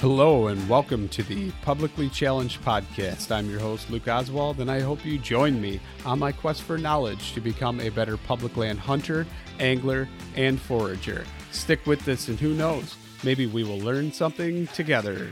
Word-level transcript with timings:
Hello, 0.00 0.46
and 0.46 0.66
welcome 0.66 1.10
to 1.10 1.22
the 1.22 1.50
Publicly 1.60 2.08
Challenged 2.08 2.62
Podcast. 2.62 3.30
I'm 3.30 3.50
your 3.50 3.60
host, 3.60 3.90
Luke 3.90 4.08
Oswald, 4.08 4.58
and 4.60 4.70
I 4.70 4.80
hope 4.80 5.04
you 5.04 5.18
join 5.18 5.60
me 5.60 5.78
on 6.06 6.18
my 6.18 6.32
quest 6.32 6.62
for 6.62 6.78
knowledge 6.78 7.34
to 7.34 7.40
become 7.42 7.80
a 7.80 7.90
better 7.90 8.16
public 8.16 8.56
land 8.56 8.78
hunter, 8.78 9.26
angler, 9.58 10.08
and 10.36 10.58
forager. 10.58 11.26
Stick 11.50 11.84
with 11.84 12.02
this, 12.06 12.28
and 12.28 12.40
who 12.40 12.54
knows, 12.54 12.96
maybe 13.22 13.44
we 13.44 13.62
will 13.62 13.78
learn 13.78 14.10
something 14.10 14.68
together. 14.68 15.30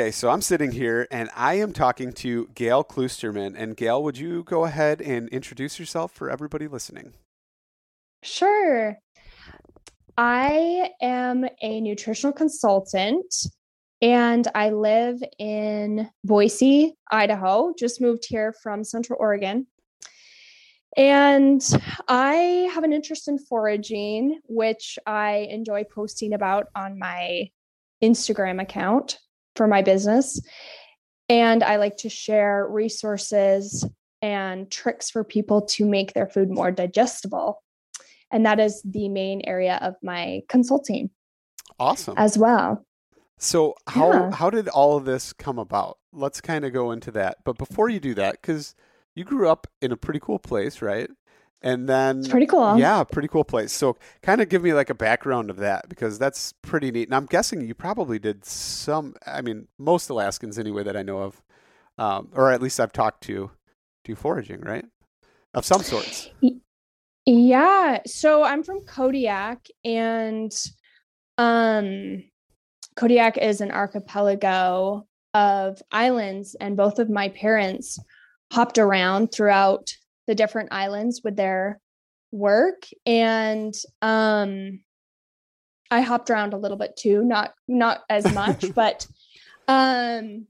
Okay, 0.00 0.12
so 0.12 0.30
I'm 0.30 0.40
sitting 0.40 0.70
here 0.70 1.08
and 1.10 1.30
I 1.34 1.54
am 1.54 1.72
talking 1.72 2.12
to 2.12 2.48
Gail 2.54 2.84
Kloosterman. 2.84 3.56
And 3.56 3.76
Gail, 3.76 4.04
would 4.04 4.18
you 4.18 4.44
go 4.44 4.66
ahead 4.66 5.00
and 5.00 5.28
introduce 5.30 5.80
yourself 5.80 6.12
for 6.12 6.30
everybody 6.30 6.68
listening? 6.68 7.14
Sure. 8.26 8.98
I 10.18 10.90
am 11.00 11.46
a 11.62 11.80
nutritional 11.80 12.32
consultant 12.32 13.32
and 14.02 14.48
I 14.52 14.70
live 14.70 15.22
in 15.38 16.10
Boise, 16.24 16.94
Idaho. 17.10 17.72
Just 17.78 18.00
moved 18.00 18.24
here 18.28 18.52
from 18.62 18.82
Central 18.82 19.18
Oregon. 19.20 19.68
And 20.96 21.62
I 22.08 22.68
have 22.74 22.82
an 22.82 22.92
interest 22.92 23.28
in 23.28 23.38
foraging, 23.38 24.40
which 24.48 24.98
I 25.06 25.46
enjoy 25.50 25.84
posting 25.84 26.32
about 26.32 26.66
on 26.74 26.98
my 26.98 27.50
Instagram 28.02 28.60
account 28.60 29.18
for 29.54 29.68
my 29.68 29.82
business. 29.82 30.40
And 31.28 31.62
I 31.62 31.76
like 31.76 31.98
to 31.98 32.08
share 32.08 32.66
resources 32.68 33.88
and 34.20 34.68
tricks 34.70 35.10
for 35.10 35.22
people 35.22 35.62
to 35.62 35.84
make 35.84 36.12
their 36.12 36.26
food 36.26 36.50
more 36.50 36.72
digestible. 36.72 37.62
And 38.32 38.44
that 38.44 38.58
is 38.58 38.82
the 38.84 39.08
main 39.08 39.40
area 39.44 39.78
of 39.82 39.94
my 40.02 40.42
consulting. 40.48 41.10
Awesome. 41.78 42.14
As 42.16 42.36
well. 42.38 42.84
So 43.38 43.74
how 43.86 44.12
Yeah. 44.12 44.30
how 44.30 44.50
did 44.50 44.68
all 44.68 44.96
of 44.96 45.04
this 45.04 45.32
come 45.32 45.58
about? 45.58 45.98
Let's 46.12 46.40
kind 46.40 46.64
of 46.64 46.72
go 46.72 46.90
into 46.90 47.10
that. 47.12 47.38
But 47.44 47.58
before 47.58 47.88
you 47.88 48.00
do 48.00 48.14
that, 48.14 48.40
because 48.40 48.74
you 49.14 49.24
grew 49.24 49.48
up 49.48 49.66
in 49.80 49.92
a 49.92 49.96
pretty 49.96 50.20
cool 50.20 50.38
place, 50.38 50.80
right? 50.80 51.10
And 51.62 51.88
then 51.88 52.20
It's 52.20 52.28
pretty 52.28 52.46
cool. 52.46 52.78
Yeah, 52.78 53.02
pretty 53.04 53.28
cool 53.28 53.44
place. 53.44 53.72
So 53.72 53.96
kind 54.22 54.40
of 54.40 54.48
give 54.48 54.62
me 54.62 54.72
like 54.74 54.90
a 54.90 54.94
background 54.94 55.50
of 55.50 55.56
that 55.56 55.88
because 55.88 56.18
that's 56.18 56.52
pretty 56.62 56.90
neat. 56.90 57.08
And 57.08 57.14
I'm 57.14 57.26
guessing 57.26 57.60
you 57.60 57.74
probably 57.74 58.18
did 58.18 58.44
some. 58.44 59.14
I 59.26 59.40
mean, 59.42 59.68
most 59.78 60.08
Alaskans 60.10 60.58
anyway 60.58 60.82
that 60.84 60.96
I 60.96 61.02
know 61.02 61.18
of, 61.18 61.42
um, 61.98 62.30
or 62.34 62.50
at 62.52 62.62
least 62.62 62.78
I've 62.80 62.92
talked 62.92 63.22
to, 63.24 63.50
do 64.04 64.14
foraging, 64.14 64.60
right? 64.60 64.84
Of 65.54 65.64
some 65.64 65.82
sorts. 65.82 66.30
Yeah. 67.26 67.98
So 68.06 68.44
I'm 68.44 68.62
from 68.62 68.82
Kodiak 68.82 69.66
and 69.84 70.52
um 71.38 72.22
Kodiak 72.94 73.36
is 73.36 73.60
an 73.60 73.72
archipelago 73.72 75.06
of 75.34 75.82
islands 75.90 76.54
and 76.60 76.76
both 76.76 76.98
of 76.98 77.10
my 77.10 77.28
parents 77.30 77.98
hopped 78.52 78.78
around 78.78 79.32
throughout 79.32 79.90
the 80.26 80.34
different 80.34 80.70
islands 80.72 81.20
with 81.22 81.36
their 81.36 81.80
work 82.30 82.84
and 83.04 83.74
um 84.02 84.80
I 85.90 86.00
hopped 86.00 86.30
around 86.30 86.52
a 86.52 86.58
little 86.58 86.76
bit 86.76 86.96
too, 86.96 87.22
not 87.24 87.54
not 87.66 88.02
as 88.08 88.32
much, 88.32 88.64
but 88.74 89.06
um 89.66 90.46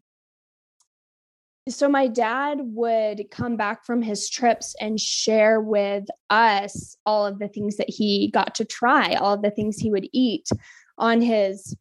so 1.68 1.88
my 1.88 2.06
dad 2.06 2.60
would 2.62 3.24
come 3.30 3.56
back 3.56 3.84
from 3.84 4.00
his 4.00 4.30
trips 4.30 4.76
and 4.80 5.00
share 5.00 5.60
with 5.60 6.04
us 6.30 6.96
all 7.04 7.26
of 7.26 7.38
the 7.40 7.48
things 7.48 7.76
that 7.76 7.90
he 7.90 8.30
got 8.32 8.54
to 8.54 8.64
try 8.64 9.14
all 9.14 9.34
of 9.34 9.42
the 9.42 9.50
things 9.50 9.76
he 9.76 9.90
would 9.90 10.08
eat 10.12 10.48
on 10.96 11.20
his 11.20 11.76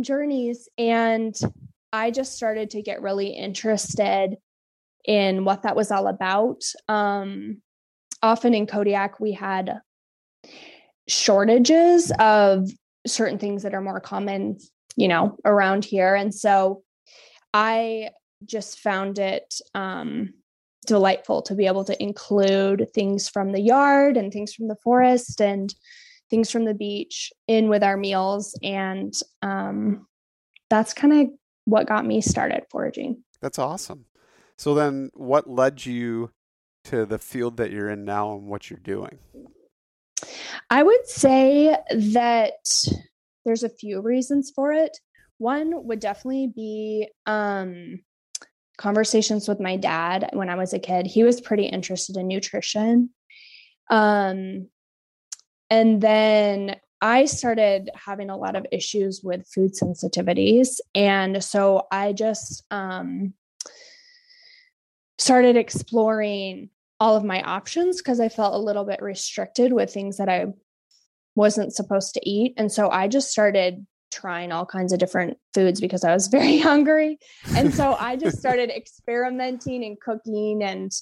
journeys. 0.00 0.68
And 0.78 1.34
i 1.92 2.10
just 2.10 2.34
started 2.34 2.70
to 2.70 2.82
get 2.82 3.02
really 3.02 3.28
interested 3.28 4.36
in 5.04 5.44
what 5.44 5.62
that 5.62 5.76
was 5.76 5.90
all 5.90 6.06
about. 6.06 6.62
Um, 6.88 7.60
often 8.22 8.54
in 8.54 8.66
kodiak 8.66 9.18
we 9.18 9.32
had 9.32 9.80
shortages 11.08 12.12
of 12.20 12.70
certain 13.04 13.38
things 13.38 13.64
that 13.64 13.74
are 13.74 13.80
more 13.80 13.98
common 14.00 14.58
you 14.96 15.08
know 15.08 15.36
around 15.44 15.84
here. 15.84 16.14
And 16.14 16.32
so 16.32 16.84
i 17.52 18.10
just 18.46 18.80
found 18.80 19.18
it 19.18 19.54
um, 19.74 20.34
delightful 20.86 21.42
to 21.42 21.54
be 21.54 21.66
able 21.66 21.84
to 21.84 22.02
include 22.02 22.88
things 22.94 23.28
from 23.28 23.52
the 23.52 23.60
yard 23.60 24.16
and 24.16 24.32
things 24.32 24.52
from 24.54 24.68
the 24.68 24.76
forest 24.76 25.40
and 25.40 25.74
things 26.30 26.50
from 26.50 26.64
the 26.64 26.74
beach 26.74 27.32
in 27.46 27.68
with 27.68 27.82
our 27.82 27.96
meals. 27.96 28.58
And 28.62 29.14
um, 29.42 30.06
that's 30.70 30.94
kind 30.94 31.12
of 31.12 31.28
what 31.64 31.86
got 31.86 32.06
me 32.06 32.20
started 32.20 32.64
foraging. 32.70 33.22
That's 33.40 33.58
awesome. 33.58 34.06
So 34.56 34.74
then, 34.74 35.10
what 35.14 35.48
led 35.48 35.84
you 35.84 36.30
to 36.84 37.06
the 37.06 37.18
field 37.18 37.56
that 37.56 37.70
you're 37.70 37.90
in 37.90 38.04
now 38.04 38.32
and 38.34 38.46
what 38.46 38.70
you're 38.70 38.78
doing? 38.78 39.18
I 40.70 40.82
would 40.82 41.06
say 41.06 41.76
that 41.90 42.86
there's 43.44 43.62
a 43.62 43.68
few 43.68 44.00
reasons 44.00 44.52
for 44.54 44.72
it. 44.72 44.98
One 45.38 45.86
would 45.86 46.00
definitely 46.00 46.46
be 46.54 47.08
um, 47.26 48.00
conversations 48.82 49.46
with 49.46 49.60
my 49.60 49.76
dad 49.76 50.30
when 50.32 50.48
I 50.48 50.56
was 50.56 50.72
a 50.72 50.78
kid. 50.80 51.06
He 51.06 51.22
was 51.22 51.40
pretty 51.40 51.66
interested 51.66 52.16
in 52.16 52.26
nutrition. 52.26 53.10
Um, 53.88 54.68
and 55.70 56.00
then 56.00 56.76
I 57.00 57.26
started 57.26 57.90
having 57.94 58.28
a 58.28 58.36
lot 58.36 58.56
of 58.56 58.66
issues 58.72 59.20
with 59.22 59.46
food 59.46 59.72
sensitivities. 59.80 60.80
And 60.96 61.42
so 61.44 61.86
I 61.92 62.12
just 62.12 62.64
um, 62.72 63.34
started 65.18 65.56
exploring 65.56 66.70
all 66.98 67.16
of 67.16 67.24
my 67.24 67.40
options 67.42 67.98
because 67.98 68.18
I 68.18 68.28
felt 68.28 68.54
a 68.54 68.58
little 68.58 68.84
bit 68.84 69.00
restricted 69.00 69.72
with 69.72 69.92
things 69.92 70.16
that 70.16 70.28
I 70.28 70.46
wasn't 71.36 71.72
supposed 71.72 72.14
to 72.14 72.28
eat. 72.28 72.54
And 72.56 72.70
so 72.70 72.90
I 72.90 73.06
just 73.06 73.30
started 73.30 73.86
trying 74.12 74.52
all 74.52 74.66
kinds 74.66 74.92
of 74.92 74.98
different 74.98 75.38
foods 75.54 75.80
because 75.80 76.04
I 76.04 76.12
was 76.12 76.28
very 76.28 76.58
hungry. 76.58 77.18
And 77.56 77.74
so 77.74 77.96
I 77.98 78.16
just 78.24 78.38
started 78.38 78.70
experimenting 78.70 79.84
and 79.84 80.00
cooking 80.00 80.62
and 80.62 80.92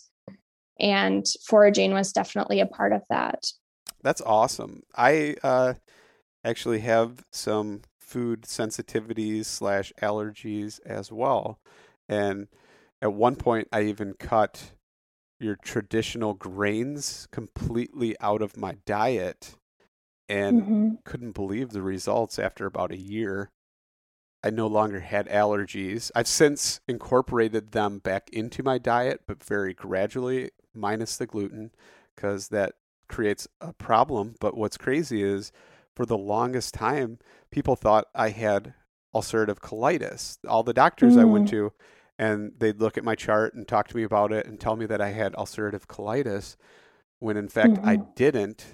and 0.79 1.27
foraging 1.45 1.93
was 1.93 2.11
definitely 2.11 2.61
a 2.61 2.67
part 2.67 2.95
of 2.95 3.03
that. 3.11 3.45
That's 4.03 4.23
awesome. 4.23 4.83
I 4.97 5.37
uh, 5.43 5.75
actually 6.43 6.81
have 6.81 7.23
some 7.33 7.83
food 7.99 8.43
sensitivities 8.43 9.45
slash 9.45 9.93
allergies 10.01 10.81
as 10.87 11.13
well, 11.13 11.61
and 12.09 12.49
at 13.03 13.13
one 13.13 13.37
point 13.37 13.69
I 13.71 13.83
even 13.83 14.15
cut 14.15 14.73
your 15.39 15.57
traditional 15.57 16.35
grains 16.35 17.29
completely 17.31 18.17
out 18.21 18.41
of 18.43 18.57
my 18.57 18.77
diet 18.87 19.57
and 20.31 20.63
mm-hmm. 20.63 20.89
couldn't 21.05 21.33
believe 21.33 21.71
the 21.71 21.83
results 21.83 22.39
after 22.39 22.65
about 22.65 22.93
a 22.93 22.97
year. 22.97 23.51
I 24.43 24.51
no 24.51 24.69
longer 24.69 25.01
had 25.01 25.29
allergies. 25.29 26.11
I've 26.15 26.29
since 26.29 26.81
incorporated 26.89 27.73
them 27.73 27.99
back 27.99 28.31
into 28.33 28.63
my 28.63 28.79
diet, 28.79 29.23
but 29.27 29.45
very 29.45 29.75
gradually, 29.75 30.51
minus 30.73 31.17
the 31.17 31.27
gluten, 31.27 31.73
because 32.15 32.49
that 32.49 32.75
creates 33.09 33.49
a 33.61 33.73
problem. 33.73 34.37
But 34.41 34.57
what's 34.57 34.79
crazy 34.79 35.23
is 35.23 35.53
for 35.95 36.07
the 36.07 36.17
longest 36.17 36.73
time, 36.73 37.19
people 37.51 37.77
thought 37.77 38.07
I 38.15 38.31
had 38.31 38.73
ulcerative 39.15 39.59
colitis. 39.59 40.39
All 40.49 40.63
the 40.63 40.73
doctors 40.73 41.17
mm. 41.17 41.21
I 41.21 41.25
went 41.25 41.49
mm. 41.49 41.51
to, 41.51 41.73
and 42.19 42.53
they'd 42.57 42.81
look 42.81 42.97
at 42.97 43.05
my 43.05 43.17
chart 43.17 43.55
and 43.55 43.67
talk 43.67 43.89
to 43.89 43.97
me 43.97 44.05
about 44.05 44.33
it 44.33 44.47
and 44.47 44.61
tell 44.61 44.77
me 44.77 44.87
that 44.87 45.01
I 45.01 45.11
had 45.11 45.35
ulcerative 45.35 45.87
colitis, 45.87 46.57
when 47.19 47.37
in 47.37 47.49
fact 47.49 47.73
mm-hmm. 47.73 47.89
I 47.89 47.97
didn't. 47.97 48.65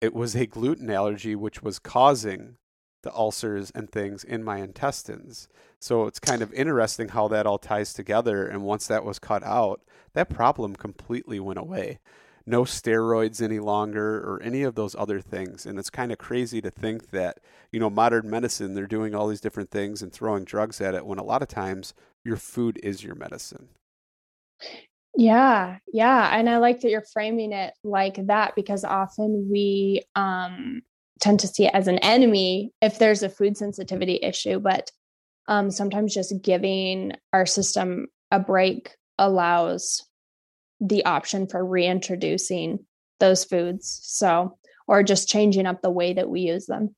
It 0.00 0.14
was 0.14 0.36
a 0.36 0.46
gluten 0.46 0.90
allergy, 0.90 1.34
which 1.34 1.62
was 1.62 1.78
causing 1.78 2.56
the 3.02 3.12
ulcers 3.14 3.70
and 3.72 3.90
things 3.90 4.24
in 4.24 4.42
my 4.42 4.58
intestines. 4.58 5.48
So 5.80 6.06
it's 6.06 6.18
kind 6.18 6.42
of 6.42 6.52
interesting 6.52 7.08
how 7.08 7.28
that 7.28 7.46
all 7.46 7.58
ties 7.58 7.92
together. 7.92 8.46
And 8.46 8.62
once 8.62 8.86
that 8.86 9.04
was 9.04 9.18
cut 9.18 9.42
out, 9.42 9.80
that 10.14 10.28
problem 10.28 10.74
completely 10.74 11.38
went 11.38 11.58
away. 11.58 11.98
No 12.46 12.62
steroids 12.62 13.42
any 13.42 13.58
longer 13.58 14.18
or 14.18 14.40
any 14.42 14.62
of 14.62 14.74
those 14.74 14.94
other 14.96 15.20
things. 15.20 15.66
And 15.66 15.78
it's 15.78 15.90
kind 15.90 16.10
of 16.10 16.18
crazy 16.18 16.60
to 16.62 16.70
think 16.70 17.10
that, 17.10 17.38
you 17.70 17.78
know, 17.78 17.90
modern 17.90 18.28
medicine, 18.30 18.74
they're 18.74 18.86
doing 18.86 19.14
all 19.14 19.28
these 19.28 19.40
different 19.40 19.70
things 19.70 20.02
and 20.02 20.12
throwing 20.12 20.44
drugs 20.44 20.80
at 20.80 20.94
it 20.94 21.06
when 21.06 21.18
a 21.18 21.24
lot 21.24 21.42
of 21.42 21.48
times 21.48 21.94
your 22.24 22.36
food 22.36 22.80
is 22.82 23.04
your 23.04 23.14
medicine. 23.14 23.68
Yeah, 25.18 25.78
yeah. 25.92 26.30
And 26.32 26.48
I 26.48 26.58
like 26.58 26.80
that 26.80 26.90
you're 26.90 27.02
framing 27.12 27.52
it 27.52 27.74
like 27.82 28.24
that 28.28 28.54
because 28.54 28.84
often 28.84 29.48
we 29.50 30.04
um, 30.14 30.82
tend 31.18 31.40
to 31.40 31.48
see 31.48 31.66
it 31.66 31.74
as 31.74 31.88
an 31.88 31.98
enemy 31.98 32.70
if 32.80 33.00
there's 33.00 33.24
a 33.24 33.28
food 33.28 33.56
sensitivity 33.56 34.20
issue. 34.22 34.60
But 34.60 34.92
um, 35.48 35.72
sometimes 35.72 36.14
just 36.14 36.40
giving 36.40 37.14
our 37.32 37.46
system 37.46 38.06
a 38.30 38.38
break 38.38 38.90
allows 39.18 40.06
the 40.80 41.04
option 41.04 41.48
for 41.48 41.66
reintroducing 41.66 42.78
those 43.18 43.44
foods. 43.44 43.98
So, 44.04 44.56
or 44.86 45.02
just 45.02 45.28
changing 45.28 45.66
up 45.66 45.82
the 45.82 45.90
way 45.90 46.12
that 46.12 46.30
we 46.30 46.42
use 46.42 46.66
them. 46.66 46.94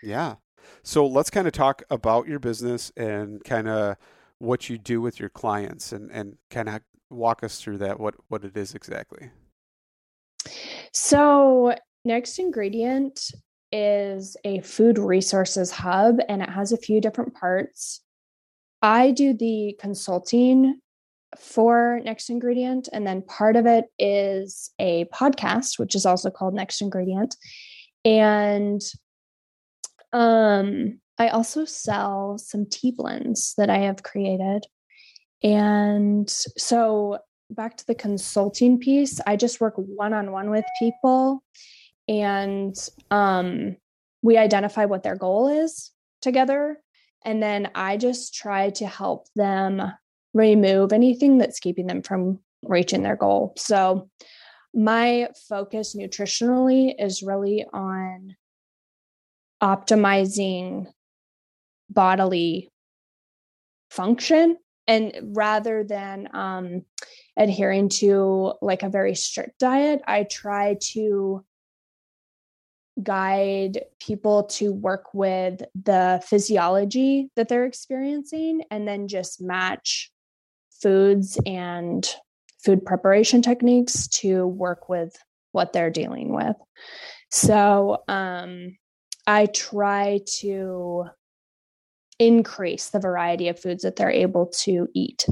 Yeah. 0.00 0.36
So 0.84 1.08
let's 1.08 1.30
kind 1.30 1.48
of 1.48 1.54
talk 1.54 1.82
about 1.90 2.28
your 2.28 2.38
business 2.38 2.92
and 2.96 3.42
kind 3.42 3.68
of 3.68 3.96
what 4.38 4.70
you 4.70 4.78
do 4.78 5.00
with 5.00 5.18
your 5.18 5.28
clients 5.28 5.90
and, 5.90 6.08
and 6.12 6.36
kind 6.50 6.68
of 6.68 6.82
walk 7.10 7.42
us 7.42 7.60
through 7.60 7.78
that 7.78 7.98
what 7.98 8.14
what 8.28 8.44
it 8.44 8.56
is 8.56 8.74
exactly? 8.74 9.30
So 10.92 11.74
next 12.04 12.38
ingredient 12.38 13.30
is 13.70 14.36
a 14.44 14.60
food 14.60 14.98
resources 14.98 15.70
hub 15.70 16.18
and 16.28 16.42
it 16.42 16.48
has 16.48 16.72
a 16.72 16.78
few 16.78 17.00
different 17.00 17.34
parts. 17.34 18.00
I 18.80 19.10
do 19.10 19.34
the 19.34 19.76
consulting 19.78 20.80
for 21.36 22.00
next 22.04 22.30
ingredient 22.30 22.88
and 22.92 23.06
then 23.06 23.20
part 23.22 23.56
of 23.56 23.66
it 23.66 23.86
is 23.98 24.70
a 24.78 25.04
podcast 25.06 25.78
which 25.78 25.94
is 25.94 26.06
also 26.06 26.30
called 26.30 26.54
next 26.54 26.80
ingredient. 26.80 27.36
And 28.04 28.80
um 30.12 30.98
i 31.18 31.28
also 31.28 31.64
sell 31.64 32.38
some 32.38 32.66
tea 32.70 32.90
blends 32.90 33.54
that 33.58 33.68
i 33.68 33.78
have 33.78 34.02
created 34.02 34.64
and 35.42 36.28
so 36.28 37.18
back 37.50 37.76
to 37.78 37.86
the 37.86 37.94
consulting 37.94 38.78
piece, 38.78 39.20
I 39.26 39.36
just 39.36 39.60
work 39.60 39.74
one 39.76 40.12
on 40.12 40.32
one 40.32 40.50
with 40.50 40.64
people 40.78 41.42
and 42.08 42.74
um, 43.10 43.76
we 44.22 44.36
identify 44.36 44.84
what 44.84 45.02
their 45.02 45.16
goal 45.16 45.48
is 45.48 45.92
together. 46.20 46.78
And 47.24 47.42
then 47.42 47.70
I 47.74 47.96
just 47.96 48.34
try 48.34 48.70
to 48.70 48.86
help 48.86 49.26
them 49.34 49.82
remove 50.34 50.92
anything 50.92 51.38
that's 51.38 51.60
keeping 51.60 51.86
them 51.86 52.02
from 52.02 52.40
reaching 52.62 53.02
their 53.02 53.16
goal. 53.16 53.54
So 53.56 54.08
my 54.74 55.28
focus 55.48 55.96
nutritionally 55.96 56.94
is 56.98 57.22
really 57.22 57.64
on 57.72 58.36
optimizing 59.62 60.86
bodily 61.90 62.70
function 63.90 64.56
and 64.88 65.12
rather 65.36 65.84
than 65.84 66.28
um, 66.34 66.82
adhering 67.36 67.88
to 67.88 68.54
like 68.60 68.82
a 68.82 68.88
very 68.88 69.14
strict 69.14 69.58
diet 69.60 70.02
i 70.08 70.24
try 70.24 70.76
to 70.80 71.44
guide 73.02 73.80
people 74.00 74.44
to 74.44 74.72
work 74.72 75.14
with 75.14 75.62
the 75.84 76.22
physiology 76.26 77.30
that 77.36 77.48
they're 77.48 77.64
experiencing 77.64 78.62
and 78.70 78.88
then 78.88 79.06
just 79.06 79.40
match 79.40 80.10
foods 80.82 81.38
and 81.46 82.14
food 82.64 82.84
preparation 82.84 83.42
techniques 83.42 84.08
to 84.08 84.46
work 84.46 84.88
with 84.88 85.16
what 85.52 85.72
they're 85.72 85.90
dealing 85.90 86.34
with. 86.34 86.56
So 87.30 88.02
um, 88.08 88.76
i 89.26 89.46
try 89.46 90.20
to 90.40 91.04
increase 92.18 92.90
the 92.90 93.00
variety 93.00 93.48
of 93.48 93.58
foods 93.58 93.82
that 93.82 93.96
they're 93.96 94.10
able 94.10 94.46
to 94.46 94.88
eat 94.94 95.26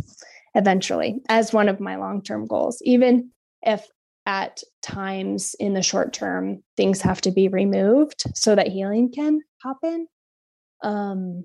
eventually 0.55 1.21
as 1.29 1.53
one 1.53 1.69
of 1.69 1.81
my 1.81 1.97
long 1.97 2.23
term 2.23 2.47
goals, 2.47 2.81
even 2.83 3.31
if 3.63 3.87
at 4.25 4.61
times 4.83 5.55
in 5.61 5.75
the 5.75 5.83
short 5.83 6.13
term 6.13 6.63
things 6.77 7.01
have 7.01 7.21
to 7.21 7.31
be 7.31 7.49
removed 7.49 8.25
so 8.35 8.55
that 8.55 8.69
healing 8.69 9.11
can 9.13 9.41
happen. 9.63 10.09
Um, 10.83 11.45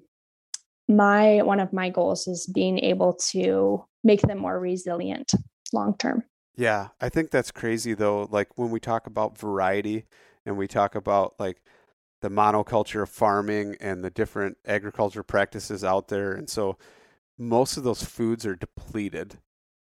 my 0.87 1.41
one 1.43 1.59
of 1.59 1.71
my 1.71 1.89
goals 1.89 2.27
is 2.27 2.47
being 2.47 2.79
able 2.79 3.13
to 3.31 3.85
make 4.03 4.21
them 4.21 4.39
more 4.39 4.59
resilient 4.59 5.31
long 5.73 5.95
term. 5.97 6.23
Yeah, 6.55 6.89
I 6.99 7.09
think 7.09 7.31
that's 7.31 7.51
crazy 7.51 7.93
though. 7.93 8.27
Like 8.29 8.57
when 8.57 8.71
we 8.71 8.79
talk 8.79 9.07
about 9.07 9.37
variety 9.37 10.05
and 10.45 10.57
we 10.57 10.67
talk 10.67 10.95
about 10.95 11.35
like 11.39 11.61
the 12.21 12.29
monoculture 12.29 13.03
of 13.03 13.09
farming 13.09 13.75
and 13.79 14.03
the 14.03 14.09
different 14.09 14.57
agriculture 14.65 15.23
practices 15.23 15.83
out 15.83 16.07
there. 16.07 16.31
And 16.33 16.49
so 16.49 16.77
most 17.37 17.77
of 17.77 17.83
those 17.83 18.03
foods 18.03 18.45
are 18.45 18.55
depleted, 18.55 19.39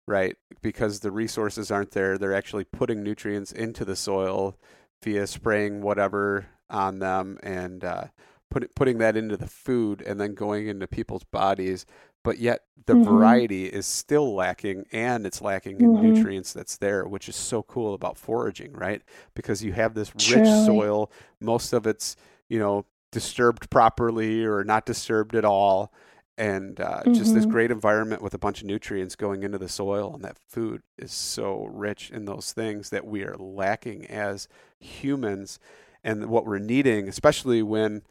right? 0.08 0.36
Because 0.62 1.02
the 1.02 1.12
resources 1.12 1.70
aren't 1.70 1.92
there. 1.92 2.18
They're 2.18 2.34
actually 2.34 2.64
putting 2.64 3.04
nutrients 3.04 3.52
into 3.52 3.84
the 3.86 3.96
soil 3.96 4.58
via 5.04 5.28
spraying 5.28 5.82
whatever 5.82 6.48
on 6.70 7.00
them 7.00 7.38
and 7.44 7.84
uh, 7.84 8.06
put, 8.50 8.74
putting 8.76 8.98
that 9.00 9.18
into 9.18 9.38
the 9.38 9.48
food 9.48 10.02
and 10.02 10.20
then 10.20 10.34
going 10.34 10.68
into 10.68 10.88
people's 10.88 11.24
bodies. 11.24 11.86
But 12.24 12.40
yet 12.40 12.62
the 12.86 12.94
mm-hmm. 12.94 13.10
variety 13.10 13.66
is 13.66 13.86
still 13.86 14.34
lacking 14.36 14.86
and 14.92 15.26
it's 15.26 15.42
lacking 15.42 15.80
in 15.80 15.94
mm-hmm. 15.94 16.14
nutrients 16.14 16.54
that's 16.54 16.78
there, 16.78 17.08
which 17.08 17.30
is 17.30 17.36
so 17.36 17.64
cool 17.64 17.94
about 17.94 18.18
foraging, 18.18 18.74
right? 18.74 19.02
Because 19.36 19.64
you 19.64 19.74
have 19.74 19.94
this 19.94 20.14
rich 20.16 20.48
soil, 20.48 21.12
most 21.40 21.72
of 21.72 21.88
it's 21.88 22.16
you 22.50 22.60
know, 22.60 22.86
disturbed 23.12 23.70
properly 23.70 24.44
or 24.44 24.64
not 24.64 24.86
disturbed 24.86 25.36
at 25.36 25.46
all. 25.46 25.94
And 26.38 26.80
uh, 26.80 27.02
mm-hmm. 27.02 27.14
just 27.14 27.34
this 27.34 27.44
mm-hmm. 27.44 27.52
great 27.52 27.72
environment 27.72 28.22
with 28.22 28.34
a 28.34 28.38
bunch 28.38 28.62
of 28.62 28.68
nutrients 28.68 29.16
going 29.18 29.44
into 29.44 29.58
the 29.58 29.68
soil, 29.68 30.14
and 30.16 30.24
that 30.24 30.38
food 30.48 30.82
is 30.98 31.12
so 31.12 31.66
rich 31.66 32.12
in 32.12 32.24
those 32.24 32.54
things 32.54 32.92
that 32.92 33.06
we 33.06 33.24
are 33.24 33.36
lacking 33.36 34.06
as 34.06 34.48
humans. 34.80 35.60
And 36.02 36.28
what 36.28 36.46
we're 36.46 36.60
needing, 36.60 37.10
especially 37.10 37.62
when, 37.62 38.04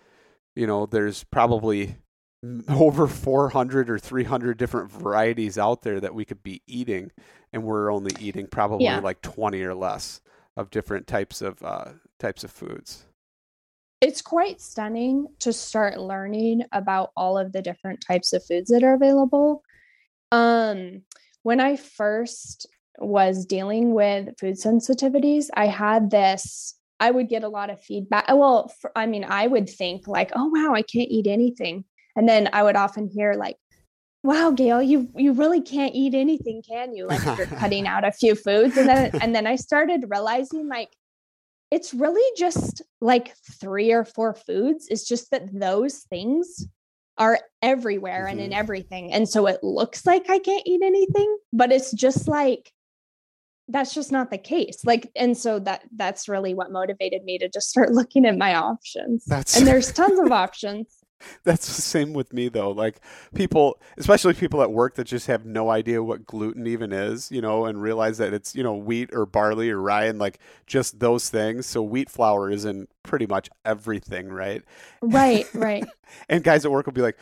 you 0.55 0.67
know, 0.67 0.85
there's 0.85 1.25
probably 1.25 1.97
over 2.69 3.07
400 3.07 3.91
or 3.91 3.99
300 3.99 4.57
different 4.57 4.91
varieties 4.91 5.59
out 5.59 5.83
there 5.83 6.01
that 6.01 6.15
we 6.15 6.25
could 6.25 6.43
be 6.43 6.63
eating 6.67 7.11
and 7.53 7.65
we're 7.65 7.93
only 7.93 8.13
eating 8.21 8.47
probably 8.47 8.85
yeah. 8.85 9.01
like 9.01 9.21
20 9.23 9.63
or 9.63 9.75
less 9.75 10.21
of 10.57 10.71
different 10.71 11.07
types 11.07 11.43
of 11.43 11.63
uh, 11.63 11.91
types 12.19 12.45
of 12.45 12.51
foods 12.51 13.07
it's 14.01 14.23
quite 14.23 14.61
stunning 14.61 15.27
to 15.41 15.53
start 15.53 15.99
learning 15.99 16.63
about 16.73 17.11
all 17.17 17.37
of 17.37 17.53
the 17.53 17.63
different 17.63 18.01
types 18.01 18.33
of 18.33 18.45
foods 18.45 18.71
that 18.71 18.85
are 18.85 18.95
available. 18.95 19.63
Um, 20.31 21.03
when 21.43 21.61
I 21.61 21.77
first 21.77 22.67
was 22.99 23.45
dealing 23.45 23.95
with 23.95 24.39
food 24.39 24.55
sensitivities, 24.55 25.47
I 25.55 25.67
had 25.67 26.11
this 26.11 26.75
I 27.01 27.13
would 27.13 27.29
get 27.29 27.45
a 27.45 27.49
lot 27.49 27.71
of 27.71 27.81
feedback. 27.81 28.27
Well, 28.29 28.73
for, 28.81 28.91
I 28.97 29.07
mean, 29.07 29.25
I 29.25 29.47
would 29.47 29.69
think 29.71 30.09
like, 30.09 30.33
"Oh 30.35 30.49
wow, 30.49 30.75
I 30.75 30.83
can't 30.83 31.09
eat 31.09 31.29
anything." 31.29 31.85
And 32.19 32.29
then 32.29 32.49
I 32.53 32.65
would 32.65 32.75
often 32.75 33.09
hear 33.09 33.35
like, 33.35 33.57
"Wow, 34.25 34.51
Gail, 34.51 34.83
you 34.83 35.09
you 35.15 35.33
really 35.33 35.61
can't 35.61 35.95
eat 35.95 36.15
anything, 36.15 36.63
can 36.69 36.93
you?" 36.93 37.07
Like 37.07 37.25
you're 37.39 37.47
cutting 37.47 37.87
out 37.93 38.05
a 38.05 38.11
few 38.11 38.35
foods. 38.35 38.77
And 38.77 38.89
then 38.89 39.13
and 39.23 39.35
then 39.35 39.47
I 39.47 39.55
started 39.55 40.05
realizing 40.09 40.69
like 40.69 40.91
it's 41.71 41.95
really 41.95 42.29
just 42.37 42.83
like 43.01 43.37
three 43.61 43.93
or 43.93 44.05
four 44.05 44.35
foods. 44.35 44.89
It's 44.91 45.07
just 45.07 45.31
that 45.31 45.49
those 45.53 45.99
things 46.11 46.67
are 47.19 47.39
everywhere 47.63 48.23
mm-hmm. 48.23 48.31
and 48.33 48.41
in 48.41 48.51
mm-hmm. 48.51 48.59
everything. 48.59 49.13
And 49.13 49.29
so 49.29 49.47
it 49.47 49.63
looks 49.63 50.05
like 50.05 50.29
I 50.29 50.41
can't 50.41 50.67
eat 50.67 50.83
anything, 50.83 51.39
but 51.53 51.71
it's 51.71 51.93
just 51.93 52.27
like 52.27 52.73
that's 53.69 53.95
just 53.95 54.11
not 54.11 54.31
the 54.31 54.39
case 54.39 54.79
like 54.87 55.11
and 55.15 55.37
so 55.37 55.59
that 55.59 55.83
that's 55.95 56.27
really 56.27 56.55
what 56.55 56.73
motivated 56.73 57.23
me 57.25 57.37
to 57.37 57.51
just 57.51 57.69
start 57.69 57.93
looking 57.93 58.25
at 58.25 58.39
my 58.39 58.55
options 58.55 59.27
that's 59.27 59.59
and 59.59 59.67
there's 59.67 59.93
tons 59.93 60.19
of 60.19 60.33
options 60.33 60.98
that's 61.45 61.67
the 61.67 61.83
same 61.83 62.13
with 62.13 62.33
me 62.33 62.49
though. 62.49 62.71
Like 62.71 63.01
people 63.35 63.81
especially 63.97 64.35
people 64.35 64.63
at 64.63 64.73
work 64.73 64.95
that 64.95 65.05
just 65.05 65.27
have 65.27 65.45
no 65.45 65.71
idea 65.71 66.03
what 66.03 66.27
gluten 66.27 66.67
even 66.67 66.93
is 66.93 67.31
you 67.31 67.41
know 67.41 67.65
and 67.67 67.81
realize 67.83 68.19
that 68.19 68.33
it's 68.33 68.55
you 68.55 68.63
know 68.63 68.75
wheat 68.75 69.11
or 69.13 69.27
barley 69.27 69.71
or 69.71 69.81
rye 69.81 70.05
and 70.05 70.19
like 70.19 70.39
just 70.67 71.01
those 71.01 71.29
things. 71.29 71.67
So 71.67 71.83
wheat 71.83 72.11
flour 72.11 72.51
is 72.51 72.65
in 72.65 72.89
pretty 73.03 73.27
much 73.27 73.49
everything 73.65 74.29
right? 74.29 74.63
Right 75.01 75.47
right. 75.55 75.85
And 76.31 76.43
guys 76.43 76.65
at 76.65 76.71
work 76.71 76.87
will 76.87 76.95
be 76.95 77.03
like 77.03 77.19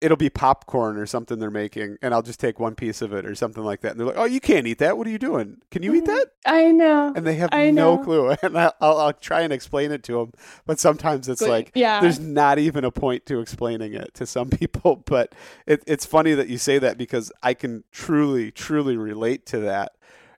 it'll 0.00 0.16
be 0.16 0.30
popcorn 0.30 0.96
or 0.96 1.06
something 1.06 1.38
they're 1.38 1.50
making, 1.50 1.98
and 2.00 2.14
I'll 2.14 2.22
just 2.22 2.40
take 2.40 2.58
one 2.58 2.74
piece 2.74 3.02
of 3.02 3.12
it 3.12 3.26
or 3.26 3.34
something 3.34 3.62
like 3.62 3.82
that. 3.82 3.92
And 3.92 4.00
they're 4.00 4.06
like, 4.06 4.16
"Oh, 4.16 4.24
you 4.24 4.40
can't 4.40 4.66
eat 4.66 4.78
that. 4.78 4.96
What 4.96 5.06
are 5.06 5.10
you 5.10 5.18
doing? 5.18 5.58
Can 5.70 5.82
you 5.82 5.94
eat 5.94 6.06
that?" 6.06 6.28
I 6.46 6.70
know. 6.72 7.12
And 7.14 7.26
they 7.26 7.34
have 7.34 7.50
I 7.52 7.70
no 7.70 7.96
know. 7.96 8.04
clue. 8.04 8.36
And 8.42 8.58
I'll, 8.58 8.74
I'll, 8.80 9.12
try 9.12 9.42
and 9.42 9.52
explain 9.52 9.92
it 9.92 10.02
to 10.04 10.12
them, 10.14 10.32
but 10.66 10.80
sometimes 10.80 11.28
it's 11.28 11.42
but, 11.42 11.50
like, 11.50 11.72
yeah. 11.74 12.00
there's 12.00 12.18
not 12.18 12.58
even 12.58 12.84
a 12.84 12.90
point 12.90 13.26
to 13.26 13.40
explaining 13.40 13.94
it 13.94 14.14
to 14.14 14.26
some 14.26 14.48
people. 14.50 15.02
But 15.04 15.34
it, 15.66 15.82
it's 15.86 16.06
funny 16.06 16.32
that 16.34 16.48
you 16.48 16.58
say 16.58 16.78
that 16.78 16.96
because 16.96 17.30
I 17.42 17.54
can 17.54 17.84
truly, 17.92 18.50
truly 18.50 18.96
relate 18.96 19.46
to 19.46 19.60
that. 19.60 19.92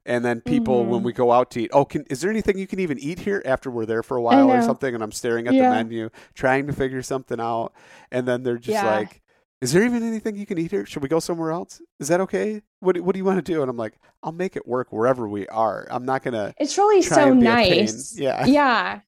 And 0.05 0.25
then 0.25 0.41
people, 0.41 0.83
mm-hmm. 0.83 0.91
when 0.91 1.03
we 1.05 1.13
go 1.13 1.31
out 1.31 1.53
to 1.53 1.63
eat, 1.63 1.71
oh, 1.73 1.85
can, 1.85 2.05
is 2.11 2.21
there 2.21 2.31
anything 2.31 2.59
you 2.59 2.67
can 2.67 2.81
even 2.81 2.99
eat 2.99 3.21
here 3.21 3.41
after 3.45 3.71
we're 3.71 3.87
there 3.87 4.03
for 4.03 4.17
a 4.17 4.23
while 4.23 4.51
or 4.51 4.61
something? 4.63 4.93
And 4.95 5.03
I'm 5.03 5.13
staring 5.13 5.47
at 5.47 5.55
yeah. 5.55 5.71
the 5.71 5.77
menu, 5.77 6.11
trying 6.35 6.67
to 6.67 6.73
figure 6.73 7.03
something 7.03 7.39
out. 7.39 7.73
And 8.11 8.27
then 8.27 8.43
they're 8.43 8.59
just 8.59 8.83
yeah. 8.83 8.97
like, 8.97 9.22
is 9.63 9.71
there 9.71 9.85
even 9.85 10.03
anything 10.03 10.35
you 10.35 10.45
can 10.45 10.59
eat 10.59 10.73
here? 10.73 10.85
Should 10.85 11.05
we 11.05 11.09
go 11.09 11.21
somewhere 11.21 11.53
else? 11.53 11.81
Is 12.01 12.09
that 12.09 12.21
okay? 12.23 12.63
What, 12.81 12.99
what 12.99 13.13
do 13.13 13.19
you 13.21 13.25
want 13.25 13.39
to 13.39 13.53
do? 13.53 13.63
And 13.63 13.71
I'm 13.71 13.77
like, 13.77 13.95
I'll 14.21 14.33
make 14.33 14.57
it 14.57 14.67
work 14.67 14.89
wherever 14.91 15.29
we 15.29 15.47
are. 15.47 15.87
I'm 15.89 16.05
not 16.05 16.25
going 16.25 16.35
to. 16.35 16.53
It's 16.59 16.77
really 16.77 17.01
so 17.01 17.33
nice. 17.33 18.19
Yeah. 18.19 18.45
Yeah. 18.45 19.01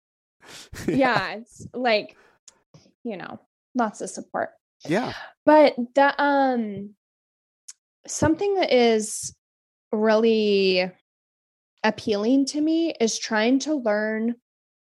yeah. 0.87 1.33
It's 1.33 1.67
like, 1.75 2.17
you 3.03 3.17
know, 3.17 3.41
lots 3.75 4.01
of 4.01 4.11
support. 4.11 4.51
Yeah. 4.87 5.13
But 5.45 5.75
the, 5.97 6.23
um, 6.23 6.95
something 8.07 8.55
that 8.55 8.73
is 8.73 9.35
really 9.91 10.89
appealing 11.83 12.47
to 12.47 12.61
me 12.61 12.95
is 13.01 13.19
trying 13.19 13.59
to 13.61 13.75
learn 13.75 14.37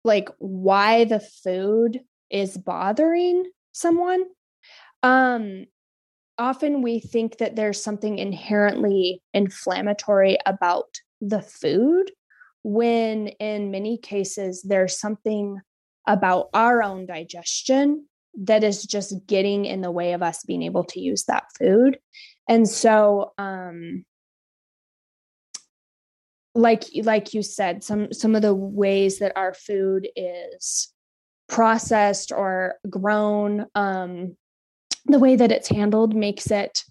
like 0.03 0.29
why 0.37 1.05
the 1.05 1.19
food 1.19 2.01
is 2.29 2.55
bothering 2.55 3.45
someone 3.71 4.25
um 5.05 5.65
often 6.37 6.81
we 6.81 6.99
think 6.99 7.37
that 7.37 7.55
there's 7.55 7.81
something 7.81 8.17
inherently 8.17 9.21
inflammatory 9.33 10.37
about 10.45 10.99
the 11.21 11.41
food 11.41 12.11
when 12.63 13.27
in 13.27 13.69
many 13.69 13.97
cases 13.97 14.63
there's 14.63 14.99
something 14.99 15.61
about 16.07 16.49
our 16.53 16.81
own 16.81 17.05
digestion 17.05 18.05
that 18.35 18.63
is 18.63 18.83
just 18.83 19.13
getting 19.27 19.65
in 19.65 19.81
the 19.81 19.91
way 19.91 20.13
of 20.13 20.23
us 20.23 20.43
being 20.43 20.63
able 20.63 20.83
to 20.83 20.99
use 20.99 21.23
that 21.25 21.45
food. 21.57 21.99
And 22.49 22.67
so 22.67 23.33
um 23.37 24.05
like 26.55 26.83
like 27.03 27.33
you 27.33 27.43
said 27.43 27.83
some 27.83 28.11
some 28.11 28.35
of 28.35 28.41
the 28.41 28.55
ways 28.55 29.19
that 29.19 29.33
our 29.35 29.53
food 29.53 30.07
is 30.15 30.91
processed 31.47 32.31
or 32.31 32.75
grown 32.89 33.67
um 33.75 34.35
the 35.05 35.19
way 35.19 35.35
that 35.35 35.51
it's 35.51 35.69
handled 35.69 36.15
makes 36.15 36.51
it 36.51 36.83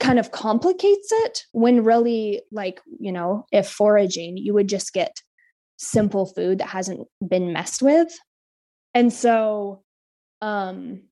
kind 0.00 0.18
of 0.18 0.30
complicates 0.30 1.08
it 1.10 1.44
when 1.52 1.84
really 1.84 2.42
like 2.52 2.80
you 3.00 3.10
know 3.10 3.44
if 3.50 3.68
foraging 3.68 4.36
you 4.36 4.54
would 4.54 4.68
just 4.68 4.92
get 4.92 5.22
simple 5.76 6.26
food 6.26 6.58
that 6.58 6.68
hasn't 6.68 7.06
been 7.26 7.52
messed 7.52 7.82
with 7.82 8.08
and 8.94 9.12
so 9.12 9.82
um 10.40 11.02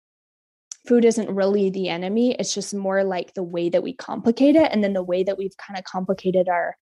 food 0.87 1.05
isn't 1.05 1.35
really 1.35 1.69
the 1.69 1.89
enemy 1.89 2.33
it's 2.39 2.55
just 2.55 2.73
more 2.73 3.03
like 3.03 3.35
the 3.35 3.43
way 3.43 3.69
that 3.69 3.83
we 3.83 3.93
complicate 3.93 4.55
it 4.55 4.71
and 4.71 4.85
then 4.85 4.93
the 4.93 5.03
way 5.03 5.25
that 5.25 5.37
we've 5.37 5.57
kind 5.57 5.77
of 5.77 5.85
complicated 5.85 6.49
our 6.49 6.77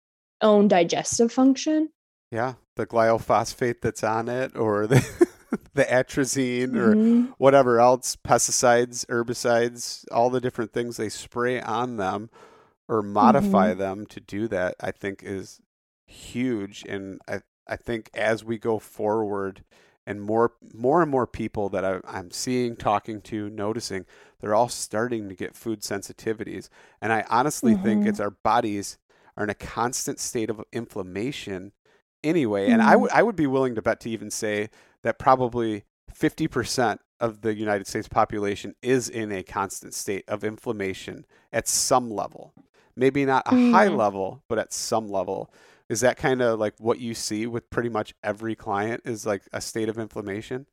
own 0.44 0.68
digestive 0.68 1.32
function. 1.32 1.88
Yeah, 2.30 2.54
the 2.76 2.86
glyphosate 2.86 3.80
that's 3.80 4.04
on 4.04 4.28
it, 4.28 4.56
or 4.56 4.86
the 4.86 4.96
the 5.74 5.84
atrazine, 5.84 6.70
mm-hmm. 6.72 7.26
or 7.26 7.34
whatever 7.38 7.80
else, 7.80 8.16
pesticides, 8.16 9.06
herbicides, 9.06 10.04
all 10.10 10.30
the 10.30 10.40
different 10.40 10.72
things 10.72 10.96
they 10.96 11.08
spray 11.08 11.60
on 11.60 11.96
them 11.96 12.30
or 12.88 13.02
modify 13.02 13.70
mm-hmm. 13.70 13.78
them 13.78 14.06
to 14.06 14.20
do 14.20 14.48
that. 14.48 14.74
I 14.80 14.90
think 14.90 15.22
is 15.22 15.60
huge, 16.06 16.84
and 16.88 17.20
I 17.28 17.40
I 17.66 17.76
think 17.76 18.10
as 18.14 18.44
we 18.44 18.58
go 18.58 18.78
forward, 18.78 19.64
and 20.06 20.22
more 20.22 20.52
more 20.72 21.02
and 21.02 21.10
more 21.10 21.26
people 21.26 21.68
that 21.70 21.84
I, 21.84 22.00
I'm 22.06 22.30
seeing, 22.30 22.76
talking 22.76 23.20
to, 23.22 23.48
noticing, 23.50 24.04
they're 24.40 24.54
all 24.54 24.68
starting 24.68 25.28
to 25.28 25.34
get 25.34 25.56
food 25.56 25.80
sensitivities, 25.80 26.68
and 27.00 27.12
I 27.12 27.24
honestly 27.30 27.74
mm-hmm. 27.74 27.82
think 27.82 28.06
it's 28.06 28.20
our 28.20 28.30
bodies 28.30 28.98
are 29.36 29.44
in 29.44 29.50
a 29.50 29.54
constant 29.54 30.20
state 30.20 30.50
of 30.50 30.62
inflammation 30.72 31.72
anyway. 32.22 32.64
Mm-hmm. 32.64 32.72
And 32.74 32.82
I 32.82 32.92
mm-hmm. 32.92 33.02
would 33.02 33.10
I 33.12 33.22
would 33.22 33.36
be 33.36 33.46
willing 33.46 33.74
to 33.74 33.82
bet 33.82 34.00
to 34.00 34.10
even 34.10 34.30
say 34.30 34.70
that 35.04 35.18
probably 35.18 35.84
50% 36.12 36.98
of 37.20 37.42
the 37.42 37.54
United 37.54 37.86
States 37.86 38.08
population 38.08 38.74
is 38.82 39.08
in 39.08 39.30
a 39.30 39.42
constant 39.42 39.94
state 39.94 40.24
of 40.26 40.42
inflammation 40.42 41.24
at 41.52 41.68
some 41.68 42.10
level. 42.10 42.52
Maybe 42.96 43.24
not 43.24 43.46
a 43.46 43.50
mm-hmm. 43.50 43.72
high 43.72 43.88
level, 43.88 44.42
but 44.48 44.58
at 44.58 44.72
some 44.72 45.08
level. 45.08 45.52
Is 45.88 46.00
that 46.00 46.16
kind 46.16 46.40
of 46.40 46.58
like 46.58 46.74
what 46.78 46.98
you 46.98 47.14
see 47.14 47.46
with 47.46 47.68
pretty 47.70 47.90
much 47.90 48.14
every 48.22 48.54
client 48.54 49.02
is 49.04 49.26
like 49.26 49.42
a 49.52 49.60
state 49.60 49.88
of 49.88 49.98
inflammation? 49.98 50.66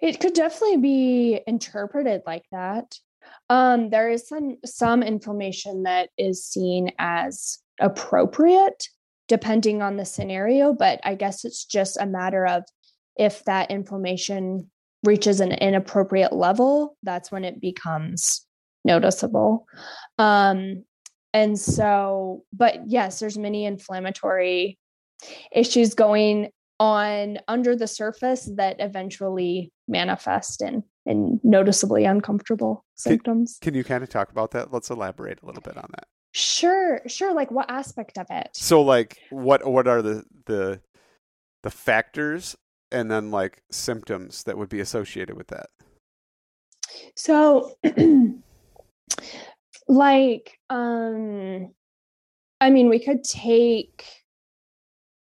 It 0.00 0.20
could 0.20 0.34
definitely 0.34 0.78
be 0.78 1.40
interpreted 1.46 2.22
like 2.26 2.44
that. 2.52 2.98
Um, 3.48 3.90
there 3.90 4.10
is 4.10 4.28
some 4.28 4.56
some 4.64 5.02
inflammation 5.02 5.84
that 5.84 6.10
is 6.16 6.44
seen 6.44 6.92
as 6.98 7.58
appropriate 7.80 8.88
depending 9.30 9.80
on 9.80 9.96
the 9.96 10.04
scenario, 10.04 10.74
but 10.74 10.98
I 11.04 11.14
guess 11.14 11.44
it's 11.44 11.64
just 11.64 11.96
a 12.00 12.04
matter 12.04 12.44
of 12.44 12.64
if 13.16 13.44
that 13.44 13.70
inflammation 13.70 14.68
reaches 15.04 15.38
an 15.38 15.52
inappropriate 15.52 16.32
level, 16.32 16.96
that's 17.04 17.30
when 17.30 17.44
it 17.44 17.60
becomes 17.60 18.44
noticeable. 18.84 19.66
Um, 20.18 20.84
and 21.32 21.56
so, 21.56 22.42
but 22.52 22.80
yes, 22.88 23.20
there's 23.20 23.38
many 23.38 23.66
inflammatory 23.66 24.80
issues 25.52 25.94
going 25.94 26.50
on 26.80 27.38
under 27.46 27.76
the 27.76 27.86
surface 27.86 28.50
that 28.56 28.80
eventually 28.80 29.70
manifest 29.86 30.60
in 30.60 30.82
in 31.06 31.38
noticeably 31.44 32.04
uncomfortable 32.04 32.84
symptoms. 32.96 33.58
Can, 33.60 33.70
can 33.70 33.78
you 33.78 33.84
kind 33.84 34.02
of 34.02 34.10
talk 34.10 34.32
about 34.32 34.50
that? 34.50 34.72
Let's 34.72 34.90
elaborate 34.90 35.40
a 35.40 35.46
little 35.46 35.62
bit 35.62 35.76
on 35.76 35.88
that. 35.94 36.08
Sure, 36.32 37.00
sure. 37.06 37.34
Like 37.34 37.50
what 37.50 37.70
aspect 37.70 38.18
of 38.18 38.26
it? 38.30 38.50
So 38.52 38.82
like 38.82 39.18
what 39.30 39.66
what 39.66 39.88
are 39.88 40.02
the 40.02 40.24
the 40.46 40.80
the 41.62 41.70
factors 41.70 42.56
and 42.92 43.10
then 43.10 43.30
like 43.30 43.62
symptoms 43.70 44.44
that 44.44 44.56
would 44.56 44.68
be 44.68 44.80
associated 44.80 45.36
with 45.36 45.48
that? 45.48 45.70
So 47.16 47.72
like 49.88 50.58
um 50.70 51.72
I 52.60 52.70
mean 52.70 52.88
we 52.88 53.00
could 53.00 53.24
take 53.24 54.04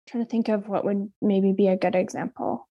trying 0.08 0.24
to 0.24 0.30
think 0.30 0.48
of 0.48 0.68
what 0.68 0.84
would 0.84 1.10
maybe 1.20 1.52
be 1.52 1.68
a 1.68 1.76
good 1.76 1.96
example. 1.96 2.68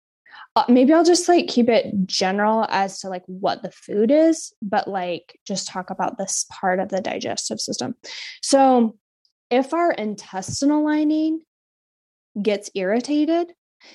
Uh, 0.54 0.64
maybe 0.68 0.92
I'll 0.92 1.04
just 1.04 1.28
like 1.28 1.46
keep 1.48 1.68
it 1.68 2.06
general 2.06 2.66
as 2.68 3.00
to 3.00 3.08
like 3.08 3.22
what 3.26 3.62
the 3.62 3.70
food 3.70 4.10
is, 4.10 4.52
but 4.60 4.86
like 4.86 5.38
just 5.46 5.66
talk 5.66 5.88
about 5.88 6.18
this 6.18 6.44
part 6.50 6.78
of 6.78 6.90
the 6.90 7.00
digestive 7.00 7.60
system. 7.60 7.94
So, 8.42 8.96
if 9.50 9.72
our 9.72 9.92
intestinal 9.92 10.84
lining 10.84 11.40
gets 12.40 12.70
irritated, 12.74 13.52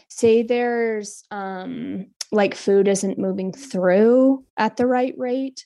say 0.10 0.42
there's 0.44 1.24
um 1.32 2.08
like 2.32 2.56
food 2.56 2.88
isn't 2.88 3.20
moving 3.20 3.54
through 3.54 4.44
at 4.58 4.78
the 4.78 4.86
right 4.88 5.14
rate, 5.18 5.66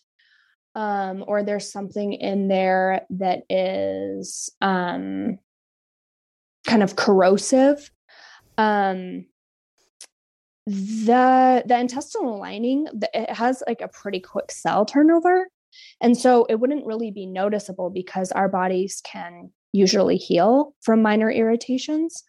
um, 0.75 1.23
or 1.27 1.43
there's 1.43 1.71
something 1.71 2.13
in 2.13 2.47
there 2.47 3.05
that 3.11 3.43
is 3.49 4.49
um, 4.61 5.39
kind 6.65 6.83
of 6.83 6.95
corrosive. 6.95 7.91
Um, 8.57 9.25
the 10.71 11.63
the 11.65 11.79
intestinal 11.79 12.39
lining 12.39 12.87
it 13.13 13.29
has 13.29 13.61
like 13.67 13.81
a 13.81 13.87
pretty 13.87 14.19
quick 14.19 14.51
cell 14.51 14.85
turnover. 14.85 15.47
And 16.01 16.17
so 16.17 16.45
it 16.45 16.55
wouldn't 16.55 16.85
really 16.85 17.11
be 17.11 17.25
noticeable 17.25 17.89
because 17.89 18.31
our 18.31 18.49
bodies 18.49 19.01
can 19.05 19.51
usually 19.73 20.17
heal 20.17 20.73
from 20.81 21.01
minor 21.01 21.31
irritations. 21.31 22.23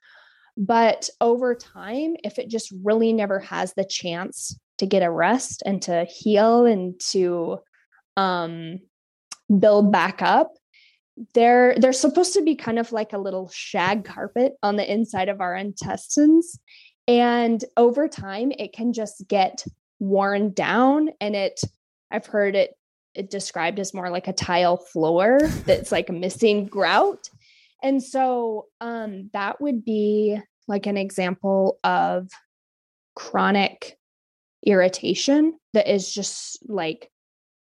But 0.56 1.08
over 1.20 1.54
time 1.54 2.16
if 2.25 2.38
it 2.38 2.49
just 2.49 2.72
really 2.82 3.12
never 3.12 3.38
has 3.40 3.75
the 3.75 3.84
chance 3.84 4.58
to 4.78 4.87
get 4.87 5.02
a 5.02 5.11
rest 5.11 5.62
and 5.64 5.80
to 5.82 6.04
heal 6.04 6.66
and 6.66 6.99
to 7.11 7.58
um, 8.16 8.80
build 9.58 9.92
back 9.92 10.22
up 10.22 10.52
they're 11.34 11.75
they're 11.78 11.92
supposed 11.92 12.32
to 12.32 12.42
be 12.42 12.56
kind 12.56 12.78
of 12.78 12.90
like 12.90 13.12
a 13.12 13.18
little 13.18 13.50
shag 13.52 14.04
carpet 14.04 14.54
on 14.62 14.76
the 14.76 14.92
inside 14.92 15.28
of 15.28 15.42
our 15.42 15.54
intestines 15.54 16.58
and 17.09 17.64
over 17.76 18.09
time 18.09 18.52
it 18.59 18.73
can 18.73 18.92
just 18.92 19.26
get 19.28 19.64
worn 19.99 20.52
down 20.52 21.11
and 21.21 21.37
it 21.37 21.61
i've 22.11 22.26
heard 22.26 22.54
it 22.56 22.76
it 23.14 23.30
described 23.30 23.78
as 23.78 23.94
more 23.94 24.11
like 24.11 24.28
a 24.28 24.32
tile 24.32 24.76
floor 24.76 25.40
that's 25.66 25.92
like 25.92 26.11
missing 26.11 26.66
grout. 26.66 27.28
And 27.82 28.02
so 28.02 28.66
um 28.80 29.30
that 29.32 29.61
would 29.61 29.85
be 29.85 30.38
like 30.68 30.87
an 30.87 30.97
example 30.97 31.78
of 31.85 32.28
chronic 33.14 33.99
irritation 34.64 35.59
that 35.75 35.92
is 35.92 36.12
just 36.12 36.59
like 36.68 37.11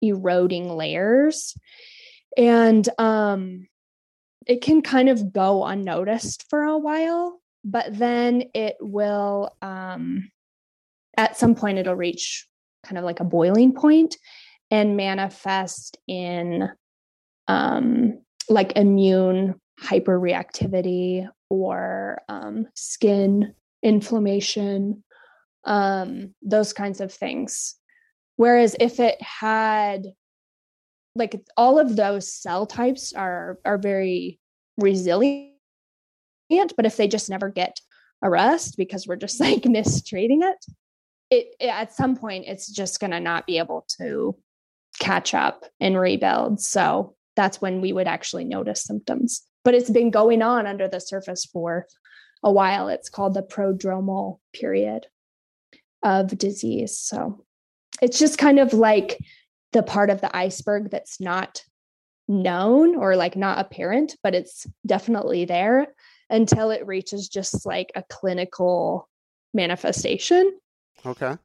eroding 0.00 0.76
layers. 0.76 1.56
And 2.36 2.88
um 2.98 3.66
it 4.46 4.60
can 4.60 4.82
kind 4.82 5.08
of 5.08 5.32
go 5.32 5.64
unnoticed 5.64 6.48
for 6.50 6.62
a 6.64 6.78
while 6.78 7.40
but 7.64 7.86
then 7.96 8.44
it 8.54 8.76
will 8.80 9.56
um 9.62 10.30
at 11.16 11.36
some 11.36 11.54
point 11.54 11.78
it'll 11.78 11.94
reach 11.94 12.46
kind 12.84 12.98
of 12.98 13.04
like 13.04 13.20
a 13.20 13.24
boiling 13.24 13.72
point 13.74 14.16
and 14.70 14.96
manifest 14.96 15.98
in 16.08 16.68
um 17.48 18.18
like 18.48 18.76
immune 18.76 19.54
hyperreactivity 19.82 21.28
or 21.48 22.22
um, 22.28 22.66
skin 22.74 23.54
inflammation 23.82 25.02
um, 25.64 26.34
those 26.42 26.72
kinds 26.72 27.00
of 27.00 27.12
things. 27.12 27.74
Whereas 28.36 28.74
if 28.80 29.00
it 29.00 29.20
had 29.20 30.06
like 31.14 31.40
all 31.56 31.78
of 31.78 31.94
those 31.94 32.32
cell 32.32 32.64
types 32.64 33.12
are 33.12 33.58
are 33.66 33.76
very 33.76 34.40
resilient 34.78 35.51
but 36.48 36.86
if 36.86 36.96
they 36.96 37.08
just 37.08 37.30
never 37.30 37.48
get 37.48 37.80
a 38.22 38.30
rest 38.30 38.76
because 38.76 39.06
we're 39.06 39.16
just 39.16 39.40
like 39.40 39.64
mistreating 39.64 40.42
it, 40.42 40.64
it, 41.30 41.54
it 41.60 41.66
at 41.66 41.92
some 41.92 42.16
point 42.16 42.44
it's 42.46 42.70
just 42.70 43.00
going 43.00 43.10
to 43.10 43.20
not 43.20 43.46
be 43.46 43.58
able 43.58 43.86
to 43.98 44.36
catch 44.98 45.34
up 45.34 45.64
and 45.80 45.98
rebuild. 45.98 46.60
So 46.60 47.14
that's 47.34 47.60
when 47.60 47.80
we 47.80 47.92
would 47.92 48.06
actually 48.06 48.44
notice 48.44 48.84
symptoms. 48.84 49.42
But 49.64 49.74
it's 49.74 49.90
been 49.90 50.10
going 50.10 50.42
on 50.42 50.66
under 50.66 50.88
the 50.88 51.00
surface 51.00 51.46
for 51.46 51.86
a 52.42 52.52
while. 52.52 52.88
It's 52.88 53.08
called 53.08 53.34
the 53.34 53.42
prodromal 53.42 54.38
period 54.52 55.06
of 56.02 56.36
disease. 56.36 56.98
So 56.98 57.44
it's 58.02 58.18
just 58.18 58.38
kind 58.38 58.58
of 58.58 58.72
like 58.72 59.18
the 59.72 59.82
part 59.82 60.10
of 60.10 60.20
the 60.20 60.36
iceberg 60.36 60.90
that's 60.90 61.20
not 61.20 61.62
known 62.28 62.94
or 62.96 63.16
like 63.16 63.36
not 63.36 63.58
apparent 63.58 64.16
but 64.22 64.34
it's 64.34 64.66
definitely 64.86 65.44
there 65.44 65.88
until 66.32 66.70
it 66.70 66.84
reaches 66.86 67.28
just 67.28 67.64
like 67.64 67.92
a 67.94 68.02
clinical 68.02 69.08
manifestation. 69.54 70.58
Okay. 71.06 71.36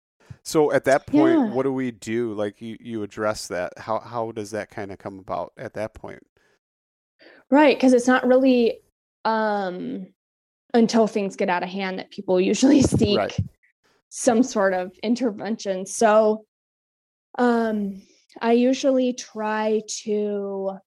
So 0.43 0.71
at 0.71 0.85
that 0.85 1.05
point, 1.05 1.37
yeah. 1.37 1.53
what 1.53 1.63
do 1.63 1.73
we 1.73 1.91
do? 1.91 2.33
Like 2.33 2.61
you, 2.61 2.77
you 2.79 3.03
address 3.03 3.47
that. 3.49 3.77
How 3.77 3.99
how 3.99 4.31
does 4.31 4.51
that 4.51 4.71
kind 4.71 4.91
of 4.91 4.97
come 4.97 5.19
about 5.19 5.51
at 5.57 5.73
that 5.73 5.93
point? 5.93 6.23
Right, 7.51 7.75
because 7.77 7.93
it's 7.93 8.07
not 8.07 8.25
really 8.25 8.79
um 9.25 10.07
until 10.73 11.05
things 11.05 11.35
get 11.35 11.49
out 11.49 11.63
of 11.63 11.69
hand 11.69 11.99
that 11.99 12.11
people 12.11 12.39
usually 12.39 12.81
seek 12.81 13.17
right. 13.17 13.37
some 14.07 14.41
sort 14.41 14.73
of 14.73 14.93
intervention. 15.03 15.85
So 15.85 16.45
um 17.37 18.01
I 18.39 18.53
usually 18.53 19.13
try 19.13 19.81
to 20.03 20.77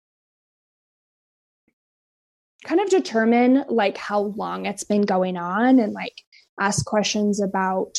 kind 2.65 2.81
of 2.81 2.91
determine 2.91 3.65
like 3.69 3.97
how 3.97 4.21
long 4.21 4.67
it's 4.67 4.85
been 4.85 5.03
going 5.03 5.37
on 5.37 5.79
and 5.79 5.93
like 5.93 6.15
ask 6.59 6.85
questions 6.85 7.41
about 7.41 7.97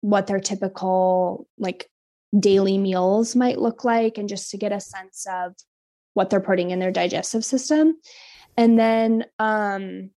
what 0.00 0.26
their 0.26 0.40
typical 0.40 1.46
like 1.58 1.88
daily 2.38 2.78
meals 2.78 3.36
might 3.36 3.58
look 3.58 3.84
like 3.84 4.18
and 4.18 4.28
just 4.28 4.50
to 4.50 4.56
get 4.56 4.72
a 4.72 4.80
sense 4.80 5.26
of 5.30 5.54
what 6.14 6.30
they're 6.30 6.40
putting 6.40 6.70
in 6.70 6.78
their 6.78 6.90
digestive 6.90 7.44
system. 7.44 7.96
And 8.56 8.78
then 8.78 9.24
um 9.38 10.10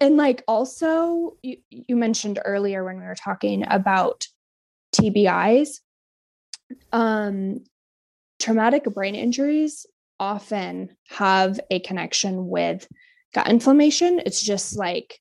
and 0.00 0.16
like 0.16 0.42
also 0.48 1.36
you, 1.42 1.58
you 1.70 1.96
mentioned 1.96 2.40
earlier 2.44 2.84
when 2.84 2.98
we 2.98 3.06
were 3.06 3.14
talking 3.14 3.64
about 3.68 4.26
tbis 4.94 5.80
um 6.92 7.60
traumatic 8.40 8.84
brain 8.84 9.14
injuries 9.14 9.86
often 10.20 10.94
have 11.08 11.58
a 11.70 11.80
connection 11.80 12.46
with 12.48 12.86
gut 13.34 13.48
inflammation. 13.48 14.20
It's 14.24 14.42
just 14.42 14.76
like 14.76 15.18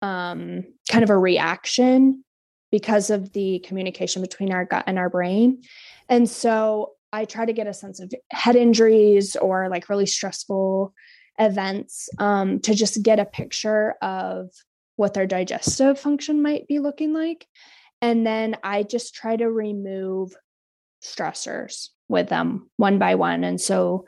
um, 0.00 0.64
kind 0.90 1.04
of 1.04 1.10
a 1.10 1.18
reaction 1.18 2.24
because 2.70 3.10
of 3.10 3.32
the 3.32 3.58
communication 3.66 4.22
between 4.22 4.52
our 4.52 4.64
gut 4.64 4.84
and 4.86 4.98
our 4.98 5.10
brain. 5.10 5.62
And 6.08 6.28
so 6.30 6.92
I 7.12 7.24
try 7.24 7.44
to 7.44 7.52
get 7.52 7.66
a 7.66 7.74
sense 7.74 7.98
of 8.00 8.12
head 8.30 8.56
injuries 8.56 9.34
or 9.36 9.68
like 9.68 9.88
really 9.88 10.06
stressful 10.06 10.94
events 11.38 12.08
um, 12.18 12.60
to 12.60 12.74
just 12.74 13.02
get 13.02 13.18
a 13.18 13.24
picture 13.24 13.96
of 14.00 14.50
what 14.96 15.14
their 15.14 15.26
digestive 15.26 15.98
function 15.98 16.42
might 16.42 16.68
be 16.68 16.78
looking 16.78 17.12
like. 17.12 17.46
And 18.00 18.26
then 18.26 18.56
I 18.62 18.84
just 18.84 19.14
try 19.14 19.36
to 19.36 19.50
remove 19.50 20.32
stressors 21.02 21.88
with 22.10 22.28
them 22.28 22.68
one 22.76 22.98
by 22.98 23.14
one. 23.14 23.44
And 23.44 23.60
so 23.60 24.06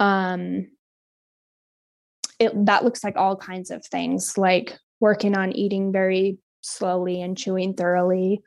um 0.00 0.68
it 2.40 2.52
that 2.66 2.82
looks 2.82 3.04
like 3.04 3.16
all 3.16 3.36
kinds 3.36 3.70
of 3.70 3.86
things 3.86 4.36
like 4.36 4.76
working 4.98 5.36
on 5.36 5.52
eating 5.52 5.92
very 5.92 6.38
slowly 6.62 7.22
and 7.22 7.38
chewing 7.38 7.74
thoroughly. 7.74 8.42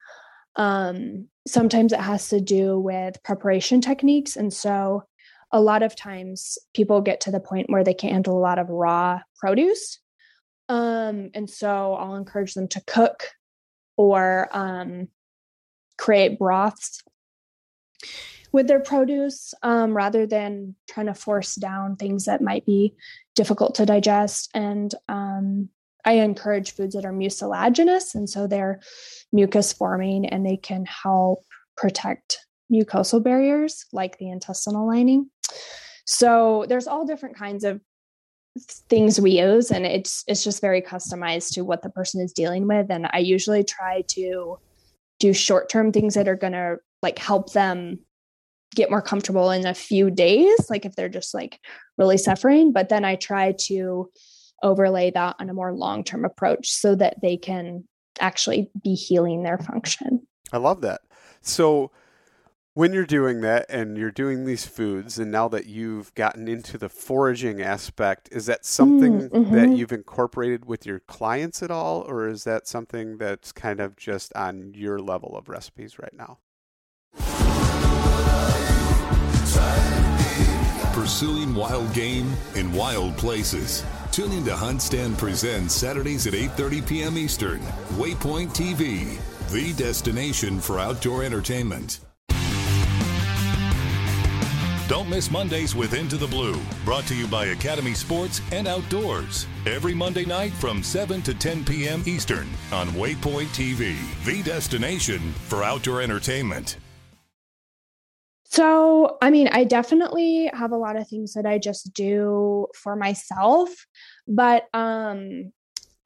Um 0.55 1.27
sometimes 1.47 1.93
it 1.93 1.99
has 2.01 2.27
to 2.29 2.41
do 2.41 2.77
with 2.77 3.23
preparation 3.23 3.79
techniques 3.79 4.35
and 4.35 4.51
so 4.51 5.03
a 5.51 5.61
lot 5.61 5.83
of 5.83 5.95
times 5.95 6.57
people 6.73 6.99
get 6.99 7.21
to 7.21 7.31
the 7.31 7.39
point 7.39 7.69
where 7.69 7.83
they 7.83 7.93
can't 7.93 8.13
handle 8.13 8.37
a 8.37 8.39
lot 8.39 8.59
of 8.59 8.67
raw 8.67 9.21
produce. 9.39 9.99
Um, 10.67 11.29
and 11.33 11.49
so 11.49 11.93
I'll 11.93 12.15
encourage 12.15 12.53
them 12.53 12.67
to 12.69 12.83
cook 12.85 13.29
or 13.95 14.49
um, 14.51 15.07
create 15.97 16.37
broths 16.37 17.01
with 18.57 18.67
their 18.67 18.79
produce 18.79 19.53
um, 19.61 19.95
rather 19.95 20.25
than 20.25 20.73
trying 20.89 21.05
to 21.05 21.13
force 21.13 21.53
down 21.53 21.95
things 21.95 22.25
that 22.25 22.41
might 22.41 22.65
be 22.65 22.91
difficult 23.35 23.75
to 23.75 23.85
digest. 23.85 24.49
And 24.55 24.95
um, 25.07 25.69
I 26.03 26.13
encourage 26.13 26.71
foods 26.71 26.95
that 26.95 27.05
are 27.05 27.13
mucilaginous, 27.13 28.15
and 28.15 28.27
so 28.27 28.47
they're 28.47 28.81
mucus 29.31 29.71
forming 29.73 30.25
and 30.25 30.43
they 30.43 30.57
can 30.57 30.87
help 30.87 31.43
protect 31.75 32.39
mucosal 32.73 33.23
barriers 33.23 33.85
like 33.93 34.17
the 34.17 34.31
intestinal 34.31 34.87
lining. 34.87 35.29
So 36.07 36.65
there's 36.67 36.87
all 36.87 37.05
different 37.05 37.37
kinds 37.37 37.63
of 37.63 37.79
things 38.89 39.21
we 39.21 39.39
use 39.39 39.69
and 39.69 39.85
it's 39.85 40.23
it's 40.27 40.43
just 40.43 40.61
very 40.61 40.81
customized 40.81 41.53
to 41.53 41.61
what 41.61 41.83
the 41.83 41.91
person 41.91 42.19
is 42.21 42.33
dealing 42.33 42.67
with 42.67 42.89
and 42.89 43.07
I 43.13 43.19
usually 43.19 43.63
try 43.63 44.01
to 44.07 44.57
do 45.19 45.31
short-term 45.31 45.91
things 45.91 46.15
that 46.15 46.27
are 46.27 46.35
going 46.35 46.53
to 46.53 46.77
like 47.03 47.19
help 47.19 47.53
them 47.53 47.99
get 48.77 48.89
more 48.89 49.01
comfortable 49.01 49.51
in 49.51 49.65
a 49.65 49.73
few 49.73 50.09
days, 50.09 50.69
like 50.69 50.85
if 50.85 50.95
they're 50.95 51.09
just 51.09 51.33
like 51.33 51.59
really 51.97 52.17
suffering. 52.17 52.71
But 52.71 52.89
then 52.89 53.03
I 53.03 53.15
try 53.15 53.53
to 53.63 54.09
overlay 54.63 55.11
that 55.11 55.35
on 55.39 55.49
a 55.49 55.53
more 55.53 55.73
long 55.73 56.03
term 56.03 56.23
approach 56.23 56.69
so 56.69 56.95
that 56.95 57.19
they 57.21 57.35
can 57.35 57.83
actually 58.19 58.69
be 58.83 58.93
healing 58.93 59.43
their 59.43 59.57
function. 59.57 60.25
I 60.53 60.57
love 60.57 60.81
that. 60.81 61.01
So, 61.41 61.91
when 62.73 62.93
you're 62.93 63.07
doing 63.07 63.41
that 63.41 63.65
and 63.69 63.97
you're 63.97 64.11
doing 64.11 64.45
these 64.45 64.67
foods, 64.67 65.17
and 65.17 65.31
now 65.31 65.47
that 65.47 65.65
you've 65.65 66.13
gotten 66.13 66.47
into 66.47 66.77
the 66.77 66.89
foraging 66.89 67.59
aspect, 67.59 68.29
is 68.31 68.45
that 68.45 68.65
something 68.65 69.29
mm-hmm. 69.29 69.55
that 69.55 69.75
you've 69.75 69.91
incorporated 69.91 70.65
with 70.65 70.85
your 70.85 70.99
clients 70.99 71.63
at 71.63 71.71
all, 71.71 72.01
or 72.01 72.27
is 72.27 72.43
that 72.43 72.67
something 72.67 73.17
that's 73.17 73.51
kind 73.51 73.79
of 73.79 73.95
just 73.95 74.31
on 74.35 74.73
your 74.75 74.99
level 74.99 75.35
of 75.35 75.49
recipes 75.49 75.97
right 75.97 76.13
now? 76.13 76.37
Pursuing 81.07 81.55
wild 81.55 81.93
game 81.93 82.33
in 82.55 82.69
wild 82.73 83.15
places. 83.15 83.85
Tune 84.11 84.33
in 84.33 84.43
to 84.43 84.53
Hunt 84.53 84.81
Stand 84.81 85.17
Presents 85.17 85.73
Saturdays 85.73 86.27
at 86.27 86.33
8:30 86.33 86.85
p.m. 86.85 87.17
Eastern. 87.17 87.61
Waypoint 87.95 88.49
TV, 88.49 89.17
the 89.49 89.71
destination 89.81 90.59
for 90.59 90.79
outdoor 90.79 91.23
entertainment. 91.23 92.01
Don't 94.89 95.09
miss 95.09 95.31
Mondays 95.31 95.75
with 95.75 95.93
Into 95.93 96.17
the 96.17 96.27
Blue, 96.27 96.59
brought 96.83 97.05
to 97.05 97.15
you 97.15 97.25
by 97.25 97.45
Academy 97.45 97.93
Sports 97.93 98.41
and 98.51 98.67
Outdoors. 98.67 99.47
Every 99.65 99.93
Monday 99.93 100.25
night 100.25 100.51
from 100.51 100.83
7 100.83 101.21
to 101.21 101.33
10 101.33 101.63
p.m. 101.63 102.03
Eastern 102.05 102.49
on 102.73 102.89
Waypoint 102.89 103.47
TV, 103.55 103.95
the 104.25 104.43
destination 104.43 105.31
for 105.47 105.63
outdoor 105.63 106.01
entertainment. 106.01 106.77
So, 108.49 109.17
I 109.21 109.29
mean, 109.29 109.49
I 109.51 109.65
definitely 109.65 110.49
have 110.53 110.71
a 110.71 110.77
lot 110.77 110.95
of 110.95 111.07
things 111.07 111.33
that 111.33 111.45
I 111.45 111.57
just 111.57 111.93
do 111.93 112.67
for 112.75 112.95
myself, 112.95 113.69
but 114.27 114.65
um 114.73 115.51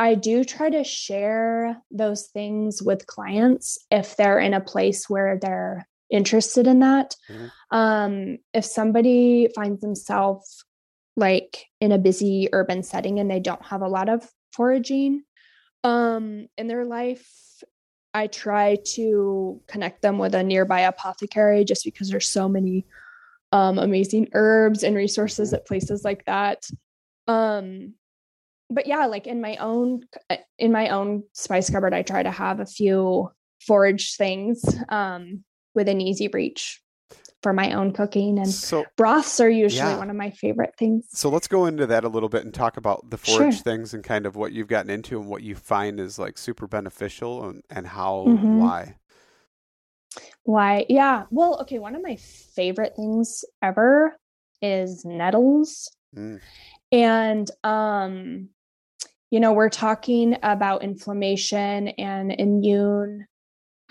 I 0.02 0.16
do 0.16 0.44
try 0.44 0.72
to 0.72 0.84
share 0.84 1.80
those 1.92 2.26
things 2.26 2.82
with 2.82 3.06
clients 3.06 3.78
if 3.92 4.18
they're 4.18 4.40
in 4.40 4.56
a 4.56 4.60
place 4.60 5.08
where 5.08 5.38
they're 5.40 5.88
interested 6.10 6.66
in 6.66 6.80
that. 6.80 7.16
Mm-hmm. 7.30 7.78
Um, 7.78 8.38
if 8.52 8.66
somebody 8.66 9.50
finds 9.54 9.80
themselves 9.82 10.66
like 11.16 11.66
in 11.80 11.92
a 11.92 12.00
busy 12.00 12.50
urban 12.52 12.82
setting 12.82 13.20
and 13.20 13.30
they 13.30 13.40
don't 13.40 13.64
have 13.64 13.84
a 13.84 13.88
lot 13.88 14.10
of 14.10 14.28
foraging 14.54 15.22
um, 15.84 16.48
in 16.58 16.66
their 16.66 16.84
life, 16.84 17.30
I 18.14 18.28
try 18.28 18.78
to 18.94 19.62
connect 19.68 20.02
them 20.02 20.18
with 20.18 20.36
a 20.36 20.44
nearby 20.44 20.82
apothecary 20.82 21.64
just 21.64 21.86
because 21.86 22.10
there's 22.10 22.28
so 22.28 22.50
many 22.50 22.86
um, 23.52 23.80
amazing 23.80 24.30
herbs 24.34 24.84
and 24.84 24.96
resources 24.96 25.50
mm-hmm. 25.50 25.56
at 25.56 25.68
places 25.68 26.04
like 26.04 26.26
that. 26.26 26.70
Um, 27.28 27.94
but 28.70 28.88
yeah, 28.88 29.06
like 29.06 29.28
in 29.28 29.42
my 29.42 29.58
own 29.58 30.04
in 30.58 30.72
my 30.72 30.90
own 30.90 31.24
spice 31.34 31.70
cupboard, 31.70 31.94
I 31.94 32.04
try 32.04 32.24
to 32.24 32.32
have 32.32 32.60
a 32.60 32.66
few 32.66 33.30
forage 33.60 34.16
things 34.16 34.64
um, 34.90 35.44
within 35.76 36.02
easy 36.02 36.30
reach 36.30 36.82
for 37.42 37.54
my 37.54 37.74
own 37.74 37.92
cooking 37.92 38.38
and 38.38 38.50
so, 38.50 38.86
broths 38.98 39.40
are 39.40 39.50
usually 39.50 39.90
yeah. 39.90 39.98
one 39.98 40.10
of 40.10 40.16
my 40.16 40.30
favorite 40.30 40.74
things 40.78 41.06
so 41.10 41.30
let's 41.30 41.48
go 41.48 41.66
into 41.66 41.86
that 41.88 42.04
a 42.04 42.08
little 42.08 42.30
bit 42.30 42.44
and 42.44 42.54
talk 42.54 42.78
about 42.78 43.10
the 43.10 43.18
forage 43.18 43.56
sure. 43.56 43.64
things 43.64 43.94
and 43.94 44.04
kind 44.04 44.26
of 44.26 44.36
what 44.36 44.52
you've 44.52 44.68
gotten 44.68 44.90
into 44.90 45.20
and 45.20 45.30
what 45.30 45.44
you 45.44 45.56
find 45.56 46.00
is 46.00 46.20
like 46.20 46.38
super 46.38 46.68
beneficial 46.68 47.50
and, 47.50 47.64
and 47.70 47.88
how 47.88 48.26
mm-hmm. 48.28 48.60
why 48.60 48.96
why 50.44 50.86
yeah 50.90 51.24
well 51.30 51.60
okay 51.62 51.80
one 51.80 51.96
of 51.96 52.04
my 52.04 52.16
favorite 52.16 52.96
things 52.96 53.44
ever 53.62 54.16
is 54.62 55.04
nettles 55.06 55.90
mm. 56.16 56.40
and 56.92 57.50
um 57.64 58.50
you 59.32 59.40
know 59.40 59.54
we're 59.54 59.70
talking 59.70 60.38
about 60.44 60.84
inflammation 60.84 61.88
and 61.90 62.32
immune 62.34 63.26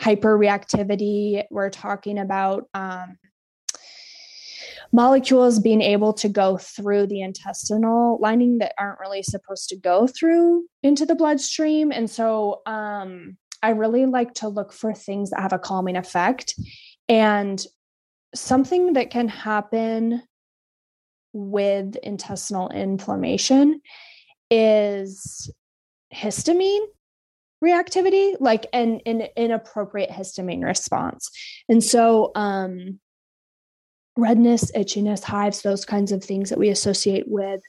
hyperreactivity. 0.00 1.44
We're 1.50 1.70
talking 1.70 2.18
about 2.18 2.68
um, 2.74 3.18
molecules 4.92 5.61
being 5.61 5.83
able 5.83 6.12
to 6.12 6.29
go 6.29 6.57
through 6.57 7.07
the 7.07 7.20
intestinal 7.20 8.18
lining 8.20 8.59
that 8.59 8.74
aren't 8.79 9.00
really 9.00 9.22
supposed 9.22 9.68
to 9.68 9.76
go 9.76 10.07
through 10.07 10.66
into 10.83 11.07
the 11.07 11.14
bloodstream. 11.14 11.92
And 11.92 12.11
so 12.11 12.62
um, 12.66 13.37
I 13.62 13.70
really 13.70 14.07
like 14.07 14.35
to 14.35 14.48
look 14.48 14.72
for 14.72 14.92
things 14.92 15.31
that 15.31 15.40
have 15.40 15.53
a 15.53 15.59
calming 15.59 15.96
effect. 15.96 16.55
And 17.09 17.64
something 18.35 18.94
that 18.94 19.11
can 19.11 19.29
happen 19.29 20.22
with 21.33 21.96
intestinal 21.96 22.68
inflammation 22.70 23.81
is 24.50 25.50
histamine 26.12 26.87
reactivity, 27.62 28.37
like 28.40 28.66
an, 28.72 29.00
an 29.07 29.29
inappropriate 29.37 30.11
histamine 30.11 30.64
response. 30.64 31.31
And 31.68 31.85
so, 31.85 32.33
um, 32.35 32.98
redness, 34.16 34.70
itchiness, 34.73 35.23
hives, 35.23 35.62
those 35.62 35.85
kinds 35.85 36.12
of 36.12 36.23
things 36.23 36.51
that 36.51 36.59
we 36.59 36.68
associate 36.68 37.25
with 37.27 37.61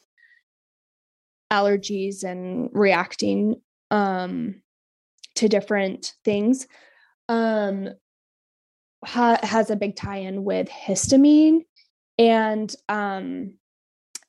allergies 1.51 2.23
and 2.23 2.69
reacting 2.73 3.61
um, 3.91 4.61
to 5.35 5.47
different 5.47 6.13
things 6.23 6.67
um, 7.29 7.89
ha- 9.05 9.39
has 9.43 9.69
a 9.69 9.75
big 9.75 9.95
tie 9.95 10.17
in 10.17 10.43
with 10.43 10.69
histamine. 10.69 11.61
And 12.17 12.73
um, 12.89 13.55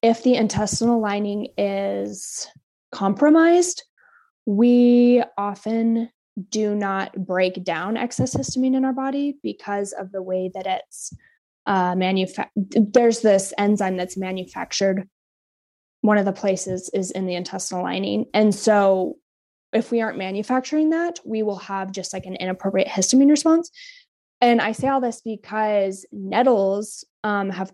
if 0.02 0.22
the 0.22 0.34
intestinal 0.34 1.00
lining 1.00 1.48
is 1.56 2.48
compromised, 2.90 3.84
we 4.46 5.22
often 5.38 6.10
do 6.48 6.74
not 6.74 7.14
break 7.26 7.62
down 7.62 7.96
excess 7.96 8.34
histamine 8.34 8.74
in 8.74 8.84
our 8.84 8.92
body 8.92 9.36
because 9.42 9.92
of 9.92 10.10
the 10.12 10.22
way 10.22 10.50
that 10.54 10.66
it's 10.66 11.12
uh, 11.66 11.94
manufactured. 11.94 12.50
There's 12.56 13.20
this 13.20 13.52
enzyme 13.58 13.96
that's 13.96 14.16
manufactured. 14.16 15.08
One 16.00 16.18
of 16.18 16.24
the 16.24 16.32
places 16.32 16.90
is 16.92 17.10
in 17.10 17.26
the 17.26 17.34
intestinal 17.34 17.82
lining. 17.82 18.26
And 18.34 18.54
so, 18.54 19.18
if 19.72 19.90
we 19.90 20.02
aren't 20.02 20.18
manufacturing 20.18 20.90
that, 20.90 21.18
we 21.24 21.42
will 21.42 21.56
have 21.56 21.92
just 21.92 22.12
like 22.12 22.26
an 22.26 22.36
inappropriate 22.36 22.88
histamine 22.88 23.30
response. 23.30 23.70
And 24.40 24.60
I 24.60 24.72
say 24.72 24.88
all 24.88 25.00
this 25.00 25.22
because 25.22 26.04
nettles 26.12 27.04
um, 27.24 27.48
have, 27.48 27.72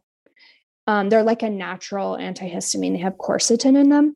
um, 0.87 1.09
they're 1.09 1.25
like 1.25 1.43
a 1.43 1.51
natural 1.51 2.17
antihistamine. 2.17 2.93
They 2.93 2.99
have 2.99 3.17
quercetin 3.17 3.77
in 3.77 3.89
them 3.89 4.15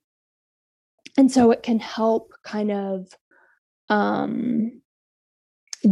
and 1.17 1.31
so 1.31 1.51
it 1.51 1.63
can 1.63 1.79
help 1.79 2.33
kind 2.43 2.71
of 2.71 3.09
um, 3.89 4.83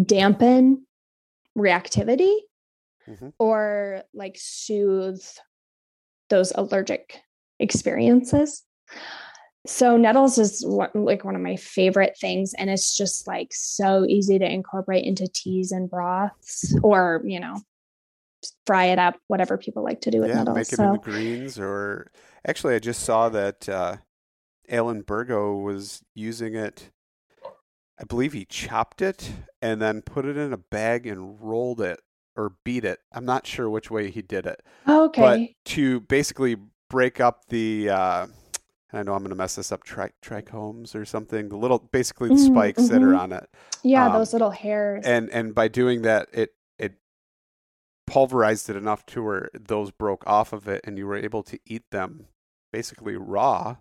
dampen 0.04 0.86
reactivity 1.56 2.34
mm-hmm. 3.10 3.28
or 3.38 4.02
like 4.14 4.36
soothe 4.38 5.22
those 6.28 6.52
allergic 6.54 7.18
experiences 7.58 8.62
so 9.66 9.96
nettles 9.96 10.38
is 10.38 10.64
what, 10.66 10.94
like 10.96 11.24
one 11.24 11.36
of 11.36 11.42
my 11.42 11.56
favorite 11.56 12.16
things 12.18 12.54
and 12.54 12.70
it's 12.70 12.96
just 12.96 13.26
like 13.26 13.48
so 13.52 14.06
easy 14.06 14.38
to 14.38 14.50
incorporate 14.50 15.04
into 15.04 15.28
teas 15.28 15.70
and 15.72 15.90
broths 15.90 16.74
or 16.82 17.20
you 17.24 17.38
know 17.38 17.60
fry 18.66 18.86
it 18.86 18.98
up 18.98 19.16
whatever 19.26 19.58
people 19.58 19.84
like 19.84 20.00
to 20.00 20.10
do 20.10 20.20
with 20.20 20.28
yeah, 20.28 20.36
nettles 20.36 20.56
make 20.56 20.72
it 20.72 20.76
so. 20.76 20.94
into 20.94 20.98
greens 21.00 21.58
or 21.58 22.10
actually 22.46 22.74
i 22.74 22.78
just 22.78 23.02
saw 23.02 23.28
that 23.28 23.68
uh 23.68 23.96
Alan 24.70 25.02
Bergo 25.02 25.62
was 25.62 26.02
using 26.14 26.54
it. 26.54 26.90
I 28.00 28.04
believe 28.04 28.32
he 28.32 28.46
chopped 28.46 29.02
it 29.02 29.30
and 29.60 29.82
then 29.82 30.00
put 30.00 30.24
it 30.24 30.36
in 30.36 30.52
a 30.52 30.58
bag 30.58 31.06
and 31.06 31.38
rolled 31.40 31.80
it 31.80 32.00
or 32.36 32.54
beat 32.64 32.84
it. 32.84 33.00
I'm 33.12 33.24
not 33.24 33.46
sure 33.46 33.68
which 33.68 33.90
way 33.90 34.10
he 34.10 34.22
did 34.22 34.46
it. 34.46 34.62
okay. 34.88 35.20
But 35.64 35.70
to 35.72 36.00
basically 36.00 36.56
break 36.88 37.20
up 37.20 37.46
the, 37.48 37.90
uh, 37.90 38.26
I 38.92 39.02
know 39.02 39.14
I'm 39.14 39.20
going 39.20 39.30
to 39.30 39.36
mess 39.36 39.54
this 39.56 39.72
up, 39.72 39.84
tri- 39.84 40.12
trichomes 40.22 40.94
or 40.94 41.04
something. 41.04 41.48
The 41.48 41.56
little, 41.56 41.78
basically 41.78 42.28
the 42.28 42.34
mm, 42.34 42.46
spikes 42.46 42.82
mm-hmm. 42.82 42.94
that 42.94 43.02
are 43.02 43.14
on 43.14 43.32
it. 43.32 43.48
Yeah, 43.82 44.06
um, 44.06 44.12
those 44.12 44.32
little 44.32 44.50
hairs. 44.50 45.04
And 45.04 45.30
and 45.30 45.54
by 45.54 45.68
doing 45.68 46.02
that, 46.02 46.28
it 46.32 46.54
it 46.78 46.94
pulverized 48.06 48.68
it 48.68 48.76
enough 48.76 49.06
to 49.06 49.22
where 49.22 49.50
those 49.54 49.90
broke 49.90 50.26
off 50.26 50.52
of 50.52 50.68
it, 50.68 50.80
and 50.84 50.98
you 50.98 51.06
were 51.06 51.16
able 51.16 51.42
to 51.44 51.58
eat 51.66 51.84
them 51.90 52.26
basically 52.72 53.16
raw 53.16 53.76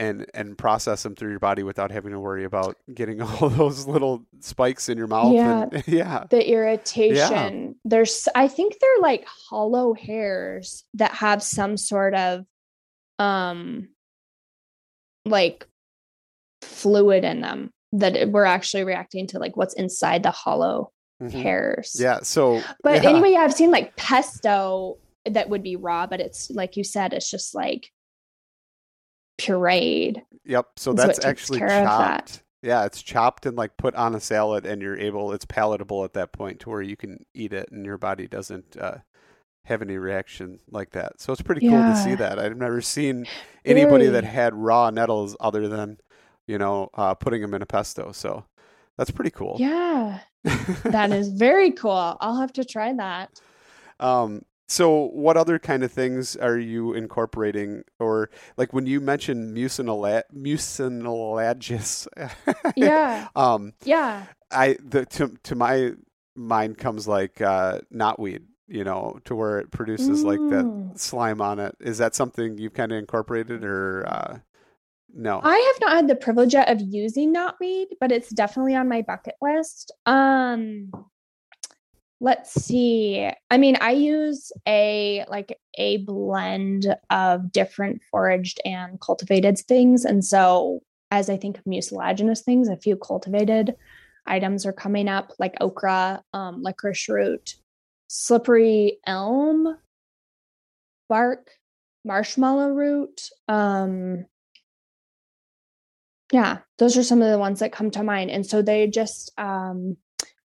and 0.00 0.26
and 0.32 0.56
process 0.56 1.02
them 1.02 1.14
through 1.14 1.30
your 1.30 1.38
body 1.38 1.62
without 1.62 1.90
having 1.90 2.12
to 2.12 2.18
worry 2.18 2.44
about 2.44 2.76
getting 2.92 3.20
all 3.22 3.50
those 3.50 3.86
little 3.86 4.24
spikes 4.40 4.88
in 4.88 4.98
your 4.98 5.06
mouth. 5.06 5.32
Yeah, 5.32 5.66
and, 5.70 5.84
yeah. 5.86 6.24
The 6.30 6.50
irritation. 6.50 7.14
Yeah. 7.14 7.72
There's, 7.84 8.26
I 8.34 8.48
think 8.48 8.76
they're 8.80 9.02
like 9.02 9.26
hollow 9.26 9.92
hairs 9.92 10.84
that 10.94 11.12
have 11.12 11.42
some 11.42 11.76
sort 11.76 12.14
of, 12.14 12.46
um, 13.18 13.90
like 15.26 15.68
fluid 16.62 17.24
in 17.24 17.42
them 17.42 17.70
that 17.92 18.30
we're 18.30 18.44
actually 18.44 18.84
reacting 18.84 19.26
to 19.26 19.38
like 19.38 19.56
what's 19.56 19.74
inside 19.74 20.22
the 20.22 20.30
hollow 20.30 20.92
mm-hmm. 21.22 21.38
hairs. 21.38 21.96
Yeah. 22.00 22.20
So, 22.22 22.62
but 22.82 23.02
yeah. 23.02 23.10
anyway, 23.10 23.34
I've 23.34 23.52
seen 23.52 23.70
like 23.70 23.96
pesto 23.96 24.96
that 25.26 25.50
would 25.50 25.62
be 25.62 25.76
raw, 25.76 26.06
but 26.06 26.20
it's 26.20 26.50
like 26.50 26.78
you 26.78 26.84
said, 26.84 27.12
it's 27.12 27.30
just 27.30 27.54
like 27.54 27.90
pureed. 29.40 30.22
Yep. 30.44 30.66
So 30.76 30.92
that's 30.92 31.24
actually 31.24 31.60
chopped. 31.60 32.42
Yeah, 32.62 32.84
it's 32.84 33.00
chopped 33.00 33.46
and 33.46 33.56
like 33.56 33.76
put 33.76 33.94
on 33.94 34.14
a 34.14 34.20
salad, 34.20 34.66
and 34.66 34.82
you're 34.82 34.98
able. 34.98 35.32
It's 35.32 35.46
palatable 35.46 36.04
at 36.04 36.12
that 36.14 36.32
point 36.32 36.60
to 36.60 36.70
where 36.70 36.82
you 36.82 36.96
can 36.96 37.24
eat 37.34 37.52
it, 37.52 37.70
and 37.70 37.86
your 37.86 37.96
body 37.96 38.26
doesn't 38.26 38.76
uh, 38.76 38.98
have 39.64 39.80
any 39.80 39.96
reaction 39.96 40.58
like 40.70 40.90
that. 40.90 41.20
So 41.20 41.32
it's 41.32 41.42
pretty 41.42 41.64
yeah. 41.64 41.70
cool 41.70 41.94
to 41.94 42.02
see 42.02 42.14
that. 42.16 42.38
I've 42.38 42.56
never 42.56 42.82
seen 42.82 43.26
anybody 43.64 44.08
that 44.08 44.24
had 44.24 44.54
raw 44.54 44.90
nettles 44.90 45.36
other 45.40 45.68
than 45.68 45.98
you 46.46 46.58
know 46.58 46.90
uh, 46.94 47.14
putting 47.14 47.40
them 47.40 47.54
in 47.54 47.62
a 47.62 47.66
pesto. 47.66 48.12
So 48.12 48.44
that's 48.98 49.10
pretty 49.10 49.30
cool. 49.30 49.56
Yeah, 49.58 50.20
that 50.84 51.12
is 51.12 51.28
very 51.28 51.70
cool. 51.70 52.16
I'll 52.20 52.36
have 52.36 52.52
to 52.54 52.64
try 52.64 52.92
that. 52.94 53.40
Um, 54.00 54.42
So, 54.70 55.06
what 55.06 55.36
other 55.36 55.58
kind 55.58 55.82
of 55.82 55.90
things 55.90 56.36
are 56.36 56.56
you 56.56 56.94
incorporating, 56.94 57.82
or 57.98 58.30
like 58.56 58.72
when 58.72 58.86
you 58.86 59.00
mentioned 59.00 59.56
mucinalagus? 59.56 60.22
Yeah. 62.76 63.26
um, 63.34 63.72
Yeah. 63.84 64.26
I 64.52 64.76
the 64.84 65.06
to 65.06 65.36
to 65.42 65.54
my 65.56 65.94
mind 66.36 66.78
comes 66.78 67.08
like 67.08 67.40
uh, 67.40 67.80
knotweed, 67.92 68.42
you 68.68 68.84
know, 68.84 69.18
to 69.24 69.34
where 69.34 69.58
it 69.58 69.72
produces 69.72 70.24
like 70.24 70.40
that 70.48 70.66
Mm. 70.66 70.98
slime 70.98 71.40
on 71.40 71.58
it. 71.58 71.74
Is 71.80 71.98
that 71.98 72.14
something 72.14 72.56
you've 72.56 72.74
kind 72.74 72.92
of 72.92 72.98
incorporated, 72.98 73.64
or 73.64 74.04
uh, 74.06 74.38
no? 75.12 75.40
I 75.42 75.56
have 75.56 75.80
not 75.80 75.96
had 75.96 76.08
the 76.08 76.14
privilege 76.14 76.54
yet 76.54 76.70
of 76.70 76.80
using 76.80 77.34
knotweed, 77.34 77.86
but 78.00 78.12
it's 78.12 78.30
definitely 78.30 78.76
on 78.76 78.88
my 78.88 79.02
bucket 79.02 79.34
list. 79.42 79.90
Um 80.06 80.92
let's 82.20 82.52
see. 82.52 83.28
I 83.50 83.58
mean, 83.58 83.76
I 83.80 83.92
use 83.92 84.52
a 84.68 85.24
like 85.28 85.58
a 85.78 85.98
blend 85.98 86.94
of 87.08 87.50
different 87.50 88.02
foraged 88.10 88.60
and 88.64 89.00
cultivated 89.00 89.58
things. 89.58 90.04
And 90.04 90.24
so 90.24 90.80
as 91.10 91.30
I 91.30 91.36
think 91.36 91.58
of 91.58 91.64
mucilaginous 91.64 92.42
things, 92.42 92.68
a 92.68 92.76
few 92.76 92.96
cultivated 92.96 93.74
items 94.26 94.66
are 94.66 94.72
coming 94.72 95.08
up, 95.08 95.32
like 95.38 95.54
okra, 95.60 96.22
um, 96.34 96.62
licorice 96.62 97.08
root, 97.08 97.56
slippery 98.08 98.98
elm 99.06 99.76
bark, 101.08 101.50
marshmallow 102.04 102.68
root, 102.68 103.28
um, 103.48 104.26
yeah, 106.32 106.58
those 106.78 106.96
are 106.96 107.02
some 107.02 107.22
of 107.22 107.30
the 107.30 107.38
ones 107.38 107.58
that 107.58 107.72
come 107.72 107.90
to 107.90 108.04
mind. 108.04 108.30
And 108.30 108.46
so 108.46 108.62
they 108.62 108.86
just 108.86 109.32
um, 109.36 109.96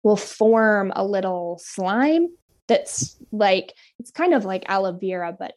will 0.04 0.16
form 0.16 0.92
a 0.94 1.04
little 1.04 1.58
slime 1.60 2.28
that's 2.68 3.16
like, 3.32 3.72
it's 3.98 4.12
kind 4.12 4.32
of 4.32 4.44
like 4.44 4.64
aloe 4.68 4.92
vera, 4.92 5.34
but 5.36 5.54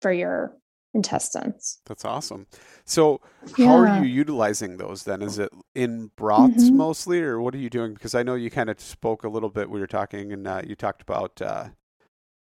for 0.00 0.12
your 0.12 0.56
intestines. 0.94 1.78
That's 1.86 2.04
awesome. 2.04 2.46
So, 2.84 3.20
how 3.58 3.76
are 3.76 3.86
you 3.86 4.02
utilizing 4.02 4.76
those 4.76 5.04
then? 5.04 5.22
Is 5.22 5.38
it 5.38 5.50
in 5.74 6.10
broths 6.16 6.70
Mhm. 6.70 6.74
mostly, 6.74 7.20
or 7.20 7.40
what 7.40 7.54
are 7.54 7.58
you 7.58 7.70
doing? 7.70 7.94
Because 7.94 8.14
I 8.14 8.22
know 8.22 8.34
you 8.34 8.50
kind 8.50 8.70
of 8.70 8.80
spoke 8.80 9.22
a 9.24 9.28
little 9.28 9.50
bit. 9.50 9.70
We 9.70 9.80
were 9.80 9.86
talking, 9.86 10.32
and 10.32 10.46
uh, 10.48 10.62
you 10.66 10.74
talked 10.74 11.02
about 11.02 11.40
uh, 11.42 11.68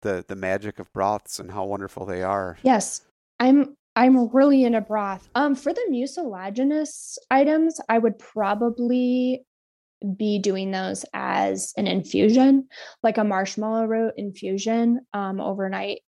the 0.01 0.23
the 0.27 0.35
magic 0.35 0.79
of 0.79 0.91
broths 0.93 1.39
and 1.39 1.51
how 1.51 1.65
wonderful 1.65 2.05
they 2.05 2.23
are. 2.23 2.57
Yes, 2.63 3.01
I'm 3.39 3.75
I'm 3.95 4.29
really 4.29 4.63
into 4.63 4.81
broth. 4.81 5.27
Um, 5.35 5.53
for 5.53 5.73
the 5.73 5.85
mucilaginous 5.89 7.17
items, 7.29 7.79
I 7.89 7.97
would 7.99 8.17
probably 8.17 9.43
be 10.17 10.39
doing 10.39 10.71
those 10.71 11.05
as 11.13 11.73
an 11.77 11.87
infusion, 11.87 12.67
like 13.03 13.17
a 13.17 13.23
marshmallow 13.23 13.85
root 13.85 14.13
infusion, 14.17 15.01
um, 15.13 15.39
overnight 15.39 16.01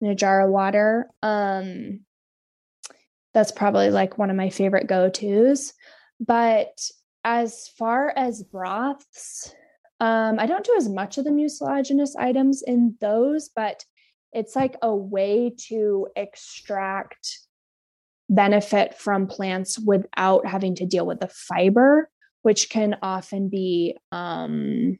in 0.00 0.08
a 0.08 0.14
jar 0.14 0.46
of 0.46 0.50
water. 0.50 1.08
Um, 1.22 2.00
that's 3.34 3.52
probably 3.52 3.90
like 3.90 4.18
one 4.18 4.30
of 4.30 4.36
my 4.36 4.50
favorite 4.50 4.86
go-tos. 4.86 5.72
But 6.20 6.80
as 7.24 7.68
far 7.78 8.12
as 8.16 8.42
broths, 8.42 9.54
um, 10.00 10.38
I 10.38 10.46
don't 10.46 10.64
do 10.64 10.74
as 10.76 10.88
much 10.88 11.18
of 11.18 11.24
the 11.24 11.30
mucilaginous 11.30 12.16
items 12.16 12.62
in 12.62 12.96
those, 13.00 13.50
but 13.54 13.84
it's 14.32 14.54
like 14.54 14.76
a 14.82 14.94
way 14.94 15.54
to 15.68 16.08
extract 16.16 17.38
benefit 18.28 18.94
from 18.94 19.26
plants 19.26 19.78
without 19.78 20.46
having 20.46 20.74
to 20.76 20.86
deal 20.86 21.06
with 21.06 21.20
the 21.20 21.28
fiber, 21.28 22.10
which 22.42 22.70
can 22.70 22.96
often 23.02 23.48
be 23.48 23.96
um, 24.12 24.98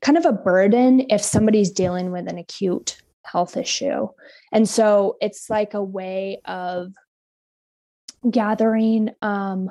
kind 0.00 0.18
of 0.18 0.24
a 0.24 0.32
burden 0.32 1.06
if 1.10 1.22
somebody's 1.22 1.70
dealing 1.70 2.12
with 2.12 2.28
an 2.28 2.38
acute 2.38 3.00
health 3.24 3.56
issue. 3.56 4.08
And 4.52 4.68
so 4.68 5.16
it's 5.20 5.48
like 5.48 5.74
a 5.74 5.82
way 5.82 6.40
of 6.44 6.92
gathering 8.30 9.10
um, 9.22 9.70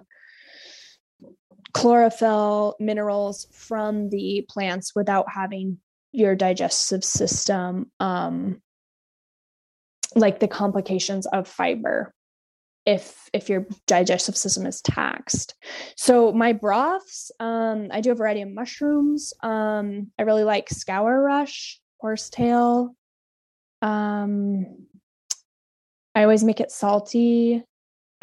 chlorophyll 1.73 2.75
minerals 2.79 3.47
from 3.51 4.09
the 4.09 4.45
plants 4.49 4.93
without 4.95 5.31
having 5.31 5.77
your 6.11 6.35
digestive 6.35 7.03
system 7.03 7.89
um, 7.99 8.61
like 10.15 10.39
the 10.39 10.47
complications 10.47 11.25
of 11.27 11.47
fiber 11.47 12.13
if 12.85 13.29
if 13.33 13.49
your 13.49 13.67
digestive 13.87 14.35
system 14.35 14.65
is 14.65 14.81
taxed. 14.81 15.55
So 15.95 16.31
my 16.31 16.53
broths 16.53 17.31
um 17.39 17.87
i 17.91 18.01
do 18.01 18.11
a 18.11 18.15
variety 18.15 18.41
of 18.41 18.49
mushrooms. 18.49 19.33
Um 19.41 20.11
i 20.17 20.23
really 20.23 20.43
like 20.43 20.69
scour 20.69 21.21
rush 21.21 21.79
horsetail 21.99 22.95
um 23.81 24.65
i 26.15 26.23
always 26.23 26.43
make 26.43 26.59
it 26.59 26.71
salty. 26.71 27.63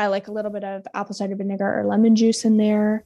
I 0.01 0.07
like 0.09 0.29
a 0.29 0.33
little 0.33 0.51
bit 0.51 0.65
of 0.65 0.87
apple 0.95 1.15
cider 1.15 1.37
vinegar 1.37 1.81
or 1.81 1.85
lemon 1.85 2.17
juice 2.17 2.45
in 2.45 2.57
there. 2.57 3.05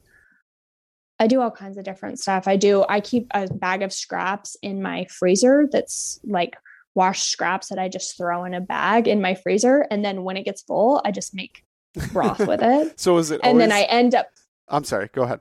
I 1.19 1.27
do 1.27 1.41
all 1.41 1.51
kinds 1.51 1.79
of 1.79 1.85
different 1.85 2.19
stuff. 2.19 2.49
I 2.49 2.57
do 2.57 2.85
i 2.89 3.01
keep 3.01 3.27
a 3.33 3.47
bag 3.47 3.83
of 3.83 3.93
scraps 3.93 4.57
in 4.63 4.83
my 4.83 5.05
freezer 5.11 5.69
that's 5.71 6.19
like 6.25 6.57
washed 6.95 7.29
scraps 7.31 7.69
that 7.69 7.79
I 7.79 7.89
just 7.89 8.17
throw 8.17 8.45
in 8.45 8.55
a 8.55 8.61
bag 8.61 9.09
in 9.09 9.21
my 9.21 9.35
freezer. 9.35 9.87
And 9.91 10.05
then 10.05 10.25
when 10.25 10.37
it 10.37 10.45
gets 10.45 10.63
full, 10.63 11.01
I 11.05 11.11
just 11.11 11.35
make 11.35 11.65
broth 12.13 12.41
with 12.47 12.61
it. 12.63 12.99
So 13.01 13.17
is 13.19 13.31
it? 13.31 13.41
And 13.43 13.61
then 13.61 13.73
I 13.73 13.83
end 13.83 14.15
up, 14.15 14.27
I'm 14.69 14.85
sorry. 14.85 15.09
Go 15.13 15.23
ahead. 15.23 15.41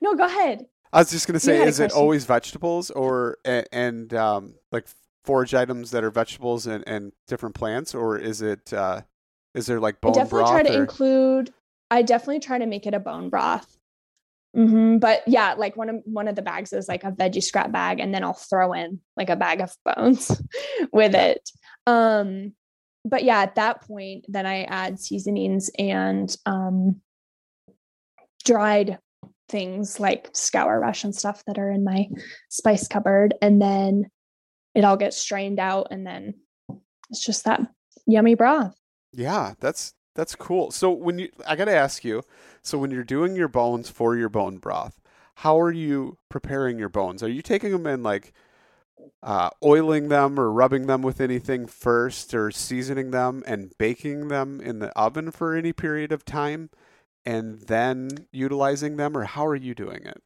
no, 0.00 0.14
go 0.14 0.24
ahead. 0.24 0.66
I 0.92 0.98
was 1.00 1.10
just 1.10 1.26
gonna 1.26 1.38
say, 1.40 1.62
is 1.62 1.78
it 1.80 1.92
always 1.92 2.24
vegetables 2.24 2.90
or 2.90 3.38
a- 3.46 3.64
and 3.72 4.12
um, 4.14 4.54
like 4.72 4.86
forage 5.24 5.54
items 5.54 5.92
that 5.92 6.02
are 6.02 6.10
vegetables 6.10 6.66
and, 6.66 6.82
and 6.86 7.12
different 7.28 7.54
plants, 7.54 7.94
or 7.94 8.18
is 8.18 8.42
it? 8.42 8.72
Uh, 8.72 9.02
is 9.54 9.66
there 9.66 9.78
like 9.80 9.96
I 9.96 9.98
bone 10.02 10.12
definitely 10.14 10.38
broth? 10.40 10.50
try 10.50 10.62
to 10.64 10.76
or- 10.78 10.82
include, 10.82 11.52
I 11.92 12.02
definitely 12.02 12.40
try 12.40 12.58
to 12.58 12.66
make 12.66 12.86
it 12.88 12.94
a 12.94 12.98
bone 12.98 13.28
broth. 13.28 13.76
Hmm 14.54 14.98
But 14.98 15.22
yeah, 15.26 15.54
like 15.54 15.76
one 15.76 15.88
of 15.88 15.96
one 16.04 16.28
of 16.28 16.34
the 16.34 16.42
bags 16.42 16.72
is 16.72 16.88
like 16.88 17.04
a 17.04 17.12
veggie 17.12 17.42
scrap 17.42 17.72
bag, 17.72 18.00
and 18.00 18.14
then 18.14 18.24
I'll 18.24 18.32
throw 18.32 18.72
in 18.72 19.00
like 19.16 19.30
a 19.30 19.36
bag 19.36 19.60
of 19.60 19.72
bones 19.84 20.30
with 20.92 21.14
it. 21.14 21.48
Um, 21.86 22.52
but 23.04 23.24
yeah, 23.24 23.40
at 23.40 23.54
that 23.54 23.82
point, 23.82 24.26
then 24.28 24.46
I 24.46 24.64
add 24.64 25.00
seasonings 25.00 25.70
and 25.78 26.34
um, 26.46 27.00
dried 28.44 28.98
things 29.48 29.98
like 29.98 30.30
scour 30.32 30.78
rush 30.78 31.04
and 31.04 31.14
stuff 31.14 31.42
that 31.46 31.58
are 31.58 31.70
in 31.70 31.84
my 31.84 32.08
spice 32.48 32.88
cupboard, 32.88 33.34
and 33.40 33.60
then 33.60 34.10
it 34.74 34.84
all 34.84 34.96
gets 34.96 35.16
strained 35.16 35.58
out, 35.58 35.88
and 35.90 36.06
then 36.06 36.34
it's 37.10 37.24
just 37.24 37.44
that 37.44 37.60
yummy 38.06 38.34
broth. 38.34 38.74
Yeah, 39.12 39.54
that's 39.60 39.94
that's 40.14 40.34
cool. 40.34 40.70
So 40.70 40.90
when 40.90 41.18
you, 41.18 41.30
I 41.46 41.56
got 41.56 41.66
to 41.66 41.74
ask 41.74 42.04
you, 42.04 42.22
so 42.62 42.78
when 42.78 42.90
you're 42.90 43.04
doing 43.04 43.36
your 43.36 43.48
bones 43.48 43.88
for 43.90 44.16
your 44.16 44.28
bone 44.28 44.58
broth, 44.58 45.00
how 45.36 45.58
are 45.60 45.72
you 45.72 46.18
preparing 46.28 46.78
your 46.78 46.88
bones? 46.88 47.22
Are 47.22 47.28
you 47.28 47.42
taking 47.42 47.72
them 47.72 47.86
in 47.86 48.02
like 48.02 48.32
uh, 49.22 49.50
oiling 49.64 50.08
them 50.08 50.38
or 50.38 50.52
rubbing 50.52 50.86
them 50.86 51.02
with 51.02 51.20
anything 51.20 51.66
first, 51.66 52.34
or 52.34 52.50
seasoning 52.50 53.10
them 53.10 53.42
and 53.46 53.72
baking 53.78 54.28
them 54.28 54.60
in 54.60 54.78
the 54.78 54.90
oven 54.98 55.30
for 55.30 55.56
any 55.56 55.72
period 55.72 56.12
of 56.12 56.24
time, 56.24 56.70
and 57.24 57.60
then 57.62 58.26
utilizing 58.32 58.96
them, 58.96 59.16
or 59.16 59.24
how 59.24 59.46
are 59.46 59.56
you 59.56 59.74
doing 59.74 60.04
it? 60.04 60.22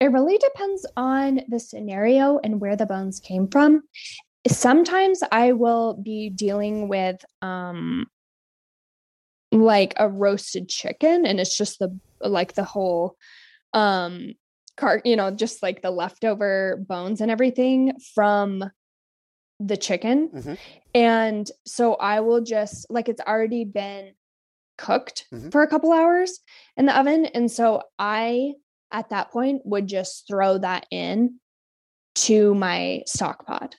It 0.00 0.12
really 0.12 0.38
depends 0.38 0.86
on 0.96 1.40
the 1.48 1.60
scenario 1.60 2.38
and 2.38 2.60
where 2.60 2.76
the 2.76 2.86
bones 2.86 3.20
came 3.20 3.48
from. 3.48 3.82
Sometimes 4.46 5.22
I 5.32 5.52
will 5.52 5.94
be 5.94 6.30
dealing 6.30 6.88
with 6.88 7.24
um 7.40 8.06
like 9.62 9.94
a 9.96 10.08
roasted 10.08 10.68
chicken 10.68 11.24
and 11.26 11.40
it's 11.40 11.56
just 11.56 11.78
the 11.78 11.96
like 12.20 12.54
the 12.54 12.64
whole 12.64 13.16
um 13.72 14.32
car 14.76 15.00
you 15.04 15.14
know 15.16 15.30
just 15.30 15.62
like 15.62 15.82
the 15.82 15.90
leftover 15.90 16.82
bones 16.88 17.20
and 17.20 17.30
everything 17.30 17.92
from 18.14 18.64
the 19.60 19.76
chicken 19.76 20.28
Mhm. 20.30 20.58
and 20.94 21.50
so 21.64 21.94
i 21.94 22.20
will 22.20 22.40
just 22.40 22.86
like 22.90 23.08
it's 23.08 23.20
already 23.20 23.64
been 23.64 24.12
cooked 24.76 25.26
Mhm. 25.32 25.52
for 25.52 25.62
a 25.62 25.68
couple 25.68 25.92
hours 25.92 26.40
in 26.76 26.86
the 26.86 26.98
oven 26.98 27.26
and 27.26 27.50
so 27.50 27.82
i 27.98 28.54
at 28.90 29.10
that 29.10 29.30
point 29.30 29.62
would 29.64 29.86
just 29.86 30.26
throw 30.26 30.58
that 30.58 30.86
in 30.90 31.38
to 32.16 32.54
my 32.54 33.02
stock 33.06 33.46
pot 33.46 33.76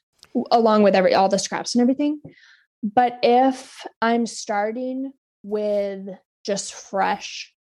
along 0.52 0.84
with 0.84 0.96
every 0.96 1.14
all 1.14 1.28
the 1.30 1.40
scraps 1.40 1.76
and 1.76 1.82
everything 1.82 2.22
but 2.84 3.20
if 3.24 3.86
i'm 4.02 4.26
starting 4.26 5.12
with 5.46 6.10
just 6.44 6.74
fresh 6.74 7.54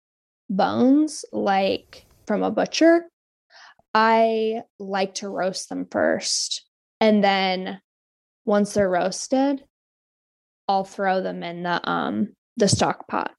bones 0.48 1.24
like 1.32 2.06
from 2.26 2.44
a 2.44 2.50
butcher 2.50 3.08
i 3.92 4.62
like 4.78 5.14
to 5.14 5.28
roast 5.28 5.68
them 5.68 5.86
first 5.90 6.64
and 7.00 7.24
then 7.24 7.80
once 8.44 8.72
they're 8.72 8.88
roasted 8.88 9.64
i'll 10.68 10.84
throw 10.84 11.20
them 11.20 11.42
in 11.42 11.64
the 11.64 11.90
um 11.90 12.28
the 12.56 12.68
stock 12.68 13.08
pot 13.08 13.34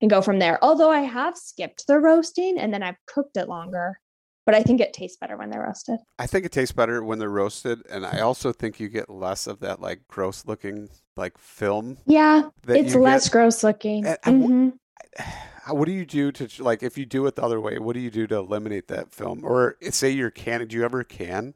and 0.00 0.10
go 0.10 0.22
from 0.22 0.38
there 0.38 0.62
although 0.62 0.90
i 0.90 1.00
have 1.00 1.36
skipped 1.36 1.84
the 1.88 1.98
roasting 1.98 2.58
and 2.58 2.72
then 2.72 2.84
i've 2.84 3.04
cooked 3.06 3.36
it 3.36 3.48
longer 3.48 3.98
but 4.44 4.54
I 4.56 4.62
think 4.62 4.80
it 4.80 4.92
tastes 4.92 5.16
better 5.16 5.36
when 5.36 5.50
they're 5.50 5.62
roasted. 5.62 6.00
I 6.18 6.26
think 6.26 6.44
it 6.44 6.50
tastes 6.50 6.74
better 6.74 7.04
when 7.04 7.20
they're 7.20 7.30
roasted, 7.30 7.82
and 7.88 8.04
I 8.04 8.20
also 8.20 8.52
think 8.52 8.80
you 8.80 8.88
get 8.88 9.08
less 9.08 9.46
of 9.46 9.60
that 9.60 9.80
like 9.80 10.00
gross 10.08 10.44
looking 10.46 10.88
like 11.16 11.38
film. 11.38 11.98
Yeah, 12.06 12.48
it's 12.68 12.94
less 12.94 13.24
get. 13.24 13.32
gross 13.32 13.62
looking. 13.62 14.06
And 14.06 14.18
I 14.24 14.30
w- 14.32 14.48
Mhm. 14.48 14.72
How- 15.18 15.38
What 15.74 15.86
do 15.86 15.92
you 15.92 16.04
do 16.04 16.32
to 16.32 16.62
like 16.62 16.82
if 16.82 16.98
you 16.98 17.06
do 17.06 17.24
it 17.26 17.36
the 17.36 17.42
other 17.42 17.60
way? 17.60 17.78
What 17.78 17.94
do 17.94 18.00
you 18.00 18.10
do 18.10 18.26
to 18.26 18.36
eliminate 18.36 18.88
that 18.88 19.12
film? 19.12 19.44
Or 19.44 19.76
say 19.90 20.10
you're 20.10 20.30
canning. 20.30 20.66
Do 20.68 20.76
you 20.76 20.84
ever 20.84 21.04
can 21.04 21.54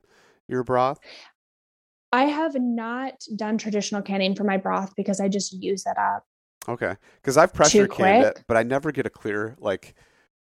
your 0.48 0.62
broth? 0.62 1.00
I 2.12 2.24
have 2.26 2.54
not 2.54 3.14
done 3.34 3.58
traditional 3.58 4.02
canning 4.02 4.36
for 4.36 4.44
my 4.44 4.58
broth 4.58 4.92
because 4.96 5.18
I 5.20 5.28
just 5.28 5.52
use 5.52 5.84
it 5.86 5.98
up. 5.98 6.24
Okay, 6.68 6.94
because 7.20 7.36
I've 7.36 7.52
pressure 7.52 7.88
canned 7.88 8.24
it, 8.24 8.44
but 8.46 8.56
I 8.56 8.62
never 8.62 8.92
get 8.92 9.06
a 9.06 9.10
clear 9.10 9.56
like 9.58 9.94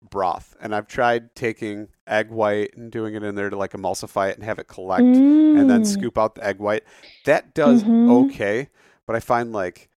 broth. 0.10 0.56
And 0.62 0.76
I've 0.76 0.88
tried 0.88 1.34
taking 1.36 1.88
egg 2.06 2.30
white 2.32 2.76
and 2.76 2.92
doing 2.92 3.16
it 3.16 3.24
in 3.24 3.36
there 3.36 3.50
to 3.50 3.56
like 3.56 3.72
emulsify 3.72 4.30
it 4.30 4.36
and 4.36 4.44
have 4.44 4.60
it 4.60 4.68
collect, 4.68 5.04
and 5.04 5.70
then 5.70 5.84
Mm. 5.84 5.86
scoop 5.88 6.18
out 6.18 6.36
the 6.36 6.46
egg 6.46 6.60
white. 6.60 6.84
That 7.26 7.54
does 7.54 7.84
Mhm. 7.86 8.30
okay, 8.30 8.70
but 9.08 9.16
I 9.16 9.20
find 9.20 9.52
like 9.52 9.90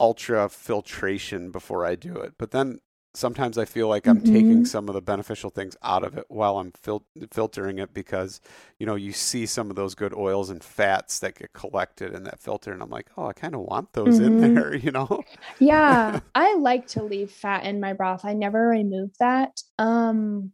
ultra 0.00 0.48
filtration 0.48 1.50
before 1.50 1.84
I 1.86 1.94
do 1.96 2.16
it. 2.16 2.34
But 2.38 2.50
then 2.52 2.80
sometimes 3.14 3.58
I 3.58 3.64
feel 3.64 3.88
like 3.88 4.06
I'm 4.06 4.20
taking 4.22 4.62
Mhm. 4.62 4.66
some 4.66 4.88
of 4.88 4.94
the 4.94 5.02
beneficial 5.02 5.50
things 5.50 5.76
out 5.82 6.04
of 6.04 6.16
it 6.16 6.26
while 6.28 6.58
I'm 6.58 6.72
fil- 6.72 7.06
filtering 7.32 7.78
it 7.78 7.92
because 7.94 8.40
you 8.78 8.86
know 8.86 8.94
you 8.96 9.12
see 9.12 9.46
some 9.46 9.70
of 9.70 9.76
those 9.76 9.94
good 9.94 10.14
oils 10.14 10.50
and 10.50 10.62
fats 10.62 11.18
that 11.20 11.36
get 11.38 11.52
collected 11.52 12.14
in 12.14 12.24
that 12.24 12.40
filter, 12.40 12.72
and 12.72 12.82
I'm 12.82 12.90
like, 12.90 13.08
oh, 13.16 13.26
I 13.26 13.32
kind 13.32 13.54
of 13.54 13.62
want 13.62 13.92
those 13.94 14.20
in 14.20 14.36
Mhm. 14.36 14.38
there, 14.38 14.74
you 14.76 14.92
know. 14.92 15.24
yeah, 15.58 16.20
I 16.34 16.54
like 16.56 16.86
to 16.88 17.02
leave 17.02 17.32
fat 17.32 17.64
in 17.64 17.80
my 17.80 17.92
broth. 17.92 18.24
I 18.24 18.34
never 18.34 18.68
remove 18.68 19.10
that. 19.20 19.60
Um 19.78 20.52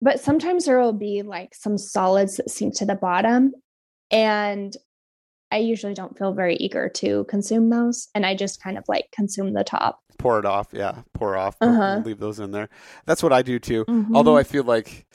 but 0.00 0.20
sometimes 0.20 0.66
there 0.66 0.78
will 0.80 0.92
be 0.92 1.22
like 1.22 1.54
some 1.54 1.78
solids 1.78 2.36
that 2.36 2.50
sink 2.50 2.76
to 2.76 2.86
the 2.86 2.94
bottom 2.94 3.52
and 4.10 4.76
I 5.52 5.58
usually 5.58 5.94
don't 5.94 6.16
feel 6.18 6.32
very 6.32 6.56
eager 6.56 6.88
to 6.88 7.24
consume 7.24 7.70
those 7.70 8.08
and 8.14 8.26
I 8.26 8.34
just 8.34 8.62
kind 8.62 8.76
of 8.78 8.84
like 8.88 9.10
consume 9.12 9.52
the 9.52 9.64
top. 9.64 10.00
pour 10.18 10.38
it 10.38 10.44
off 10.46 10.68
yeah 10.72 11.02
pour 11.12 11.36
off 11.36 11.56
Uh-huh. 11.60 12.00
leave 12.04 12.18
those 12.18 12.40
in 12.40 12.50
there 12.50 12.68
that's 13.04 13.22
what 13.22 13.32
i 13.34 13.42
do 13.42 13.58
too 13.58 13.84
although 14.14 14.32
Mhm. 14.34 14.40
i 14.40 14.42
feel 14.44 14.64
like 14.64 15.06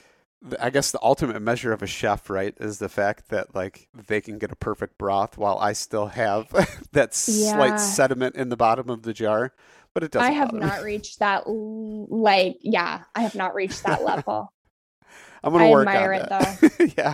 i 0.60 0.70
guess 0.70 0.92
the 0.92 1.00
ultimate 1.02 1.42
measure 1.42 1.74
of 1.74 1.82
a 1.82 1.88
chef 1.88 2.30
right 2.30 2.56
is 2.60 2.78
the 2.78 2.88
fact 2.90 3.30
that 3.30 3.54
like 3.56 3.88
they 4.08 4.22
can 4.22 4.38
get 4.38 4.52
a 4.52 4.56
perfect 4.56 4.98
broth 5.00 5.38
while 5.40 5.58
i 5.58 5.74
still 5.74 6.08
have 6.08 6.50
that 6.94 7.16
Yeah. 7.28 7.54
slight 7.54 7.80
sediment 7.80 8.36
in 8.36 8.50
the 8.50 8.58
bottom 8.58 8.90
of 8.92 9.02
the 9.02 9.12
jar 9.14 9.54
but 9.96 10.04
it 10.04 10.12
doesn't 10.12 10.30
I 10.30 10.34
have 10.34 10.52
bother 10.52 10.64
me. 10.64 10.70
not 10.70 10.84
reached 10.84 11.20
that 11.20 11.44
like 11.48 12.58
yeah, 12.62 13.02
I 13.16 13.22
have 13.22 13.36
not 13.36 13.56
reached 13.56 13.84
that 13.84 14.04
level. 14.04 14.54
i'm 15.44 15.52
gonna 15.52 15.66
I 15.66 15.72
work 15.72 15.88
on 15.88 16.14
it, 16.14 16.30
that 16.30 16.94
yeah 16.98 17.14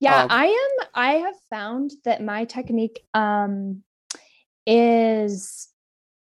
Yeah, 0.00 0.22
Um, 0.22 0.28
I 0.30 0.46
am 0.46 0.86
I 0.94 1.12
have 1.14 1.34
found 1.50 1.92
that 2.04 2.22
my 2.22 2.44
technique 2.44 3.00
um 3.14 3.82
is 4.66 5.68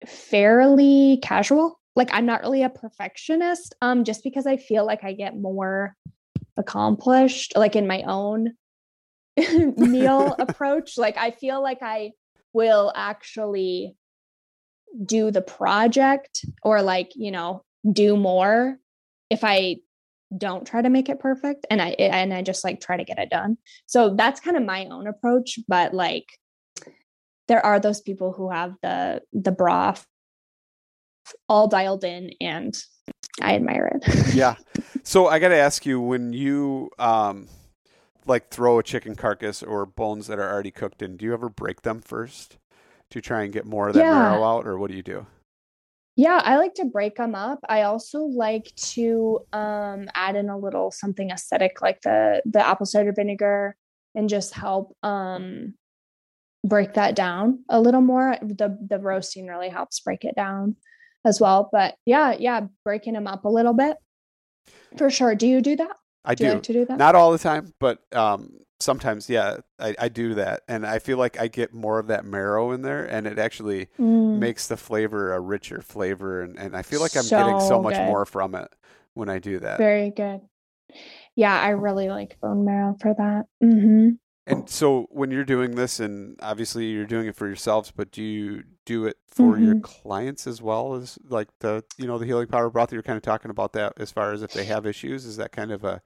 fairly 0.06 1.20
casual. 1.22 1.80
Like 1.96 2.10
I'm 2.14 2.26
not 2.26 2.42
really 2.42 2.64
a 2.64 2.70
perfectionist 2.70 3.76
um 3.82 4.04
just 4.04 4.24
because 4.24 4.46
I 4.46 4.58
feel 4.58 4.86
like 4.86 5.04
I 5.04 5.14
get 5.14 5.38
more 5.38 5.96
accomplished 6.58 7.54
like 7.56 7.76
in 7.76 7.88
my 7.88 8.04
own 8.04 8.54
meal 9.78 10.36
approach. 10.40 10.98
Like 10.98 11.18
I 11.18 11.32
feel 11.32 11.62
like 11.62 11.80
I 11.82 12.12
will 12.54 12.92
actually 12.96 13.96
do 15.06 15.32
the 15.32 15.42
project 15.42 16.46
or 16.64 16.82
like, 16.82 17.14
you 17.16 17.32
know, 17.32 17.64
do 17.92 18.18
more 18.18 18.78
if 19.30 19.44
I 19.44 19.78
don't 20.38 20.66
try 20.66 20.82
to 20.82 20.90
make 20.90 21.10
it 21.10 21.20
perfect 21.20 21.66
and 21.70 21.82
I 21.82 21.90
and 21.90 22.34
I 22.34 22.42
just 22.42 22.64
like 22.64 22.80
try 22.80 22.98
to 22.98 23.04
get 23.04 23.20
it 23.20 23.30
done. 23.30 23.58
So 23.86 24.16
that's 24.16 24.40
kind 24.40 24.58
of 24.58 24.64
my 24.64 24.86
own 24.86 25.08
approach, 25.08 25.60
but 25.68 25.94
like 25.94 26.26
there 27.48 27.66
are 27.66 27.80
those 27.80 28.02
people 28.02 28.32
who 28.32 28.50
have 28.50 28.76
the 28.82 29.22
the 29.34 29.52
broth 29.52 30.06
all 31.50 31.68
dialed 31.68 32.04
in 32.04 32.32
and 32.40 32.76
I 33.42 33.56
admire 33.56 34.00
it. 34.02 34.36
yeah 34.36 34.56
so 35.04 35.28
i 35.28 35.40
gotta 35.40 35.56
ask 35.56 35.86
you 35.86 36.00
when 36.00 36.34
you 36.34 36.90
um 37.00 37.48
like 38.26 38.50
throw 38.50 38.80
a 38.80 38.84
chicken 38.84 39.16
carcass 39.16 39.64
or 39.64 39.86
bones 39.86 40.28
that 40.28 40.40
are 40.40 40.52
already 40.52 40.72
cooked 40.72 41.02
in 41.02 41.18
do 41.18 41.26
you 41.26 41.34
ever 41.34 41.50
break 41.50 41.82
them 41.82 42.02
first 42.02 42.58
to 43.10 43.22
try 43.22 43.44
and 43.44 43.54
get 43.54 43.66
more 43.66 43.88
of 43.88 43.94
that 43.94 44.06
Yeah. 44.06 44.12
marrow 44.12 44.44
out 44.44 44.68
or 44.68 44.78
what 44.78 44.90
do 44.90 44.96
you 44.98 45.04
do 45.04 45.26
Yeah, 46.22 46.40
I 46.44 46.58
like 46.58 46.76
to 46.76 46.86
break 46.86 47.16
them 47.16 47.34
up. 47.34 47.62
I 47.68 47.82
also 47.82 48.20
like 48.20 48.72
to 48.94 49.40
um, 49.54 50.08
add 50.14 50.36
in 50.36 50.50
a 50.50 50.58
little 50.58 50.92
something 50.92 51.32
acidic 51.32 51.82
like 51.82 52.00
the 52.02 52.44
the 52.46 52.64
apple 52.64 52.86
cider 52.86 53.12
vinegar 53.12 53.76
and 54.14 54.30
just 54.30 54.54
help 54.54 54.96
um, 55.02 55.74
break 56.64 56.94
that 56.94 57.16
down 57.16 57.64
a 57.70 57.82
little 57.82 58.02
more. 58.02 58.38
The 58.40 58.78
the 58.88 59.00
roasting 59.00 59.48
really 59.48 59.70
helps 59.70 60.00
break 60.02 60.24
it 60.24 60.36
down 60.36 60.76
as 61.26 61.42
well. 61.42 61.70
But 61.72 61.96
yeah, 62.06 62.36
yeah, 62.38 62.68
breaking 62.86 63.14
them 63.14 63.26
up 63.26 63.46
a 63.46 63.50
little 63.50 63.74
bit 63.74 63.98
for 65.00 65.10
sure. 65.10 65.34
Do 65.34 65.48
you 65.48 65.60
do 65.60 65.76
that? 65.78 65.96
i 66.24 66.36
Do 66.36 66.46
do 66.46 66.54
like 66.54 66.64
to 66.64 66.74
do 66.74 66.86
that? 66.86 67.00
not 67.00 67.16
all 67.16 67.32
the 67.32 67.40
time 67.40 67.74
but 67.80 67.98
um 68.14 68.52
sometimes 68.82 69.30
yeah 69.30 69.58
I, 69.80 69.96
I 70.00 70.10
do 70.10 70.34
that 70.36 70.62
and 70.68 70.86
i 70.86 71.00
feel 71.00 71.18
like 71.18 71.40
i 71.40 71.48
get 71.48 71.74
more 71.74 72.00
of 72.00 72.08
that 72.08 72.26
marrow 72.26 72.72
in 72.72 72.82
there 72.82 73.06
and 73.06 73.28
it 73.28 73.38
actually 73.40 73.88
Mm, 74.00 74.40
makes 74.40 74.68
the 74.68 74.78
flavor 74.78 75.34
a 75.34 75.40
richer 75.40 75.82
flavor 75.82 76.42
and, 76.42 76.58
and 76.58 76.76
i 76.76 76.82
feel 76.82 77.00
like 77.00 77.16
i'm 77.16 77.28
getting 77.30 77.60
so 77.60 77.76
So 77.76 77.80
much 77.80 77.98
good. 77.98 78.06
more 78.08 78.26
from 78.26 78.56
it 78.56 78.68
when 79.14 79.30
i 79.30 79.40
do 79.40 79.60
that 79.60 79.78
very 79.78 80.10
good. 80.12 80.42
Yeah, 81.36 81.58
I 81.60 81.70
really 81.70 82.10
like 82.10 82.38
bone 82.42 82.66
marrow 82.66 82.96
for 83.02 83.14
that. 83.18 83.46
hmm 83.62 84.10
and 84.48 84.68
so 84.68 85.06
when 85.12 85.30
you're 85.30 85.44
doing 85.46 85.76
this 85.76 86.00
and 86.00 86.36
obviously 86.42 86.86
you're 86.88 87.06
doing 87.06 87.28
it 87.28 87.36
for 87.36 87.46
yourselves 87.48 87.92
but 87.96 88.12
do 88.12 88.24
you 88.24 88.64
do 88.86 89.06
it 89.06 89.18
for 89.28 89.58
your 89.60 89.76
Mhm. 89.76 89.82
clients 89.84 90.48
as 90.48 90.62
well 90.62 90.96
as 90.96 91.20
like 91.30 91.48
the 91.60 91.84
you 91.98 92.08
know 92.08 92.18
the 92.18 92.26
healing 92.26 92.48
power 92.48 92.70
broth 92.70 92.92
you're 92.92 93.04
kind 93.04 93.18
of 93.18 93.24
talking 93.24 93.52
about 93.52 93.74
that 93.74 93.94
as 93.98 94.12
far 94.12 94.34
as 94.34 94.42
if 94.42 94.52
they 94.52 94.66
have 94.66 94.86
issues 94.88 95.26
is 95.26 95.38
that 95.38 95.52
kind 95.52 95.72
of 95.72 95.84
a, 95.84 96.02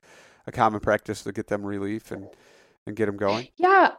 a 0.45 0.51
common 0.51 0.81
practice 0.81 1.23
to 1.23 1.31
get 1.31 1.47
them 1.47 1.65
relief 1.65 2.11
and 2.11 2.27
and 2.88 2.95
get 2.95 3.06
them 3.08 3.17
going 3.17 3.48
Yeah. 3.58 3.91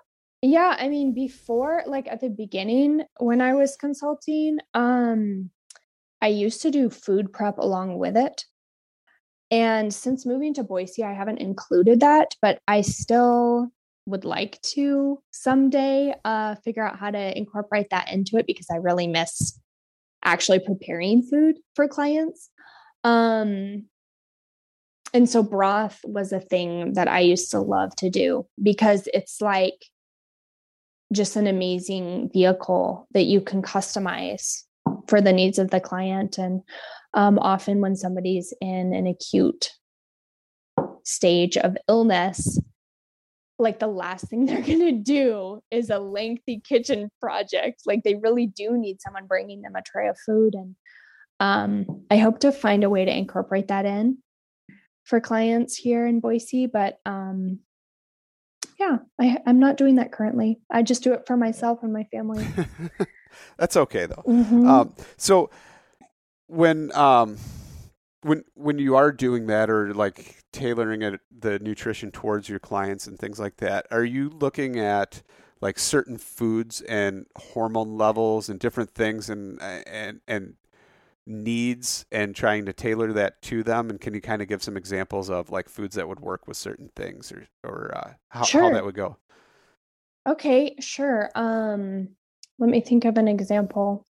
Yeah, 0.43 0.77
I 0.79 0.89
mean 0.89 1.13
before 1.15 1.83
like 1.87 2.07
at 2.09 2.21
the 2.21 2.29
beginning 2.29 3.03
when 3.19 3.41
I 3.41 3.55
was 3.55 3.77
consulting, 3.77 4.59
um 4.75 5.51
I 6.21 6.29
used 6.29 6.63
to 6.63 6.71
do 6.71 6.91
food 6.91 7.33
prep 7.33 7.59
along 7.59 7.99
with 7.99 8.17
it. 8.17 8.45
And 9.51 9.93
since 9.93 10.27
moving 10.27 10.55
to 10.55 10.65
Boise, 10.65 11.05
I 11.05 11.13
haven't 11.13 11.39
included 11.39 12.01
that, 12.01 12.35
but 12.43 12.61
I 12.69 12.81
still 12.83 13.69
would 14.07 14.25
like 14.25 14.61
to 14.63 15.19
someday 15.31 16.15
uh 16.25 16.55
figure 16.57 16.87
out 16.87 16.99
how 16.99 17.11
to 17.11 17.37
incorporate 17.37 17.91
that 17.91 18.13
into 18.13 18.37
it 18.37 18.47
because 18.47 18.67
I 18.71 18.77
really 18.77 19.07
miss 19.09 19.59
actually 20.25 20.61
preparing 20.61 21.23
food 21.23 21.57
for 21.75 21.89
clients. 21.89 22.51
Um 23.05 23.87
and 25.17 25.31
so 25.31 25.43
broth 25.43 25.99
was 26.05 26.31
a 26.31 26.41
thing 26.41 26.93
that 26.93 27.09
I 27.09 27.21
used 27.21 27.51
to 27.53 27.61
love 27.61 27.97
to 27.97 28.11
do 28.11 28.47
because 28.63 29.09
it's 29.15 29.41
like 29.41 29.87
just 31.11 31.37
an 31.37 31.47
amazing 31.47 32.29
vehicle 32.35 33.09
that 33.13 33.23
you 33.23 33.41
can 33.41 33.63
customize 33.63 34.65
for 35.09 35.23
the 35.23 35.33
needs 35.33 35.59
of 35.59 35.71
the 35.71 35.81
client. 35.81 36.37
And 36.37 36.61
um, 37.15 37.39
often 37.39 37.81
when 37.81 37.97
somebody's 37.97 38.53
in 38.61 38.93
an 38.93 39.07
acute 39.07 39.71
stage 41.03 41.57
of 41.57 41.79
illness, 41.89 42.61
like 43.59 43.79
the 43.79 43.87
last 43.87 44.29
thing 44.29 44.45
they're 44.45 44.61
going 44.61 44.81
to 44.81 45.03
do 45.03 45.63
is 45.71 45.89
a 45.89 45.99
lengthy 45.99 46.61
kitchen 46.61 47.09
project. 47.23 47.85
Like 47.87 48.03
they 48.03 48.17
really 48.17 48.49
do 48.49 48.77
need 48.77 49.01
someone 49.01 49.27
bringing 49.27 49.63
them 49.63 49.77
a 49.77 49.81
tray 49.83 50.09
of 50.09 50.19
food. 50.27 50.53
And 50.53 50.77
um, 51.41 52.05
I 52.11 52.19
hope 52.19 52.41
to 52.41 52.53
find 52.53 52.85
a 52.85 52.91
way 52.91 53.07
to 53.07 53.17
incorporate 53.17 53.69
that 53.69 53.87
in 53.87 54.19
for 55.07 55.21
clients 55.21 55.77
here 55.77 56.07
in 56.07 56.21
Boise. 56.21 56.67
But 56.67 57.01
um, 57.07 57.61
yeah, 58.79 58.99
I, 59.19 59.39
I'm 59.47 59.59
not 59.59 59.77
doing 59.77 59.95
that 59.95 60.13
currently. 60.13 60.61
I 60.71 60.83
just 60.83 61.03
do 61.03 61.15
it 61.15 61.27
for 61.27 61.37
myself 61.37 61.83
and 61.83 61.93
my 61.93 62.05
family. 62.05 62.47
that's 63.59 63.77
okay 63.77 64.07
though 64.07 64.25
Mhm. 64.27 64.69
Um, 64.69 64.95
so 65.17 65.51
when 66.49 66.95
um, 66.95 67.39
when 68.23 68.45
when 68.55 68.79
you 68.79 68.97
are 68.97 69.13
doing 69.13 69.47
that 69.47 69.71
or 69.71 69.95
like 69.95 70.43
tailoring 70.53 71.03
it, 71.03 71.21
the 71.37 71.59
nutrition 71.59 72.11
towards 72.11 72.49
your 72.49 72.59
clients 72.59 73.07
and 73.07 73.19
things 73.19 73.39
like 73.39 73.57
that, 73.57 73.87
are 73.91 74.05
you 74.05 74.29
looking 74.29 74.79
at 74.79 75.23
like 75.61 75.79
certain 75.79 76.19
foods 76.19 76.81
and 76.83 77.27
hormone 77.37 77.97
levels 77.97 78.49
and 78.49 78.61
different 78.61 78.91
things 78.91 79.31
and 79.31 79.61
and 79.61 80.21
and 80.29 80.55
needs 81.27 82.07
and 82.13 82.35
trying 82.35 82.65
to 82.67 82.73
tailor 82.73 83.13
that 83.13 83.41
to 83.43 83.63
them? 83.63 83.91
And 83.91 84.01
can 84.01 84.15
you 84.15 84.21
kind 84.21 84.43
of 84.43 84.49
give 84.49 84.63
some 84.63 84.77
examples 84.77 85.31
of 85.31 85.51
like 85.51 85.69
foods 85.69 85.97
that 85.97 86.09
would 86.09 86.21
work 86.21 86.47
with 86.47 86.57
certain 86.57 86.91
things 86.97 87.33
or 87.33 87.47
or 87.65 87.93
uh, 87.97 88.13
how, 88.29 88.45
how 88.45 88.73
that 88.73 88.85
would 88.85 88.95
go? 88.95 89.17
Okay, 90.27 90.75
sure. 90.81 91.31
Um, 91.35 92.09
let 92.59 92.71
me 92.71 92.81
think 92.81 93.05
of 93.05 93.17
an 93.17 93.29
example. 93.29 94.07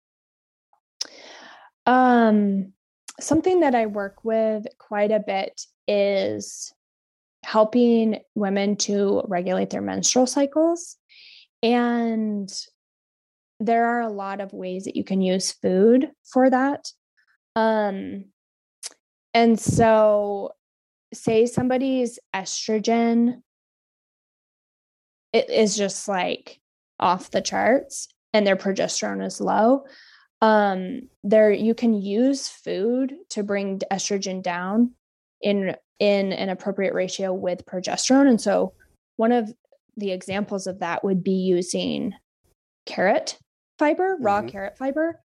Um, 1.86 2.74
something 3.20 3.62
that 3.62 3.76
I 3.76 3.86
work 3.86 4.24
with 4.24 4.66
quite 4.78 5.12
a 5.12 5.20
bit 5.20 5.62
is 5.88 6.74
helping 7.44 8.20
women 8.36 8.76
to 8.78 9.24
regulate 9.28 9.70
their 9.70 9.82
menstrual 9.82 10.28
cycles. 10.28 10.98
And 11.64 12.52
there 13.60 13.86
are 13.86 14.02
a 14.02 14.10
lot 14.10 14.42
of 14.42 14.54
ways 14.54 14.86
that 14.86 14.96
you 14.96 15.04
can 15.04 15.22
use 15.22 15.52
food 15.52 16.12
for 16.26 16.50
that. 16.50 16.92
Um, 17.56 18.26
and 19.34 19.60
so, 19.60 20.52
say 21.14 21.46
somebody's 21.46 22.20
estrogen 22.34 23.42
it 25.34 25.50
is 25.50 25.76
just 25.76 26.08
like 26.08 26.60
off 27.00 27.32
the 27.32 27.42
charts 27.42 28.08
and 28.34 28.46
their 28.46 28.56
progesterone 28.56 29.26
is 29.26 29.42
low 29.42 29.84
um 30.42 31.02
there 31.24 31.52
you 31.52 31.74
can 31.74 31.94
use 31.94 32.48
food 32.48 33.14
to 33.30 33.44
bring 33.44 33.80
estrogen 33.92 34.42
down 34.42 34.92
in 35.42 35.76
in 36.00 36.34
an 36.34 36.50
appropriate 36.50 36.94
ratio 36.94 37.34
with 37.34 37.66
progesterone 37.66 38.30
and 38.30 38.40
so 38.40 38.74
one 39.18 39.32
of 39.32 39.54
the 39.98 40.12
examples 40.12 40.68
of 40.68 40.80
that 40.80 41.04
would 41.04 41.24
be 41.24 41.32
using 41.32 42.14
carrot 42.86 43.38
fiber 43.78 44.18
raw 44.20 44.40
mm-hmm. 44.40 44.48
carrot 44.48 44.78
fiber 44.78 45.20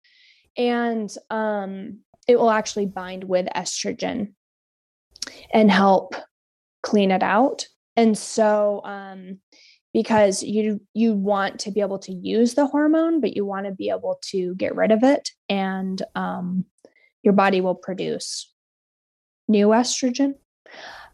and 0.56 1.14
um 1.30 2.00
it 2.26 2.38
will 2.38 2.50
actually 2.50 2.86
bind 2.86 3.24
with 3.24 3.46
estrogen 3.54 4.32
and 5.52 5.70
help 5.70 6.14
clean 6.82 7.10
it 7.10 7.22
out. 7.22 7.66
And 7.96 8.16
so 8.16 8.82
um 8.84 9.38
because 9.92 10.42
you 10.42 10.80
you 10.92 11.14
want 11.14 11.58
to 11.60 11.70
be 11.70 11.80
able 11.80 11.98
to 11.98 12.12
use 12.12 12.52
the 12.52 12.66
hormone 12.66 13.18
but 13.18 13.34
you 13.34 13.46
want 13.46 13.64
to 13.64 13.72
be 13.72 13.88
able 13.88 14.18
to 14.20 14.54
get 14.56 14.76
rid 14.76 14.92
of 14.92 15.02
it 15.02 15.30
and 15.48 16.02
um, 16.14 16.66
your 17.22 17.32
body 17.32 17.60
will 17.60 17.74
produce 17.74 18.52
new 19.48 19.68
estrogen. 19.68 20.34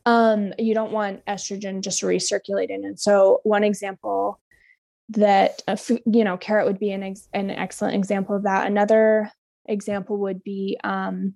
Um, 0.04 0.52
you 0.58 0.74
don't 0.74 0.92
want 0.92 1.24
estrogen 1.26 1.80
just 1.80 2.02
recirculating. 2.02 2.84
And 2.84 2.98
so 2.98 3.40
one 3.44 3.64
example 3.64 4.40
that 5.10 5.62
you 5.88 6.24
know 6.24 6.36
carrot 6.36 6.66
would 6.66 6.78
be 6.78 6.90
an, 6.90 7.02
ex- 7.02 7.28
an 7.32 7.50
excellent 7.50 7.94
example 7.94 8.36
of 8.36 8.42
that. 8.44 8.66
Another 8.66 9.30
example 9.66 10.18
would 10.18 10.42
be 10.42 10.78
um, 10.84 11.34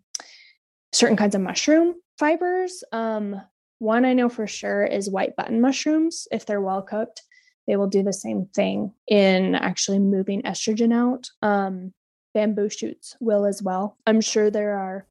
certain 0.92 1.16
kinds 1.16 1.34
of 1.34 1.40
mushroom 1.40 1.94
fibers 2.18 2.82
um, 2.92 3.40
one 3.78 4.04
I 4.04 4.14
know 4.14 4.28
for 4.28 4.46
sure 4.46 4.84
is 4.84 5.10
white 5.10 5.36
button 5.36 5.60
mushrooms 5.60 6.26
if 6.30 6.46
they're 6.46 6.60
well 6.60 6.82
cooked 6.82 7.22
they 7.66 7.76
will 7.76 7.88
do 7.88 8.02
the 8.02 8.12
same 8.12 8.46
thing 8.54 8.92
in 9.08 9.54
actually 9.54 9.98
moving 9.98 10.42
estrogen 10.42 10.94
out. 10.94 11.28
Um, 11.42 11.92
bamboo 12.32 12.68
shoots 12.68 13.16
will 13.20 13.44
as 13.44 13.62
well. 13.62 13.96
I'm 14.06 14.20
sure 14.20 14.50
there 14.50 14.78
are 14.78 15.06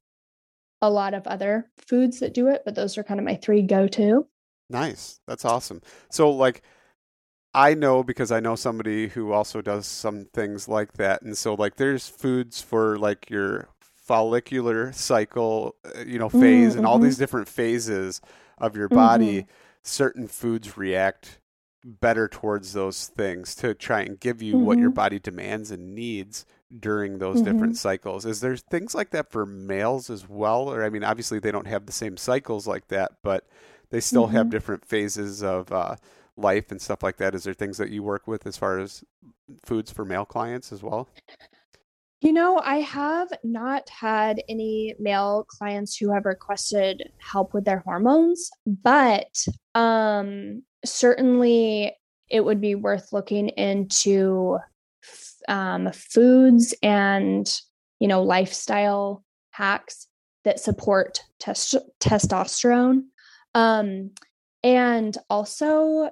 a 0.80 0.90
lot 0.90 1.14
of 1.14 1.26
other 1.26 1.70
foods 1.78 2.20
that 2.20 2.34
do 2.34 2.48
it, 2.48 2.62
but 2.64 2.74
those 2.74 2.96
are 2.96 3.04
kind 3.04 3.20
of 3.20 3.26
my 3.26 3.36
three 3.36 3.62
go 3.62 3.88
to. 3.88 4.26
Nice. 4.70 5.20
That's 5.26 5.44
awesome. 5.44 5.82
So, 6.10 6.30
like, 6.30 6.62
I 7.56 7.72
know 7.72 8.02
because 8.02 8.30
I 8.30 8.40
know 8.40 8.54
somebody 8.54 9.08
who 9.08 9.32
also 9.32 9.62
does 9.62 9.86
some 9.86 10.26
things 10.26 10.68
like 10.68 10.92
that. 10.94 11.22
And 11.22 11.36
so, 11.38 11.54
like, 11.54 11.76
there's 11.76 12.06
foods 12.06 12.60
for 12.60 12.98
like 12.98 13.30
your 13.30 13.70
follicular 13.80 14.92
cycle, 14.92 15.74
uh, 15.82 16.00
you 16.00 16.18
know, 16.18 16.28
phase 16.28 16.70
mm-hmm. 16.70 16.78
and 16.78 16.86
all 16.86 16.96
mm-hmm. 16.96 17.04
these 17.04 17.16
different 17.16 17.48
phases 17.48 18.20
of 18.58 18.76
your 18.76 18.90
body. 18.90 19.42
Mm-hmm. 19.42 19.50
Certain 19.82 20.28
foods 20.28 20.76
react 20.76 21.38
better 21.82 22.28
towards 22.28 22.74
those 22.74 23.06
things 23.06 23.54
to 23.54 23.72
try 23.72 24.02
and 24.02 24.20
give 24.20 24.42
you 24.42 24.56
mm-hmm. 24.56 24.64
what 24.66 24.78
your 24.78 24.90
mm-hmm. 24.90 24.96
body 24.96 25.18
demands 25.18 25.70
and 25.70 25.94
needs 25.94 26.44
during 26.78 27.18
those 27.18 27.36
mm-hmm. 27.36 27.52
different 27.52 27.78
cycles. 27.78 28.26
Is 28.26 28.40
there 28.40 28.58
things 28.58 28.94
like 28.94 29.10
that 29.10 29.30
for 29.30 29.46
males 29.46 30.10
as 30.10 30.28
well? 30.28 30.68
Or 30.68 30.84
I 30.84 30.90
mean, 30.90 31.04
obviously 31.04 31.38
they 31.38 31.52
don't 31.52 31.68
have 31.68 31.86
the 31.86 31.92
same 31.92 32.18
cycles 32.18 32.66
like 32.66 32.88
that, 32.88 33.12
but 33.22 33.46
they 33.88 34.00
still 34.00 34.26
mm-hmm. 34.26 34.36
have 34.36 34.50
different 34.50 34.84
phases 34.84 35.42
of 35.42 35.72
uh, 35.72 35.96
life 36.36 36.70
and 36.70 36.80
stuff 36.80 37.02
like 37.02 37.16
that. 37.18 37.34
Is 37.34 37.44
there 37.44 37.54
things 37.54 37.78
that 37.78 37.90
you 37.90 38.02
work 38.02 38.26
with 38.26 38.46
as 38.46 38.56
far 38.56 38.78
as 38.78 39.04
foods 39.64 39.90
for 39.90 40.04
male 40.04 40.24
clients 40.24 40.72
as 40.72 40.82
well? 40.82 41.08
You 42.22 42.32
know, 42.32 42.58
I 42.64 42.76
have 42.76 43.28
not 43.44 43.88
had 43.90 44.42
any 44.48 44.94
male 44.98 45.44
clients 45.48 45.96
who 45.96 46.12
have 46.12 46.24
requested 46.24 47.12
help 47.18 47.52
with 47.52 47.64
their 47.64 47.80
hormones, 47.80 48.50
but 48.66 49.44
um, 49.74 50.62
certainly 50.84 51.94
it 52.28 52.44
would 52.44 52.60
be 52.60 52.74
worth 52.74 53.12
looking 53.12 53.50
into 53.50 54.58
um, 55.48 55.92
foods 55.92 56.74
and 56.82 57.60
you 58.00 58.08
know 58.08 58.22
lifestyle 58.22 59.24
hacks 59.50 60.08
that 60.44 60.58
support 60.60 61.20
test- 61.38 61.76
testosterone 62.00 63.04
um, 63.54 64.10
and 64.62 65.16
also 65.30 66.10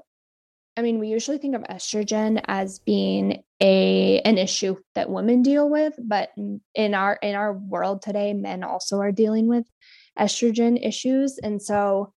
i 0.76 0.82
mean 0.82 0.98
we 0.98 1.08
usually 1.08 1.38
think 1.38 1.54
of 1.54 1.62
estrogen 1.62 2.42
as 2.46 2.78
being 2.80 3.42
a 3.60 4.20
an 4.20 4.38
issue 4.38 4.76
that 4.94 5.10
women 5.10 5.42
deal 5.42 5.68
with 5.68 5.94
but 6.02 6.30
in 6.74 6.94
our 6.94 7.18
in 7.22 7.34
our 7.34 7.52
world 7.52 8.02
today 8.02 8.32
men 8.32 8.62
also 8.62 8.98
are 8.98 9.12
dealing 9.12 9.46
with 9.48 9.66
estrogen 10.18 10.78
issues 10.86 11.38
and 11.38 11.60
so 11.60 12.12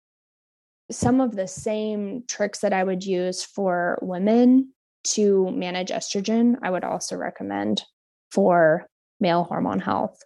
some 0.91 1.19
of 1.19 1.35
the 1.35 1.47
same 1.47 2.23
tricks 2.27 2.59
that 2.59 2.73
I 2.73 2.83
would 2.83 3.03
use 3.03 3.43
for 3.43 3.97
women 4.01 4.71
to 5.05 5.51
manage 5.51 5.89
estrogen, 5.89 6.55
I 6.61 6.69
would 6.69 6.83
also 6.83 7.15
recommend 7.15 7.83
for 8.31 8.87
male 9.19 9.43
hormone 9.43 9.79
health. 9.79 10.17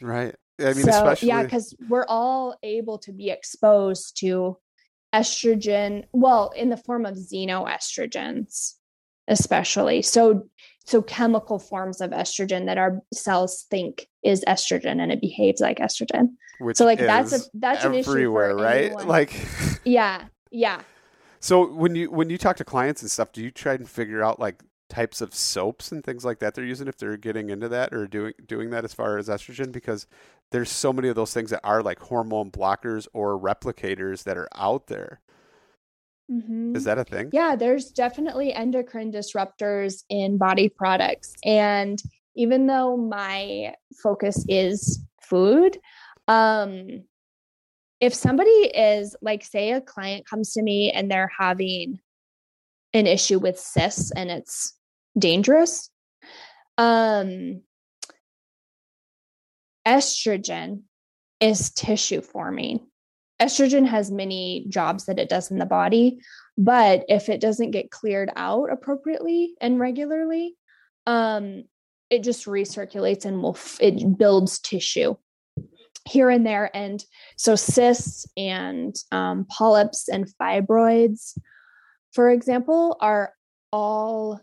Right. 0.00 0.34
I 0.60 0.74
mean, 0.74 0.84
so, 0.84 0.90
especially... 0.90 1.28
yeah, 1.28 1.42
because 1.42 1.74
we're 1.88 2.06
all 2.06 2.56
able 2.62 2.98
to 2.98 3.12
be 3.12 3.30
exposed 3.30 4.18
to 4.20 4.58
estrogen, 5.14 6.04
well, 6.12 6.52
in 6.56 6.70
the 6.70 6.76
form 6.76 7.06
of 7.06 7.16
xenoestrogens, 7.16 8.74
especially. 9.28 10.02
So, 10.02 10.48
so 10.84 11.02
chemical 11.02 11.58
forms 11.58 12.00
of 12.00 12.10
estrogen 12.10 12.66
that 12.66 12.78
our 12.78 13.00
cells 13.12 13.66
think 13.70 14.08
is 14.22 14.44
estrogen 14.46 15.00
and 15.00 15.12
it 15.12 15.20
behaves 15.20 15.60
like 15.60 15.78
estrogen. 15.78 16.30
Which 16.58 16.76
so 16.76 16.84
like 16.84 16.98
that's 16.98 17.32
a 17.32 17.40
that's 17.54 17.84
an 17.84 17.94
issue 17.94 18.10
everywhere, 18.10 18.54
right? 18.54 18.86
Anyone. 18.86 19.08
Like 19.08 19.34
yeah, 19.84 20.24
yeah. 20.50 20.82
So 21.40 21.72
when 21.72 21.96
you 21.96 22.10
when 22.10 22.30
you 22.30 22.38
talk 22.38 22.56
to 22.58 22.64
clients 22.64 23.02
and 23.02 23.10
stuff, 23.10 23.32
do 23.32 23.42
you 23.42 23.50
try 23.50 23.74
and 23.74 23.88
figure 23.88 24.22
out 24.22 24.38
like 24.38 24.62
types 24.92 25.22
of 25.22 25.34
soaps 25.34 25.90
and 25.90 26.04
things 26.04 26.22
like 26.22 26.38
that 26.38 26.54
they're 26.54 26.66
using 26.66 26.86
if 26.86 26.98
they're 26.98 27.16
getting 27.16 27.48
into 27.48 27.66
that 27.66 27.94
or 27.94 28.06
doing 28.06 28.34
doing 28.46 28.68
that 28.68 28.84
as 28.84 28.92
far 28.92 29.16
as 29.16 29.26
estrogen 29.26 29.72
because 29.72 30.06
there's 30.50 30.70
so 30.70 30.92
many 30.92 31.08
of 31.08 31.16
those 31.16 31.32
things 31.32 31.48
that 31.48 31.62
are 31.64 31.82
like 31.82 31.98
hormone 31.98 32.50
blockers 32.50 33.08
or 33.14 33.40
replicators 33.40 34.24
that 34.24 34.36
are 34.36 34.50
out 34.54 34.88
there. 34.88 35.22
Mm-hmm. 36.30 36.76
Is 36.76 36.84
that 36.84 36.98
a 36.98 37.04
thing? 37.04 37.30
Yeah, 37.32 37.56
there's 37.56 37.90
definitely 37.90 38.52
endocrine 38.52 39.10
disruptors 39.10 40.02
in 40.10 40.36
body 40.36 40.68
products. 40.68 41.32
And 41.42 42.00
even 42.36 42.66
though 42.66 42.98
my 42.98 43.74
focus 44.02 44.44
is 44.46 45.02
food, 45.22 45.78
um, 46.28 47.04
if 47.98 48.12
somebody 48.12 48.50
is 48.50 49.16
like, 49.22 49.42
say, 49.42 49.72
a 49.72 49.80
client 49.80 50.26
comes 50.26 50.52
to 50.52 50.62
me 50.62 50.90
and 50.90 51.10
they're 51.10 51.32
having 51.38 51.98
an 52.92 53.06
issue 53.06 53.38
with 53.38 53.58
cysts 53.58 54.12
and 54.12 54.30
it's 54.30 54.74
dangerous, 55.18 55.90
um, 56.78 57.62
estrogen 59.86 60.82
is 61.40 61.70
tissue 61.70 62.20
forming. 62.20 62.86
Estrogen 63.40 63.86
has 63.86 64.10
many 64.10 64.66
jobs 64.68 65.06
that 65.06 65.18
it 65.18 65.28
does 65.28 65.50
in 65.50 65.58
the 65.58 65.66
body, 65.66 66.20
but 66.56 67.04
if 67.08 67.28
it 67.28 67.40
doesn't 67.40 67.72
get 67.72 67.90
cleared 67.90 68.30
out 68.36 68.70
appropriately 68.70 69.54
and 69.60 69.80
regularly, 69.80 70.54
um, 71.06 71.64
it 72.10 72.22
just 72.22 72.46
recirculates 72.46 73.24
and 73.24 73.42
will 73.42 73.56
f- 73.56 73.78
it 73.80 74.16
builds 74.16 74.60
tissue 74.60 75.16
here 76.06 76.30
and 76.30 76.46
there. 76.46 76.70
And 76.74 77.04
so 77.36 77.56
cysts 77.56 78.26
and 78.36 78.94
um, 79.10 79.46
polyps 79.46 80.08
and 80.08 80.28
fibroids, 80.40 81.38
for 82.12 82.30
example, 82.30 82.96
are 83.00 83.32
all 83.72 84.40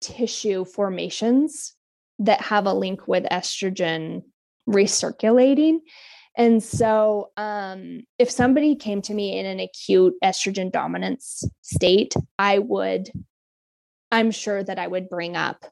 tissue 0.00 0.64
formations 0.64 1.74
that 2.18 2.40
have 2.40 2.66
a 2.66 2.72
link 2.72 3.06
with 3.06 3.24
estrogen 3.24 4.22
recirculating. 4.68 5.78
And 6.36 6.62
so, 6.62 7.30
um, 7.36 8.02
if 8.18 8.30
somebody 8.30 8.76
came 8.76 9.02
to 9.02 9.14
me 9.14 9.38
in 9.38 9.46
an 9.46 9.60
acute 9.60 10.14
estrogen 10.22 10.70
dominance 10.70 11.42
state, 11.62 12.14
I 12.38 12.58
would, 12.60 13.10
I'm 14.12 14.30
sure 14.30 14.62
that 14.62 14.78
I 14.78 14.86
would 14.86 15.08
bring 15.08 15.36
up 15.36 15.66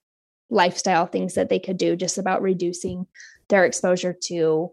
lifestyle 0.50 1.06
things 1.06 1.34
that 1.34 1.48
they 1.48 1.58
could 1.58 1.76
do 1.76 1.96
just 1.96 2.18
about 2.18 2.42
reducing 2.42 3.06
their 3.48 3.64
exposure 3.64 4.14
to 4.24 4.72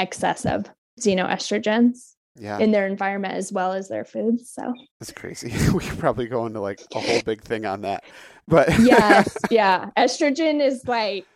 excessive 0.00 0.70
xenoestrogens 1.00 2.14
yeah. 2.40 2.58
in 2.58 2.70
their 2.70 2.86
environment 2.86 3.34
as 3.34 3.52
well 3.52 3.72
as 3.72 3.88
their 3.88 4.04
foods. 4.04 4.50
So 4.50 4.72
that's 5.00 5.12
crazy. 5.12 5.52
we 5.72 5.80
could 5.84 5.98
probably 5.98 6.26
go 6.26 6.46
into 6.46 6.60
like 6.60 6.80
a 6.94 7.00
whole 7.00 7.22
big 7.22 7.42
thing 7.42 7.66
on 7.66 7.82
that. 7.82 8.04
But 8.46 8.68
yes, 8.80 9.36
yeah. 9.50 9.90
Estrogen 9.96 10.60
is 10.64 10.86
like 10.86 11.26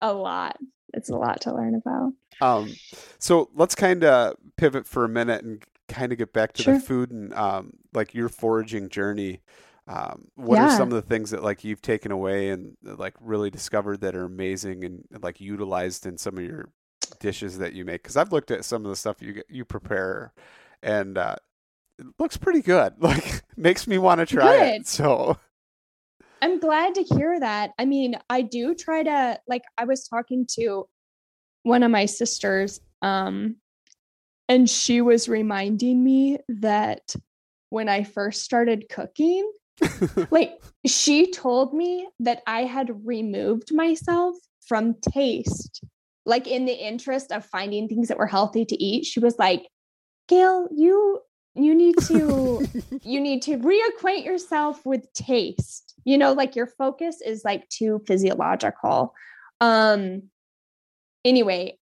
a 0.00 0.12
lot. 0.12 0.56
it's 0.94 1.10
a 1.10 1.16
lot 1.16 1.40
to 1.42 1.54
learn 1.54 1.74
about. 1.74 2.12
Um, 2.40 2.72
so 3.18 3.50
let's 3.54 3.74
kind 3.74 4.02
of 4.02 4.36
pivot 4.56 4.86
for 4.86 5.04
a 5.04 5.08
minute 5.08 5.44
and 5.44 5.62
kind 5.88 6.10
of 6.12 6.18
get 6.18 6.32
back 6.32 6.52
to 6.54 6.62
Sure. 6.62 6.74
the 6.74 6.80
food 6.80 7.10
and 7.10 7.34
um, 7.34 7.72
like 7.92 8.14
your 8.14 8.28
foraging 8.28 8.88
journey. 8.88 9.42
Um, 9.86 10.28
what 10.36 10.54
Yeah. 10.56 10.66
are 10.68 10.76
some 10.76 10.88
of 10.88 10.94
the 10.94 11.02
things 11.02 11.30
that 11.32 11.42
like 11.42 11.64
you've 11.64 11.82
taken 11.82 12.12
away 12.12 12.50
and 12.50 12.76
like 12.82 13.14
really 13.20 13.50
discovered 13.50 14.00
that 14.02 14.14
are 14.14 14.24
amazing 14.24 14.84
and 14.84 15.04
like 15.22 15.40
utilized 15.40 16.06
in 16.06 16.16
some 16.16 16.38
of 16.38 16.44
your 16.44 16.68
dishes 17.18 17.58
that 17.58 17.72
you 17.72 17.84
make? 17.84 18.02
Because 18.02 18.16
I've 18.16 18.32
looked 18.32 18.50
at 18.50 18.64
some 18.64 18.84
of 18.84 18.90
the 18.90 18.96
stuff 18.96 19.20
you 19.20 19.42
you 19.48 19.64
prepare, 19.64 20.32
and 20.82 21.18
uh, 21.18 21.36
it 21.98 22.06
looks 22.18 22.36
pretty 22.36 22.62
good. 22.62 22.94
Like 23.00 23.42
makes 23.56 23.86
me 23.86 23.98
want 23.98 24.20
to 24.20 24.26
try 24.26 24.64
it. 24.64 24.86
So 24.86 25.36
I'm 26.42 26.58
glad 26.58 26.94
to 26.94 27.02
hear 27.02 27.38
that. 27.38 27.72
I 27.78 27.84
mean, 27.84 28.16
I 28.30 28.42
do 28.42 28.74
try 28.74 29.02
to 29.02 29.38
like 29.46 29.62
I 29.76 29.84
was 29.84 30.08
talking 30.08 30.46
to 30.58 30.88
one 31.62 31.82
of 31.82 31.90
my 31.90 32.06
sisters 32.06 32.80
um 33.02 33.56
and 34.48 34.68
she 34.68 35.00
was 35.00 35.28
reminding 35.28 36.02
me 36.02 36.38
that 36.48 37.14
when 37.68 37.88
I 37.88 38.02
first 38.02 38.42
started 38.42 38.88
cooking, 38.88 39.48
like 40.30 40.60
she 40.84 41.30
told 41.30 41.72
me 41.72 42.08
that 42.18 42.42
I 42.48 42.64
had 42.64 43.06
removed 43.06 43.72
myself 43.72 44.34
from 44.66 44.96
taste. 45.14 45.84
Like 46.26 46.46
in 46.46 46.64
the 46.64 46.74
interest 46.74 47.32
of 47.32 47.44
finding 47.44 47.88
things 47.88 48.08
that 48.08 48.18
were 48.18 48.26
healthy 48.26 48.64
to 48.64 48.82
eat, 48.82 49.06
she 49.06 49.20
was 49.20 49.38
like, 49.38 49.66
"Gail, 50.28 50.68
you 50.70 51.20
you 51.54 51.74
need 51.74 51.96
to 52.06 52.66
you 53.02 53.20
need 53.20 53.42
to 53.42 53.58
reacquaint 53.58 54.24
yourself 54.24 54.84
with 54.84 55.12
taste. 55.12 55.94
You 56.04 56.18
know 56.18 56.32
like 56.32 56.56
your 56.56 56.66
focus 56.66 57.20
is 57.24 57.44
like 57.44 57.68
too 57.68 58.02
physiological. 58.06 59.14
Um 59.60 60.22
anyway 61.24 61.76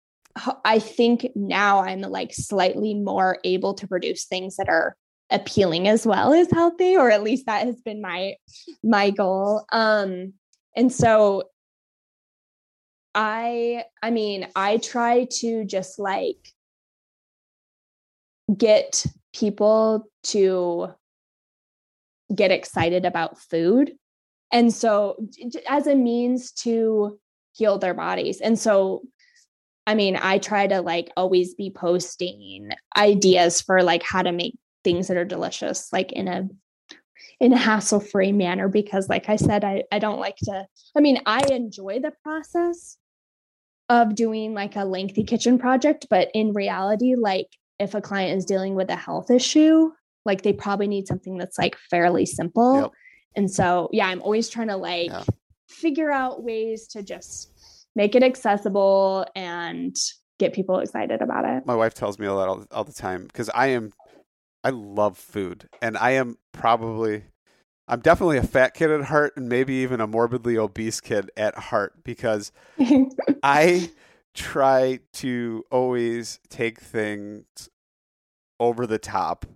I 0.64 0.78
think 0.78 1.28
now 1.34 1.80
i'm 1.80 2.02
like 2.02 2.34
slightly 2.34 2.94
more 2.94 3.38
able 3.44 3.74
to 3.74 3.88
produce 3.88 4.24
things 4.24 4.56
that 4.56 4.68
are 4.68 4.96
appealing 5.30 5.88
as 5.88 6.06
well 6.06 6.32
as 6.32 6.50
healthy 6.50 6.96
or 6.96 7.10
at 7.10 7.22
least 7.22 7.46
that 7.46 7.66
has 7.66 7.80
been 7.80 8.00
my 8.00 8.34
my 8.82 9.10
goal. 9.10 9.64
Um 9.72 10.34
and 10.76 10.92
so 10.92 11.44
i 13.16 13.82
i 14.02 14.10
mean 14.10 14.46
i 14.54 14.76
try 14.76 15.24
to 15.24 15.64
just 15.64 15.98
like 15.98 16.52
get 18.56 19.04
people 19.32 20.08
to 20.22 20.88
get 22.34 22.50
excited 22.50 23.04
about 23.04 23.38
food. 23.38 23.92
And 24.52 24.72
so 24.72 25.16
as 25.68 25.86
a 25.86 25.94
means 25.94 26.52
to 26.52 27.18
heal 27.52 27.78
their 27.78 27.94
bodies. 27.94 28.40
And 28.40 28.58
so 28.58 29.02
i 29.88 29.94
mean 29.94 30.18
i 30.20 30.36
try 30.38 30.66
to 30.66 30.80
like 30.80 31.12
always 31.16 31.54
be 31.54 31.70
posting 31.70 32.70
ideas 32.96 33.60
for 33.60 33.84
like 33.84 34.02
how 34.02 34.20
to 34.20 34.32
make 34.32 34.58
things 34.82 35.06
that 35.06 35.16
are 35.16 35.24
delicious 35.24 35.92
like 35.92 36.10
in 36.10 36.26
a 36.26 36.48
in 37.38 37.52
a 37.52 37.56
hassle 37.56 38.00
free 38.00 38.32
manner 38.32 38.68
because 38.68 39.08
like 39.08 39.28
i 39.28 39.36
said 39.36 39.62
I, 39.62 39.84
I 39.92 40.00
don't 40.00 40.18
like 40.18 40.38
to 40.44 40.66
i 40.96 41.00
mean 41.00 41.20
i 41.24 41.40
enjoy 41.52 42.00
the 42.00 42.12
process 42.24 42.98
of 43.88 44.14
doing 44.14 44.54
like 44.54 44.76
a 44.76 44.84
lengthy 44.84 45.22
kitchen 45.24 45.58
project 45.58 46.06
but 46.10 46.28
in 46.34 46.52
reality 46.52 47.14
like 47.16 47.46
if 47.78 47.94
a 47.94 48.00
client 48.00 48.36
is 48.36 48.44
dealing 48.44 48.74
with 48.74 48.90
a 48.90 48.96
health 48.96 49.30
issue 49.30 49.90
like 50.24 50.42
they 50.42 50.52
probably 50.52 50.88
need 50.88 51.06
something 51.06 51.36
that's 51.38 51.58
like 51.58 51.76
fairly 51.90 52.26
simple 52.26 52.80
Yep. 52.82 52.90
and 53.36 53.50
so 53.50 53.88
yeah 53.92 54.06
i'm 54.08 54.22
always 54.22 54.48
trying 54.48 54.68
to 54.68 54.76
like 54.76 55.10
Yeah. 55.10 55.22
figure 55.68 56.10
out 56.10 56.42
ways 56.42 56.88
to 56.88 57.02
just 57.02 57.52
make 57.94 58.14
it 58.14 58.22
accessible 58.22 59.26
and 59.36 59.94
get 60.38 60.52
people 60.52 60.80
excited 60.80 61.22
about 61.22 61.44
it 61.44 61.64
my 61.64 61.74
wife 61.76 61.94
tells 61.94 62.18
me 62.18 62.26
a 62.26 62.34
lot 62.34 62.48
all, 62.48 62.64
all 62.72 62.84
the 62.84 62.92
time 62.92 63.24
because 63.24 63.48
I 63.54 63.68
am, 63.68 63.92
I 64.64 64.70
love 64.70 65.16
food, 65.16 65.68
and 65.80 65.96
I 65.96 66.10
am 66.12 66.36
probably, 66.52 67.22
I'm 67.88 68.00
definitely 68.00 68.38
a 68.38 68.42
fat 68.42 68.74
kid 68.74 68.90
at 68.90 69.04
heart, 69.04 69.34
and 69.36 69.48
maybe 69.48 69.74
even 69.74 70.00
a 70.00 70.06
morbidly 70.06 70.56
obese 70.58 71.00
kid 71.00 71.30
at 71.36 71.56
heart 71.56 72.02
because 72.04 72.50
I 73.42 73.90
try 74.34 75.00
to 75.14 75.64
always 75.70 76.40
take 76.48 76.80
things 76.80 77.68
over 78.58 78.86
the 78.86 78.98
top, 78.98 79.46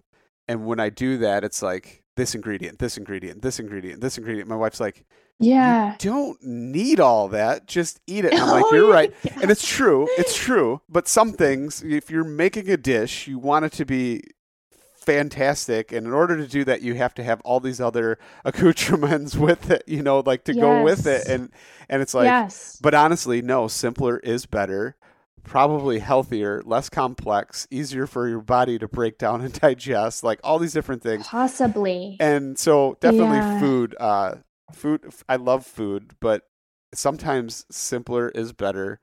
and 0.46 0.64
when 0.66 0.78
I 0.80 0.90
do 0.90 1.18
that, 1.18 1.42
it's 1.44 1.62
like 1.62 2.02
this 2.16 2.34
ingredient, 2.34 2.78
this 2.78 2.96
ingredient, 2.96 3.42
this 3.42 3.58
ingredient, 3.58 4.00
this 4.00 4.18
ingredient. 4.18 4.48
My 4.48 4.56
wife's 4.56 4.80
like, 4.80 5.04
yeah 5.42 5.96
don't 5.98 6.36
need 6.42 7.00
all 7.00 7.28
that. 7.28 7.66
Just 7.66 7.98
eat 8.06 8.24
it. 8.26 8.32
And 8.32 8.42
I'm 8.42 8.48
oh, 8.50 8.52
like, 8.52 8.64
Oh, 8.66 8.74
you're 8.74 8.88
yeah. 8.88 8.94
right. 8.94 9.14
And 9.40 9.50
it's 9.50 9.66
true. 9.66 10.06
It's 10.18 10.36
true. 10.36 10.82
But 10.88 11.08
some 11.08 11.32
things, 11.32 11.82
if 11.82 12.10
you're 12.10 12.24
making 12.24 12.68
a 12.68 12.76
dish, 12.76 13.26
you 13.26 13.38
want 13.38 13.64
it 13.64 13.72
to 13.72 13.86
be 13.86 14.22
fantastic. 15.00 15.92
And 15.92 16.06
in 16.06 16.12
order 16.12 16.36
to 16.36 16.46
do 16.46 16.64
that, 16.64 16.82
you 16.82 16.94
have 16.94 17.14
to 17.14 17.24
have 17.24 17.40
all 17.42 17.60
these 17.60 17.80
other 17.80 18.18
accoutrements 18.44 19.36
with 19.36 19.70
it, 19.70 19.84
you 19.86 20.02
know, 20.02 20.20
like 20.20 20.44
to 20.44 20.54
go 20.54 20.82
with 20.82 21.06
it. 21.06 21.26
And, 21.26 21.50
and 21.88 22.02
it's 22.02 22.14
like, 22.14 22.26
yes 22.28 22.78
but 22.82 22.94
honestly, 22.94 23.42
no, 23.42 23.68
simpler 23.68 24.18
is 24.18 24.46
better. 24.46 24.96
Probably 25.44 25.98
healthier, 26.00 26.62
less 26.64 26.88
complex, 26.88 27.66
easier 27.70 28.06
for 28.06 28.28
your 28.28 28.40
body 28.40 28.78
to 28.78 28.88
break 28.88 29.18
down 29.18 29.40
and 29.42 29.52
digest, 29.60 30.22
like 30.22 30.40
all 30.44 30.58
these 30.58 30.72
different 30.72 31.02
things 31.02 31.26
possibly 31.26 32.16
and 32.20 32.58
so 32.58 32.96
definitely 33.00 33.38
Yeah. 33.38 33.58
food 33.58 33.96
uh 33.98 34.34
food 34.72 35.12
i 35.28 35.36
love 35.36 35.66
food 35.66 36.12
but 36.20 36.42
sometimes 36.94 37.64
simpler 37.70 38.28
is 38.30 38.52
better 38.52 39.00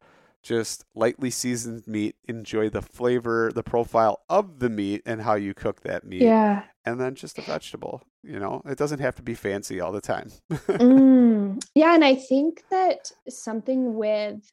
just 0.47 0.85
lightly 0.95 1.29
seasoned 1.29 1.85
meat 1.87 2.15
enjoy 2.27 2.69
the 2.69 2.81
flavor 2.81 3.51
the 3.53 3.63
profile 3.63 4.21
of 4.29 4.59
the 4.59 4.69
meat 4.69 5.01
and 5.05 5.21
how 5.21 5.35
you 5.35 5.53
cook 5.53 5.81
that 5.81 6.05
meat. 6.05 6.21
Yeah. 6.21 6.63
And 6.85 6.99
then 6.99 7.15
just 7.15 7.37
a 7.37 7.41
vegetable 7.41 8.03
you 8.27 8.39
know? 8.39 8.61
It 8.65 8.77
doesn't 8.77 8.99
have 8.99 9.15
to 9.15 9.21
be 9.21 9.33
fancy 9.33 9.79
all 9.79 9.91
the 9.91 10.01
time. 10.01 10.31
Mm, 10.77 11.63
yeah, 11.73 11.95
and 11.95 12.03
I 12.05 12.15
think 12.15 12.63
that 12.69 13.11
something 13.29 13.95
with 13.95 14.47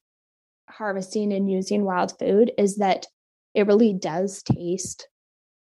harvesting 0.70 1.32
and 1.32 1.50
using 1.50 1.84
wild 1.84 2.18
food 2.18 2.52
is 2.56 2.76
that 2.76 3.06
it 3.54 3.66
really 3.66 3.92
does 3.92 4.42
taste 4.42 5.08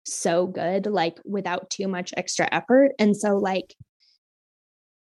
so 0.05 0.45
good, 0.45 0.85
like 0.85 1.19
without 1.25 1.69
too 1.69 1.87
much 1.87 2.13
extra 2.15 2.47
effort. 2.51 2.91
And 2.99 3.15
so, 3.15 3.37
like, 3.37 3.75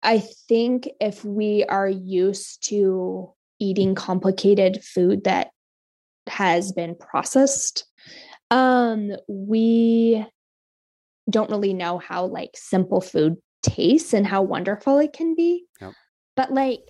I 0.03 0.19
think 0.47 0.89
if 1.01 1.25
we 1.25 1.65
are 1.65 1.89
used 1.89 2.67
to 2.69 3.33
eating 3.61 3.95
complicated 3.95 4.83
food 4.83 5.23
that 5.23 5.51
has 6.27 6.71
been 6.73 6.95
processed, 6.95 7.85
um, 8.49 9.11
we 9.29 10.25
don't 11.29 11.49
really 11.49 11.73
know 11.73 11.99
how 11.99 12.25
like 12.25 12.51
simple 12.55 12.99
food 12.99 13.37
tastes 13.63 14.13
and 14.13 14.27
how 14.27 14.41
wonderful 14.41 14.97
it 14.97 15.13
can 15.13 15.35
be. 15.35 15.65
Yep. 15.79 15.93
But 16.35 16.51
like 16.51 16.81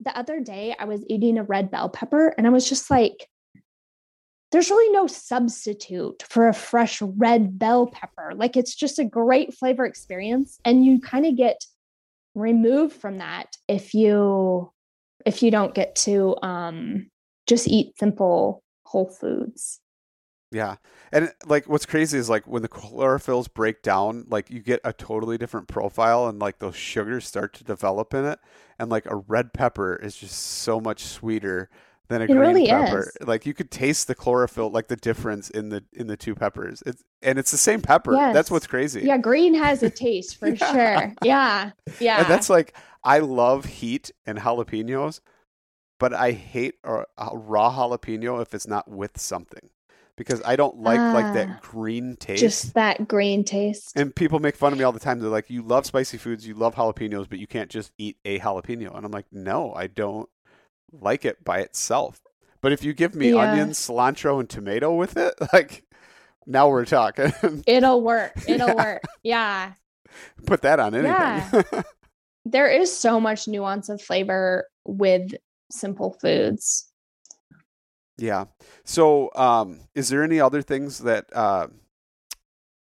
the 0.00 0.16
other 0.16 0.40
day, 0.40 0.74
I 0.78 0.84
was 0.84 1.04
eating 1.08 1.38
a 1.38 1.44
red 1.44 1.70
bell 1.70 1.88
pepper 1.88 2.34
and 2.36 2.46
I 2.46 2.50
was 2.50 2.68
just 2.68 2.90
like, 2.90 3.28
there's 4.52 4.70
really 4.70 4.92
no 4.92 5.06
substitute 5.06 6.22
for 6.28 6.48
a 6.48 6.54
fresh 6.54 7.00
red 7.02 7.58
bell 7.58 7.86
pepper. 7.86 8.32
Like 8.34 8.56
it's 8.56 8.74
just 8.74 8.98
a 8.98 9.04
great 9.04 9.54
flavor 9.54 9.84
experience. 9.84 10.58
And 10.64 10.84
you 10.84 11.00
kind 11.00 11.26
of 11.26 11.36
get 11.36 11.64
removed 12.34 12.94
from 12.94 13.18
that 13.18 13.56
if 13.66 13.94
you 13.94 14.70
if 15.26 15.42
you 15.42 15.50
don't 15.50 15.74
get 15.74 15.94
to 15.96 16.36
um 16.42 17.10
just 17.46 17.68
eat 17.68 17.98
simple 17.98 18.62
whole 18.84 19.08
foods. 19.08 19.80
yeah 20.52 20.76
and 21.12 21.32
like 21.44 21.68
what's 21.68 21.84
crazy 21.84 22.16
is 22.16 22.30
like 22.30 22.46
when 22.46 22.62
the 22.62 22.68
chlorophylls 22.68 23.52
break 23.52 23.82
down 23.82 24.24
like 24.30 24.48
you 24.48 24.60
get 24.60 24.80
a 24.84 24.92
totally 24.92 25.36
different 25.36 25.68
profile 25.68 26.28
and 26.28 26.38
like 26.38 26.60
those 26.60 26.76
sugars 26.76 27.26
start 27.26 27.52
to 27.52 27.64
develop 27.64 28.14
in 28.14 28.24
it 28.24 28.38
and 28.78 28.88
like 28.88 29.06
a 29.06 29.16
red 29.16 29.52
pepper 29.52 29.96
is 29.96 30.16
just 30.16 30.38
so 30.38 30.80
much 30.80 31.04
sweeter 31.04 31.68
than 32.08 32.20
a 32.20 32.24
It 32.24 32.28
green 32.28 32.38
really 32.38 32.66
pepper. 32.66 33.00
is. 33.20 33.26
Like 33.26 33.46
you 33.46 33.54
could 33.54 33.70
taste 33.70 34.06
the 34.06 34.14
chlorophyll, 34.14 34.70
like 34.70 34.88
the 34.88 34.96
difference 34.96 35.50
in 35.50 35.68
the 35.70 35.84
in 35.92 36.06
the 36.06 36.16
two 36.16 36.34
peppers. 36.34 36.82
It's 36.86 37.02
and 37.22 37.38
it's 37.38 37.50
the 37.50 37.56
same 37.58 37.80
pepper. 37.82 38.12
That's 38.12 38.50
what's 38.50 38.66
crazy. 38.66 39.02
Yeah, 39.02 39.18
green 39.18 39.54
has 39.54 39.82
a 39.82 39.90
taste 39.90 40.36
for 40.40 40.48
Yeah. 40.48 40.72
sure. 41.00 41.12
Yeah. 41.22 41.70
Yeah. 42.00 42.20
And 42.20 42.26
that's 42.30 42.48
like 42.50 42.74
I 43.04 43.18
love 43.20 43.64
heat 43.64 44.10
and 44.26 44.38
jalapenos, 44.38 45.20
but 45.98 46.12
I 46.12 46.32
hate 46.32 46.74
a, 46.84 47.02
a 47.18 47.36
raw 47.36 47.70
jalapeno 47.72 48.40
if 48.42 48.54
it's 48.54 48.66
not 48.66 48.88
with 48.88 49.18
something 49.20 49.70
because 50.16 50.40
I 50.44 50.56
don't 50.56 50.78
like 50.78 51.00
like 51.12 51.26
Ah, 51.26 51.32
that 51.34 51.60
green 51.62 52.16
taste. 52.16 52.40
just 52.40 52.74
that 52.74 53.06
green 53.06 53.44
taste. 53.44 53.92
and 53.96 54.14
people 54.14 54.38
make 54.38 54.56
fun 54.56 54.72
of 54.72 54.78
me 54.78 54.84
all 54.84 54.92
the 54.92 54.98
time. 55.00 55.20
They're 55.20 55.28
like, 55.30 55.50
"You 55.50 55.62
love 55.62 55.84
spicy 55.86 56.16
foods, 56.18 56.46
you 56.46 56.54
love 56.54 56.74
jalapenos, 56.74 57.28
but 57.28 57.38
you 57.38 57.46
can't 57.46 57.70
just 57.70 57.92
eat 57.98 58.16
a 58.24 58.38
jalapeno." 58.38 58.96
And 58.96 59.04
I'm 59.04 59.12
like, 59.12 59.26
"No, 59.30 59.72
I 59.74 59.86
don't 59.88 60.28
like 60.92 61.24
it 61.24 61.44
by 61.44 61.60
itself. 61.60 62.20
But 62.60 62.72
if 62.72 62.82
you 62.84 62.92
give 62.94 63.14
me 63.14 63.30
Yeah. 63.30 63.38
onions, 63.38 63.78
cilantro, 63.78 64.40
and 64.40 64.48
tomato 64.48 64.94
with 64.94 65.16
it, 65.16 65.34
like 65.52 65.84
now 66.46 66.68
we're 66.68 66.84
talking. 66.84 67.32
It'll 67.66 68.02
work. 68.02 68.32
It'll 68.48 68.68
Yeah. 68.68 68.74
work. 68.74 69.02
Yeah. 69.22 69.72
Put 70.46 70.62
that 70.62 70.80
on 70.80 70.94
anything. 70.94 71.62
Yeah. 71.72 71.82
There 72.48 72.68
is 72.68 72.96
so 72.96 73.18
much 73.18 73.48
nuance 73.48 73.88
of 73.88 74.00
flavor 74.00 74.68
with 74.84 75.32
simple 75.72 76.16
foods. 76.22 76.88
Yeah. 78.18 78.44
So, 78.84 79.30
um, 79.34 79.80
is 79.96 80.10
there 80.10 80.22
any 80.22 80.38
other 80.40 80.62
things 80.62 81.00
that 81.00 81.26
uh, 81.34 81.66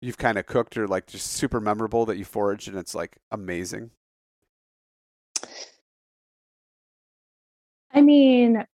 you've 0.02 0.18
kind 0.18 0.38
of 0.38 0.46
cooked 0.46 0.78
or 0.78 0.88
like 0.88 1.08
just 1.08 1.28
super 1.34 1.60
memorable 1.60 2.06
that 2.06 2.18
you 2.18 2.24
foraged 2.24 2.70
and 2.70 2.78
it's 2.78 2.96
like 2.96 3.18
amazing? 3.32 3.92
I 8.00 8.02
mean, 8.02 8.66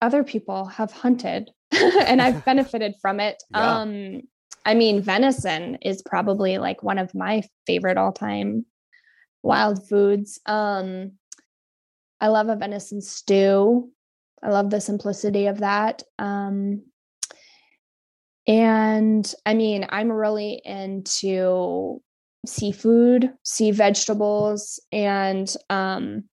other 0.00 0.22
people 0.22 0.66
have 0.66 0.92
hunted 0.92 1.50
and 1.72 2.22
I've 2.22 2.44
benefited 2.44 2.94
from 3.02 3.18
it. 3.18 3.42
Yeah. 3.50 3.80
Um, 3.80 4.20
I 4.64 4.74
mean, 4.74 5.02
venison 5.02 5.78
is 5.82 6.00
probably 6.00 6.58
like 6.58 6.84
one 6.84 6.98
of 6.98 7.12
my 7.12 7.42
favorite 7.66 7.98
all 7.98 8.12
time 8.12 8.66
wild 9.42 9.88
foods. 9.88 10.40
Um, 10.46 11.14
I 12.20 12.28
love 12.28 12.48
a 12.48 12.54
venison 12.54 13.00
stew. 13.00 13.90
I 14.44 14.50
love 14.50 14.70
the 14.70 14.80
simplicity 14.80 15.48
of 15.48 15.58
that. 15.58 16.04
Um, 16.20 16.84
and 18.46 19.34
I 19.44 19.54
mean, 19.54 19.86
I'm 19.88 20.12
really 20.12 20.62
into 20.64 22.00
seafood, 22.46 23.32
sea 23.42 23.72
vegetables, 23.72 24.80
and 24.92 25.52
um, 25.68 26.28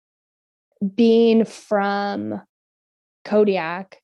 being 0.94 1.44
from 1.44 2.40
Kodiak, 3.24 4.00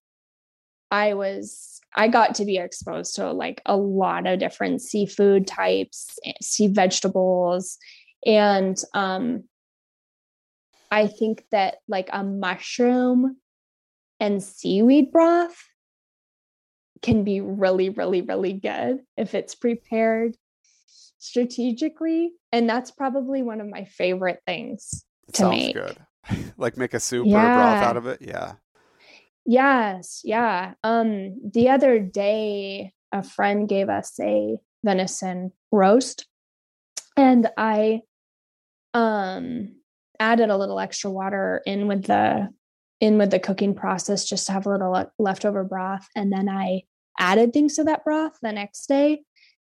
I 0.91 1.15
was 1.15 1.81
I 1.97 2.09
got 2.09 2.35
to 2.37 2.45
be 2.45 2.59
exposed 2.59 3.17
to 3.17 3.33
like 3.33 3.63
a 3.67 3.77
lot 3.77 4.27
of 4.27 4.39
different 4.39 4.83
seafood 4.83 5.47
types, 5.47 6.19
eh, 6.25 6.33
sea 6.43 6.69
vegetables, 6.69 7.79
and 8.27 8.77
um, 8.95 9.45
I 10.91 11.07
think 11.07 11.45
that 11.51 11.79
like 11.89 12.09
a 12.13 12.23
mushroom 12.23 13.37
and 14.21 14.43
seaweed 14.43 15.11
broth 15.11 15.57
can 17.03 17.25
be 17.25 17.41
really, 17.41 17.91
really, 17.91 18.23
really 18.23 18.53
good 18.53 19.01
if 19.17 19.35
it's 19.35 19.55
prepared 19.55 20.37
strategically. 21.19 22.33
And 22.53 22.69
that's 22.69 22.91
probably 22.91 23.43
one 23.43 23.61
of 23.61 23.69
my 23.69 23.85
favorite 23.85 24.41
things 24.47 25.05
to 25.33 25.39
sounds 25.39 25.57
make. 25.57 25.75
good. 25.75 25.97
like 26.57 26.77
make 26.77 26.95
a 26.95 27.01
soup 27.01 27.27
or 27.27 27.47
a 27.47 27.51
broth 27.51 27.83
out 27.83 27.97
of 27.97 28.07
it. 28.07 28.23
Yeah. 28.23 28.55
Yes, 29.47 30.23
yeah. 30.25 30.75
Um 30.83 31.41
the 31.53 31.69
other 31.71 31.99
day 31.99 32.93
a 33.13 33.23
friend 33.23 33.69
gave 33.69 33.89
us 33.89 34.19
a 34.21 34.57
venison 34.85 35.53
roast 35.71 36.27
and 37.17 37.49
I 37.57 38.03
um 38.93 39.77
added 40.21 40.51
a 40.51 40.57
little 40.57 40.81
extra 40.81 41.11
water 41.11 41.63
in 41.67 41.87
with 41.89 42.05
the 42.05 42.49
in 43.01 43.19
with 43.19 43.31
the 43.31 43.41
cooking 43.41 43.75
process 43.75 44.25
just 44.25 44.47
to 44.47 44.53
have 44.53 44.67
a 44.67 44.71
little 44.71 44.93
le- 44.93 45.13
leftover 45.19 45.65
broth 45.65 46.09
and 46.15 46.33
then 46.33 46.49
I 46.49 46.83
added 47.19 47.53
things 47.53 47.77
to 47.77 47.85
that 47.85 48.05
broth 48.05 48.39
the 48.43 48.53
next 48.53 48.87
day 48.87 49.23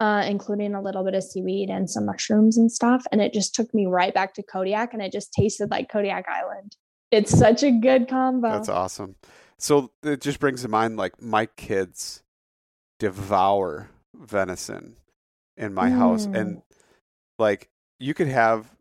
uh, 0.02 0.24
including 0.26 0.74
a 0.74 0.82
little 0.82 1.04
bit 1.04 1.14
of 1.14 1.22
seaweed 1.22 1.70
and 1.70 1.88
some 1.88 2.04
mushrooms 2.06 2.58
and 2.58 2.72
stuff 2.72 3.04
and 3.12 3.20
it 3.20 3.32
just 3.32 3.54
took 3.54 3.72
me 3.72 3.86
right 3.86 4.12
back 4.12 4.34
to 4.34 4.42
Kodiak 4.42 4.92
and 4.92 5.00
it 5.00 5.12
just 5.12 5.32
tasted 5.32 5.70
like 5.70 5.88
Kodiak 5.88 6.26
Island. 6.28 6.76
It's 7.12 7.30
such 7.30 7.62
a 7.62 7.70
good 7.70 8.08
combo. 8.08 8.50
That's 8.50 8.68
awesome. 8.68 9.14
So 9.58 9.92
it 10.02 10.20
just 10.20 10.40
brings 10.40 10.62
to 10.62 10.68
mind 10.68 10.96
like 10.96 11.22
my 11.22 11.46
kids 11.46 12.22
devour 12.98 13.88
venison 14.14 14.96
in 15.56 15.72
my 15.74 15.90
house, 15.90 16.26
Mm. 16.26 16.38
and 16.40 16.62
like 17.38 17.68
you 18.00 18.14
could 18.14 18.28
have 18.28 18.74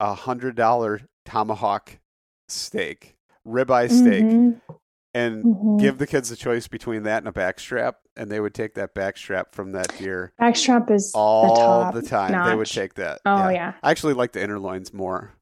a 0.00 0.14
hundred 0.14 0.54
dollar 0.56 1.00
tomahawk 1.24 1.98
steak, 2.48 3.16
ribeye 3.46 3.90
steak, 3.90 4.24
Mhm, 4.24 4.60
and 5.14 5.44
mhm. 5.44 5.78
give 5.80 5.98
the 5.98 6.06
kids 6.06 6.30
a 6.30 6.36
choice 6.36 6.68
between 6.68 7.04
that 7.04 7.18
and 7.18 7.28
a 7.28 7.32
backstrap, 7.32 7.94
and 8.18 8.30
they 8.30 8.40
would 8.40 8.54
take 8.54 8.74
that 8.74 8.94
backstrap 8.94 9.52
from 9.52 9.72
that 9.72 9.96
deer 9.98 10.32
Backstrap 10.40 10.90
is 10.90 11.12
all 11.14 11.54
the, 11.54 11.60
top 11.60 11.94
the 11.94 12.02
time. 12.02 12.32
They 12.32 12.56
would 12.56 12.62
notch. 12.68 12.74
take 12.74 12.94
that. 12.94 13.20
Oh 13.24 13.48
yeah. 13.48 13.74
I 13.82 13.90
actually 13.90 14.14
like 14.14 14.32
the 14.32 14.42
inner 14.42 14.58
loins 14.58 14.92
more. 14.92 15.32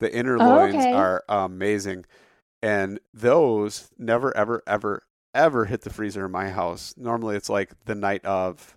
The 0.00 0.14
inner 0.14 0.38
loins 0.38 0.74
okay. 0.74 0.92
are 0.92 1.24
amazing. 1.28 2.04
And 2.62 2.98
those 3.14 3.90
never, 3.98 4.36
ever, 4.36 4.62
ever, 4.66 5.02
ever 5.34 5.64
hit 5.66 5.82
the 5.82 5.90
freezer 5.90 6.26
in 6.26 6.32
my 6.32 6.48
house. 6.50 6.94
Normally 6.96 7.36
it's 7.36 7.48
like 7.50 7.72
the 7.84 7.94
night 7.94 8.24
of 8.24 8.76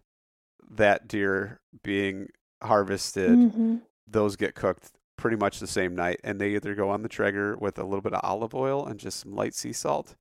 that 0.71 1.07
deer 1.07 1.59
being 1.83 2.27
harvested, 2.61 3.31
Mhm. 3.31 3.81
those 4.07 4.35
get 4.35 4.53
cooked 4.55 4.91
pretty 5.17 5.37
much 5.37 5.59
the 5.59 5.67
same 5.67 5.95
night. 5.95 6.19
And 6.23 6.39
they 6.39 6.55
either 6.55 6.75
go 6.75 6.89
on 6.89 7.01
the 7.01 7.09
Traeger 7.09 7.57
with 7.57 7.79
a 7.79 7.83
little 7.83 8.01
bit 8.01 8.13
of 8.13 8.21
olive 8.23 8.53
oil 8.53 8.85
and 8.85 8.99
just 8.99 9.19
some 9.19 9.33
light 9.33 9.53
sea 9.55 9.73
salt 9.73 10.15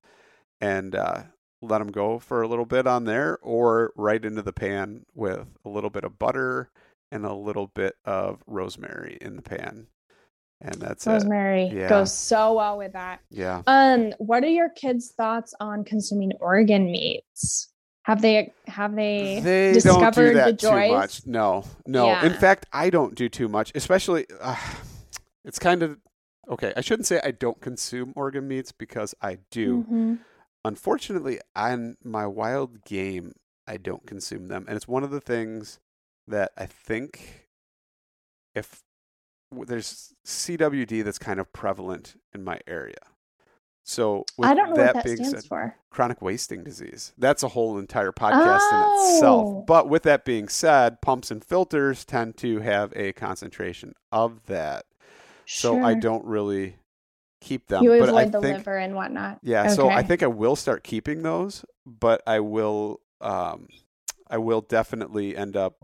and 0.60 0.94
uh, 0.94 1.22
let 1.60 1.78
them 1.78 1.90
go 1.90 2.18
for 2.18 2.42
a 2.42 2.48
little 2.48 2.64
bit 2.66 2.86
on 2.86 3.04
there, 3.04 3.38
or 3.42 3.92
right 3.96 4.24
into 4.24 4.42
the 4.42 4.52
pan 4.52 5.04
with 5.14 5.46
a 5.64 5.68
little 5.68 5.90
bit 5.90 6.04
of 6.04 6.18
butter 6.18 6.70
and 7.10 7.24
a 7.24 7.34
little 7.34 7.66
bit 7.68 7.96
of 8.04 8.42
rosemary 8.46 9.18
in 9.20 9.36
the 9.36 9.42
pan. 9.42 9.86
And 10.60 10.74
that's 10.74 11.06
it. 11.06 11.10
Rosemary 11.10 11.66
Yeah. 11.72 11.88
goes 11.88 12.12
so 12.12 12.54
well 12.54 12.78
with 12.78 12.92
that. 12.92 13.20
Yeah. 13.30 13.62
Um, 13.66 14.12
what 14.18 14.42
are 14.44 14.48
your 14.48 14.68
kids' 14.70 15.12
thoughts 15.16 15.54
on 15.60 15.84
consuming 15.84 16.32
organ 16.40 16.90
meats? 16.90 17.68
Have 18.02 18.22
they 18.22 18.52
have 18.66 18.94
they, 18.96 19.40
They 19.40 19.72
don't 19.72 19.74
do 19.74 19.80
discovered 19.80 20.28
the 20.30 20.34
that 20.34 20.58
too 20.58 20.66
joys? 20.68 20.90
much. 20.90 21.26
No, 21.26 21.64
no. 21.86 22.18
In 22.20 22.32
fact, 22.34 22.66
I 22.72 22.88
don't 22.90 23.14
do 23.14 23.28
too 23.28 23.48
much. 23.48 23.70
Especially, 23.74 24.26
uh, 24.40 24.56
it's 25.44 25.58
kind 25.58 25.82
of 25.82 25.98
okay. 26.48 26.72
I 26.76 26.80
shouldn't 26.80 27.06
say 27.06 27.20
I 27.22 27.32
don't 27.32 27.60
consume 27.60 28.12
organ 28.16 28.48
meats 28.48 28.72
because 28.72 29.14
I 29.20 29.38
do. 29.50 29.84
Mhm. 29.90 30.18
Unfortunately, 30.68 31.40
on 31.56 31.96
my 32.04 32.26
wild 32.26 32.84
game, 32.84 33.32
I 33.66 33.78
don't 33.78 34.06
consume 34.06 34.48
them, 34.48 34.66
and 34.68 34.76
it's 34.76 34.86
one 34.86 35.02
of 35.02 35.10
the 35.10 35.20
things 35.20 35.78
that 36.26 36.52
I 36.58 36.66
think 36.66 37.46
if 38.54 38.80
there's 39.50 40.12
CWD 40.26 41.02
that's 41.02 41.18
kind 41.18 41.40
of 41.40 41.50
prevalent 41.54 42.16
in 42.34 42.44
my 42.44 42.60
area. 42.66 42.98
So 43.84 44.26
with 44.36 44.46
I 44.50 44.52
don't 44.54 44.68
know 44.70 44.76
that 44.76 44.94
what 44.96 45.04
that 45.04 45.04
being 45.04 45.16
stands 45.16 45.30
said, 45.44 45.44
for. 45.48 45.74
chronic 45.90 46.20
wasting 46.20 46.62
disease. 46.64 47.14
That's 47.16 47.42
a 47.42 47.48
whole 47.48 47.78
entire 47.78 48.12
podcast 48.12 48.70
in 48.70 48.82
Oh. 48.84 49.14
itself. 49.14 49.66
But 49.66 49.88
with 49.88 50.02
that 50.02 50.26
being 50.26 50.48
said, 50.48 51.00
pumps 51.00 51.30
and 51.30 51.42
filters 51.42 52.04
tend 52.04 52.36
to 52.38 52.58
have 52.60 52.92
a 52.94 53.12
concentration 53.14 53.94
of 54.12 54.44
that. 54.44 54.84
So 55.46 55.82
I 55.82 55.94
don't 55.94 56.26
really 56.26 56.76
keep 57.40 57.66
them. 57.68 57.82
You 57.84 57.90
but 57.98 58.08
I 58.10 58.22
avoid 58.22 58.32
the 58.32 58.40
think, 58.40 58.58
liver 58.58 58.76
and 58.76 58.94
whatnot. 58.94 59.38
Yeah, 59.42 59.68
so 59.68 59.88
I 59.88 60.02
think 60.02 60.22
I 60.22 60.26
will 60.26 60.56
start 60.56 60.84
keeping 60.84 61.22
those, 61.22 61.64
but 61.86 62.22
I 62.26 62.40
will 62.40 63.00
um 63.20 63.68
I 64.30 64.38
will 64.38 64.60
definitely 64.60 65.36
end 65.36 65.56
up 65.56 65.76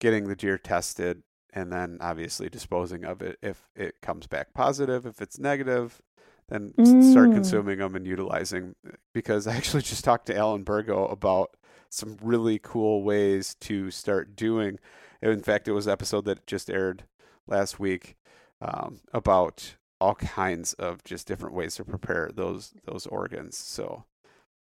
getting 0.00 0.28
the 0.28 0.36
deer 0.36 0.58
tested 0.58 1.22
and 1.52 1.72
then 1.72 1.98
obviously 2.00 2.48
disposing 2.48 3.04
of 3.04 3.22
it 3.22 3.38
if 3.42 3.68
it 3.76 3.96
comes 4.00 4.26
back 4.26 4.54
positive. 4.54 5.04
If 5.06 5.20
it's 5.20 5.38
negative, 5.38 6.00
then 6.48 6.74
s- 6.78 6.96
start 7.10 7.30
Mm. 7.30 7.34
consuming 7.34 7.78
them 7.78 7.94
and 7.94 8.06
utilizing 8.06 8.74
because 9.12 9.46
I 9.46 9.54
actually 9.56 9.82
just 9.92 10.04
talked 10.04 10.26
to 10.26 10.36
Alan 10.36 10.64
Bergo 10.64 11.10
about 11.10 11.56
some 11.90 12.16
really 12.22 12.58
cool 12.58 13.02
ways 13.04 13.54
to 13.60 13.90
start 13.90 14.34
doing. 14.34 14.78
In 15.20 15.42
fact, 15.42 15.68
it 15.68 15.72
was 15.72 15.86
an 15.86 15.92
episode 15.92 16.24
that 16.24 16.46
just 16.46 16.70
aired 16.70 17.04
last 17.46 17.78
week 17.78 18.16
um, 18.60 19.00
about 19.12 19.76
all 20.02 20.16
kinds 20.16 20.72
of 20.74 21.02
just 21.04 21.28
different 21.28 21.54
ways 21.54 21.76
to 21.76 21.84
prepare 21.84 22.28
those 22.34 22.74
those 22.84 23.06
organs. 23.06 23.56
So 23.56 24.04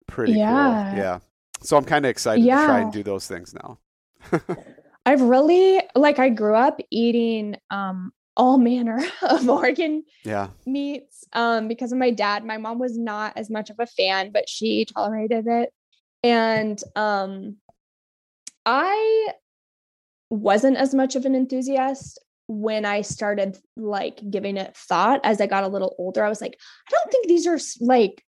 pretty 0.07 0.35
Yeah. 0.35 0.91
cool. 0.93 0.99
Yeah. 0.99 1.19
So 1.63 1.79
I'm 1.79 1.85
kind 1.85 2.05
of 2.05 2.11
excited 2.11 2.43
to 2.43 2.49
try 2.67 2.81
and 2.81 2.93
do 2.93 3.03
those 3.03 3.27
things 3.27 3.55
now. 3.55 3.79
I've 5.07 5.23
really 5.23 5.81
like 5.95 6.19
I 6.19 6.29
grew 6.29 6.55
up 6.55 6.79
eating 6.91 7.57
um 7.71 8.13
all 8.37 8.59
manner 8.59 9.03
of 9.23 9.49
organ 9.49 10.05
yeah. 10.25 10.49
meats 10.67 11.25
um 11.33 11.69
because 11.69 11.91
of 11.93 11.99
my 11.99 12.11
dad. 12.11 12.45
My 12.45 12.59
mom 12.59 12.79
was 12.79 12.99
not 12.99 13.33
as 13.37 13.49
much 13.49 13.71
of 13.71 13.77
a 13.79 13.87
fan, 13.87 14.33
but 14.33 14.47
she 14.47 14.85
tolerated 14.85 15.47
it. 15.47 15.71
And 16.23 16.79
um 16.97 17.57
I 18.67 19.29
wasn't 20.29 20.77
as 20.77 20.95
much 20.95 21.17
of 21.17 21.25
an 21.25 21.35
enthusiast 21.35 22.19
when 22.51 22.85
I 22.85 23.03
started 23.03 23.57
like 23.77 24.21
giving 24.29 24.57
it 24.57 24.77
thought 24.77 25.21
as 25.23 25.41
I 25.41 25.47
got 25.47 25.63
a 25.63 25.69
little 25.69 25.95
older. 25.99 26.25
I 26.25 26.29
was 26.29 26.41
like, 26.41 26.59
I 26.89 26.91
don't 26.91 27.11
think 27.13 27.29
these 27.29 27.47
are 27.47 27.59
like 27.81 28.25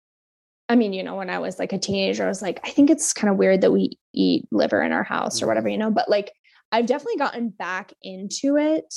I 0.68 0.76
mean, 0.76 0.94
you 0.94 1.02
know, 1.02 1.16
when 1.16 1.32
I 1.32 1.40
was 1.40 1.58
like 1.58 1.74
a 1.74 1.80
teenager, 1.80 2.24
I 2.26 2.28
was 2.28 2.44
like, 2.44 2.60
I 2.64 2.70
think 2.70 2.92
it's 2.92 3.12
kind 3.12 3.32
of 3.32 3.38
weird 3.38 3.62
that 3.62 3.72
we 3.72 3.98
eat 4.14 4.46
liver 4.52 4.84
in 4.84 4.92
our 4.92 5.04
house 5.04 5.42
or 5.42 5.48
whatever, 5.48 5.68
you 5.68 5.80
know, 5.80 5.90
but 5.90 6.10
like 6.10 6.32
I've 6.72 6.86
definitely 6.86 7.18
gotten 7.18 7.50
back 7.50 7.94
into 8.04 8.58
it 8.58 8.94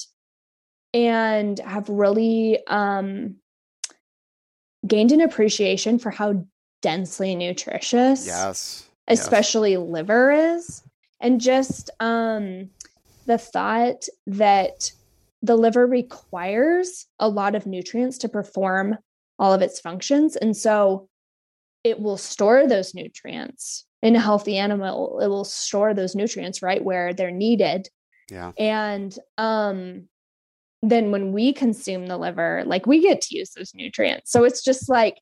and 0.93 1.59
have 1.61 1.89
really 1.89 2.59
um 2.67 3.37
gained 4.87 5.13
an 5.13 5.21
appreciation 5.21 6.01
for 6.01 6.11
how 6.11 6.45
densely 6.83 7.37
nutritious 7.37 8.27
Yes. 8.27 8.89
Yes. 9.09 9.21
especially 9.21 9.77
liver 9.77 10.33
is 10.33 10.83
and 11.21 11.41
just 11.41 11.91
um 12.01 12.71
the 13.27 13.39
thought 13.39 14.05
that 14.27 14.91
the 15.43 15.57
liver 15.57 15.87
requires 15.87 17.07
a 17.19 17.29
lot 17.29 17.55
of 17.55 17.67
nutrients 17.67 18.19
to 18.19 18.29
perform 18.29 18.97
all 19.39 19.53
of 19.53 19.63
its 19.63 19.81
functions 19.81 20.37
and 20.37 20.57
so 20.57 21.09
it 21.85 22.01
will 22.01 22.17
store 22.17 22.67
those 22.67 22.95
nutrients 22.95 23.87
in 24.03 24.17
a 24.17 24.21
healthy 24.21 24.57
animal. 24.57 25.21
It 25.21 25.29
will 25.29 25.45
store 25.45 25.95
those 25.95 26.15
nutrients 26.15 26.63
right 26.63 26.83
where 26.83 27.13
they're 27.13 27.31
needed. 27.31 27.89
Yeah. 28.31 28.53
and 28.57 29.15
um 29.37 30.09
then 30.81 31.11
when 31.11 31.33
we 31.33 31.53
consume 31.53 32.07
the 32.07 32.17
liver 32.17 32.63
like 32.67 32.87
we 32.87 33.03
get 33.03 33.21
to 33.23 33.37
use 33.37 33.51
those 33.51 33.75
nutrients. 33.75 34.31
So 34.31 34.45
it's 34.45 34.65
just 34.65 34.89
like 34.89 35.21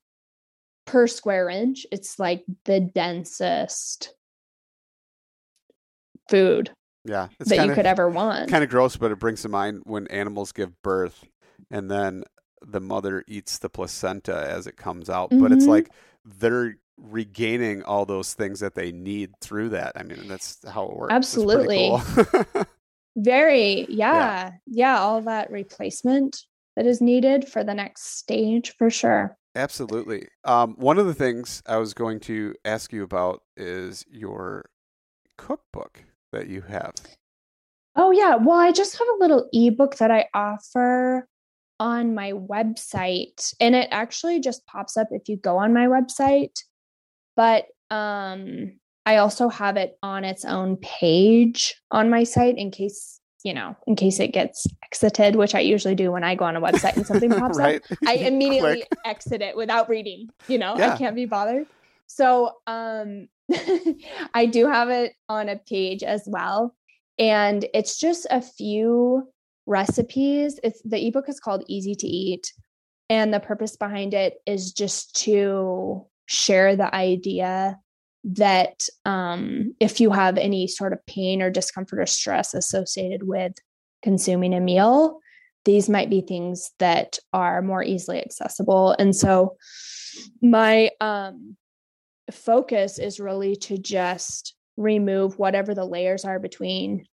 per 0.87 1.07
square 1.07 1.49
inch 1.49 1.87
it's 1.91 2.19
like 2.19 2.45
the 2.67 2.79
densest 2.81 4.15
food 6.29 6.71
Yeah. 7.05 7.29
It's 7.39 7.49
that 7.51 7.57
kind 7.57 7.69
you 7.71 7.75
could 7.75 7.87
ever 7.87 8.09
want 8.09 8.51
kind 8.51 8.63
of 8.65 8.71
gross, 8.71 8.97
but 8.97 9.11
it 9.11 9.19
brings 9.19 9.43
to 9.43 9.49
mind 9.49 9.83
when 9.85 10.07
animals 10.09 10.53
give 10.53 10.81
birth 10.83 11.25
and 11.71 11.91
then 11.91 12.25
the 12.63 12.81
mother 12.81 13.25
eats 13.27 13.59
the 13.59 13.71
placenta 13.71 14.47
as 14.49 14.67
it 14.67 14.77
comes 14.77 15.09
out. 15.09 15.31
But 15.31 15.53
it's 15.53 15.65
Mhm. 15.65 15.69
like 15.69 15.91
they're 16.25 16.77
regaining 16.99 17.83
all 17.85 18.05
those 18.05 18.35
things 18.35 18.61
that 18.61 18.75
they 18.75 18.93
need 18.93 19.31
through 19.41 19.71
that. 19.71 19.93
I 19.97 20.03
mean, 20.03 20.29
that's 20.29 20.59
how 20.69 20.85
it 20.87 20.97
works. 20.97 21.15
Absolutely. 21.15 21.79
cool. 21.79 22.65
very 23.17 23.87
yeah 23.89 24.53
yeah 24.67 24.99
all 25.01 25.21
that 25.21 25.51
replacement 25.51 26.45
that 26.77 26.87
is 26.87 27.01
needed 27.01 27.47
for 27.49 27.65
the 27.65 27.75
next 27.75 28.19
stage 28.19 28.75
for 28.77 28.89
sure 28.91 29.37
Absolutely. 29.57 30.29
Um, 30.45 30.75
one 30.79 30.97
of 31.01 31.07
the 31.07 31.13
things 31.15 31.61
I 31.67 31.79
was 31.79 31.93
going 31.93 32.21
to 32.21 32.55
ask 32.65 32.93
you 32.93 33.03
about 33.03 33.43
is 33.57 34.07
your 34.09 34.67
cookbook 35.37 36.05
that 36.33 36.49
you 36.49 36.63
have. 36.63 36.95
Oh 37.97 38.11
yeah. 38.11 38.37
Well, 38.37 38.59
I 38.59 38.73
just 38.73 38.99
have 38.99 39.09
a 39.09 39.19
little 39.21 39.49
ebook 39.53 39.97
that 39.97 40.11
I 40.11 40.27
offer 40.33 41.29
on 41.79 42.15
my 42.15 42.33
website 42.33 43.55
and 43.59 43.75
it 43.75 43.89
actually 43.91 44.39
just 44.41 44.67
pops 44.67 44.97
up 44.97 45.09
if 45.11 45.29
you 45.29 45.37
go 45.37 45.57
on 45.59 45.73
my 45.73 45.87
website. 45.87 46.55
But 47.37 47.67
um 47.91 48.73
I 49.07 49.17
also 49.17 49.49
have 49.49 49.77
it 49.77 49.97
on 50.03 50.25
its 50.25 50.45
own 50.45 50.77
page 50.77 51.75
on 51.91 52.11
my 52.11 52.23
site 52.23 52.59
in 52.59 52.71
case, 52.71 53.19
you 53.43 53.55
know, 53.55 53.75
in 53.87 53.97
case 53.97 54.21
it 54.21 54.29
gets 54.29 54.67
exited, 54.85 55.37
which 55.37 55.55
I 55.55 55.61
usually 55.61 55.95
do 55.95 56.13
when 56.13 56.23
I 56.23 56.35
go 56.35 56.45
on 56.45 56.55
a 56.55 56.61
website 56.61 56.97
and 56.97 57.07
something 57.07 57.31
pops 57.39 57.59
up. 57.59 57.81
I 58.07 58.15
immediately 58.15 58.85
exit 59.05 59.41
it 59.41 59.57
without 59.57 59.89
reading, 59.89 60.29
you 60.49 60.59
know, 60.59 60.77
Yeah. 60.77 60.95
I 60.95 60.99
can't 60.99 61.17
be 61.17 61.27
bothered. 61.27 61.67
So, 62.07 62.57
um 62.67 63.29
I 64.35 64.47
do 64.47 64.67
have 64.67 64.91
it 64.91 65.13
on 65.29 65.49
a 65.49 65.57
page 65.57 66.03
as 66.03 66.25
well 66.27 66.75
and 67.19 67.67
it's 67.75 67.99
just 67.99 68.27
a 68.31 68.41
few 68.41 69.29
recipes. 69.67 70.59
It's 70.65 70.81
the 70.83 71.07
ebook 71.07 71.29
is 71.29 71.39
called 71.39 71.65
Easy 71.69 71.95
to 71.95 72.07
Eat 72.07 72.53
and 73.11 73.33
the 73.33 73.41
purpose 73.41 73.77
behind 73.77 74.15
it 74.15 74.39
is 74.47 74.73
just 74.73 75.15
to 75.25 76.07
share 76.27 76.77
the 76.77 76.95
idea 76.95 77.79
that 78.23 78.87
um 79.05 79.75
if 79.81 79.99
you 80.01 80.11
have 80.11 80.37
any 80.37 80.67
sort 80.67 80.93
of 80.93 81.05
pain 81.07 81.41
or 81.41 81.51
discomfort 81.51 81.99
or 81.99 82.07
stress 82.07 82.53
associated 82.55 83.27
with 83.27 83.53
consuming 84.03 84.55
a 84.55 84.61
meal, 84.61 85.21
these 85.65 85.89
might 85.89 86.09
be 86.09 86.21
things 86.21 86.71
that 86.79 87.19
are 87.33 87.61
more 87.63 87.83
easily 87.83 88.21
accessible. 88.21 88.95
And 88.99 89.15
so 89.15 89.57
my 90.43 90.91
um 91.01 91.57
focus 92.33 92.99
is 92.99 93.21
really 93.21 93.57
to 93.57 93.79
just 93.79 94.55
remove 94.77 95.39
whatever 95.39 95.75
the 95.75 95.85
layers 95.85 96.25
are 96.25 96.39
between 96.39 97.05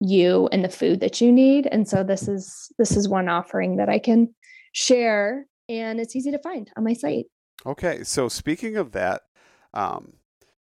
you 0.00 0.48
and 0.52 0.64
the 0.64 0.68
food 0.68 1.00
that 1.00 1.20
you 1.20 1.30
need. 1.32 1.66
And 1.66 1.88
so 1.88 2.02
this 2.02 2.28
is 2.28 2.72
this 2.78 2.96
is 2.96 3.08
one 3.08 3.28
offering 3.28 3.76
that 3.76 3.88
I 3.88 3.98
can 3.98 4.34
share 4.72 5.46
and 5.68 6.00
it's 6.00 6.16
easy 6.16 6.30
to 6.30 6.38
find 6.38 6.70
on 6.76 6.84
my 6.84 6.92
site. 6.92 7.26
Okay, 7.64 8.02
so 8.02 8.28
speaking 8.28 8.76
of 8.76 8.92
that, 8.92 9.22
um, 9.72 10.14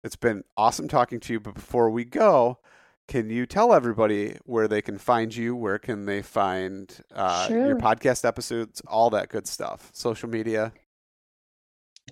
it's 0.04 0.16
been 0.16 0.44
awesome 0.56 0.86
talking 0.86 1.18
to 1.20 1.32
you. 1.32 1.40
But 1.40 1.54
before 1.54 1.90
we 1.90 2.04
go, 2.04 2.60
can 3.08 3.28
you 3.28 3.46
tell 3.46 3.72
everybody 3.72 4.36
where 4.44 4.68
they 4.68 4.82
can 4.82 4.98
find 4.98 5.34
you? 5.34 5.56
Where 5.56 5.78
can 5.78 6.06
they 6.06 6.22
find 6.22 6.96
uh, 7.14 7.48
your 7.50 7.76
podcast 7.76 8.24
episodes? 8.24 8.80
All 8.86 9.10
that 9.10 9.28
good 9.28 9.46
stuff. 9.46 9.90
Social 9.92 10.28
media. 10.28 10.72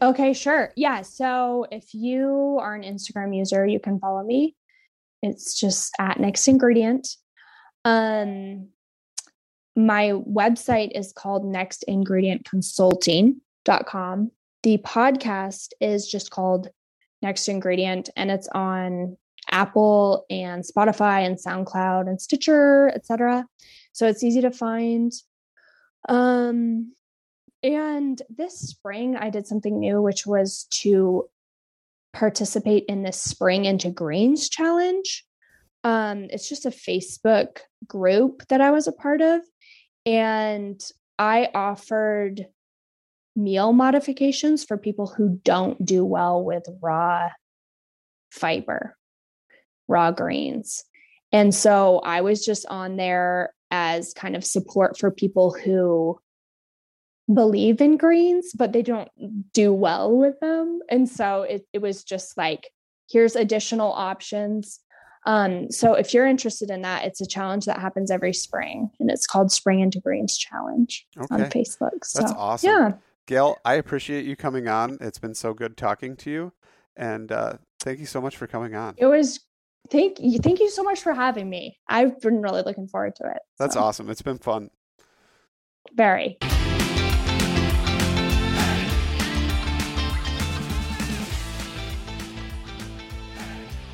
Okay, 0.03 0.32
sure. 0.32 0.72
Yeah. 0.76 1.03
So 1.03 1.66
if 1.70 1.95
you 1.95 2.59
are 2.61 2.74
an 2.74 2.82
Instagram 2.82 3.36
user, 3.36 3.64
you 3.64 3.78
can 3.78 4.01
follow 4.01 4.24
me. 4.24 4.57
It's 5.22 5.57
just 5.59 5.92
at 5.99 6.18
next 6.18 6.49
ingredient. 6.49 7.09
Um 7.84 8.70
my 9.76 10.11
website 10.11 10.92
is 10.95 11.12
called 11.12 11.45
nextingredientconsulting.com. 11.45 14.30
The 14.62 14.78
podcast 14.78 15.68
is 15.80 16.09
just 16.09 16.30
called 16.30 16.68
Next 17.22 17.49
Ingredient 17.49 18.09
and 18.16 18.30
it's 18.30 18.49
on 18.55 19.16
Apple 19.51 20.26
and 20.30 20.62
Spotify 20.62 21.26
and 21.26 21.36
SoundCloud 21.36 22.09
and 22.09 22.20
Stitcher, 22.20 22.92
etc. 22.95 23.47
So 23.92 24.07
it's 24.07 24.22
easy 24.22 24.42
to 24.42 24.51
find. 24.51 25.12
Um 26.09 26.92
and 27.64 28.20
this 28.28 28.60
spring, 28.60 29.16
I 29.16 29.30
did 29.30 29.46
something 29.46 29.80
new, 29.80 30.02
which 30.02 30.26
was 30.26 30.66
to 30.82 31.28
participate 32.12 32.84
in 32.88 33.02
this 33.02 33.20
Spring 33.20 33.64
into 33.64 33.90
Greens 33.90 34.50
challenge. 34.50 35.24
Um, 35.82 36.24
it's 36.30 36.48
just 36.48 36.66
a 36.66 36.70
Facebook 36.70 37.60
group 37.86 38.46
that 38.48 38.60
I 38.60 38.70
was 38.70 38.86
a 38.86 38.92
part 38.92 39.22
of. 39.22 39.40
And 40.04 40.78
I 41.18 41.48
offered 41.54 42.46
meal 43.34 43.72
modifications 43.72 44.62
for 44.62 44.76
people 44.76 45.06
who 45.06 45.40
don't 45.42 45.84
do 45.84 46.04
well 46.04 46.44
with 46.44 46.64
raw 46.82 47.30
fiber, 48.30 48.94
raw 49.88 50.10
greens. 50.10 50.84
And 51.32 51.54
so 51.54 52.00
I 52.00 52.20
was 52.20 52.44
just 52.44 52.66
on 52.66 52.96
there 52.96 53.54
as 53.70 54.12
kind 54.12 54.36
of 54.36 54.44
support 54.44 54.98
for 54.98 55.10
people 55.10 55.50
who 55.50 56.20
believe 57.33 57.81
in 57.81 57.97
greens, 57.97 58.53
but 58.55 58.72
they 58.72 58.83
don't 58.83 59.09
do 59.53 59.72
well 59.72 60.14
with 60.16 60.39
them. 60.41 60.81
And 60.91 61.09
so 61.09 61.43
it, 61.43 61.66
it 61.72 61.81
was 61.81 62.05
just 62.05 62.37
like, 62.37 62.68
here's 63.11 63.37
additional 63.37 63.93
options. 63.93 64.81
Um, 65.27 65.70
so 65.70 65.95
if 65.95 66.12
you're 66.12 66.27
interested 66.27 66.68
in 66.68 66.83
that, 66.83 67.05
it's 67.07 67.20
a 67.22 67.27
challenge 67.27 67.64
that 67.64 67.79
happens 67.79 68.11
every 68.11 68.35
spring 68.35 68.91
and 69.01 69.11
it's 69.11 69.27
called 69.27 69.51
Spring 69.51 69.81
into 69.81 69.99
Greens 70.01 70.37
Challenge 70.37 71.07
on 71.31 71.41
Facebook. 71.45 72.05
So 72.05 72.20
That's 72.20 72.33
awesome. 72.33 72.68
yeah. 72.70 72.93
Gail, 73.27 73.57
I 73.64 73.75
appreciate 73.75 74.27
you 74.27 74.37
coming 74.37 74.68
on. 74.68 74.99
It's 75.01 75.18
been 75.18 75.35
so 75.35 75.55
good 75.55 75.79
talking 75.79 76.14
to 76.16 76.31
you. 76.31 76.53
And 76.95 77.33
uh, 77.33 77.55
thank 77.81 78.01
you 78.01 78.07
so 78.07 78.20
much 78.20 78.37
for 78.37 78.47
coming 78.47 78.75
on. 78.75 78.95
It 78.99 79.07
was 79.07 79.41
thank 79.91 80.18
you 80.20 80.39
thank 80.39 80.61
you 80.61 80.68
so 80.70 80.83
much 80.83 81.01
for 81.01 81.14
having 81.14 81.49
me. 81.49 81.79
I've 81.89 82.20
been 82.20 82.43
really 82.43 82.62
looking 82.62 82.87
forward 82.87 83.16
to 83.16 83.25
it. 83.31 83.39
That's 83.59 83.75
So, 83.75 83.81
awesome. 83.81 84.11
It's 84.11 84.22
been 84.22 84.39
fun. 84.39 84.70
Very. 85.95 86.37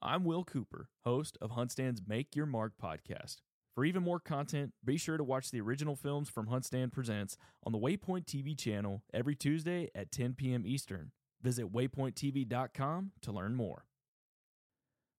I'm 0.00 0.24
Will 0.24 0.44
Cooper, 0.44 0.88
host 1.04 1.36
of 1.40 1.50
Huntstand's 1.50 2.02
Make 2.06 2.36
Your 2.36 2.46
Mark 2.46 2.74
podcast. 2.80 3.38
For 3.74 3.84
even 3.84 4.04
more 4.04 4.20
content, 4.20 4.72
be 4.84 4.96
sure 4.96 5.16
to 5.16 5.24
watch 5.24 5.50
the 5.50 5.60
original 5.60 5.96
films 5.96 6.28
from 6.28 6.46
Huntstand 6.46 6.92
Presents 6.92 7.36
on 7.64 7.72
the 7.72 7.78
Waypoint 7.78 8.24
TV 8.26 8.56
channel 8.56 9.02
every 9.12 9.34
Tuesday 9.34 9.90
at 9.96 10.12
10 10.12 10.34
p.m. 10.34 10.62
Eastern. 10.64 11.10
Visit 11.42 11.72
waypointtv.com 11.72 13.10
to 13.22 13.32
learn 13.32 13.56
more. 13.56 13.86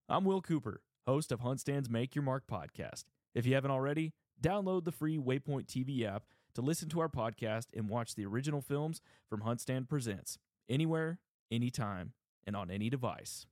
I'm 0.08 0.24
Will 0.24 0.42
Cooper, 0.42 0.82
host 1.06 1.34
of 1.34 1.42
Huntstand's 1.42 1.90
Make 1.90 2.16
Your 2.16 2.24
Mark 2.24 2.46
podcast. 2.50 3.04
If 3.36 3.46
you 3.46 3.56
haven't 3.56 3.72
already, 3.72 4.14
download 4.42 4.86
the 4.86 4.94
free 4.94 5.18
Waypoint 5.18 5.66
TV 5.66 6.06
app 6.06 6.24
to 6.56 6.62
listen 6.62 6.88
to 6.90 7.02
our 7.02 7.10
podcast 7.10 7.66
and 7.76 7.90
watch 7.90 8.16
the 8.16 8.26
original 8.26 8.62
films 8.62 9.02
from 9.30 9.42
Huntstand 9.42 9.90
Presents 9.90 10.38
anywhere, 10.70 11.20
anytime, 11.52 12.14
and 12.48 12.56
on 12.56 12.72
any 12.72 12.90
device. 12.90 13.46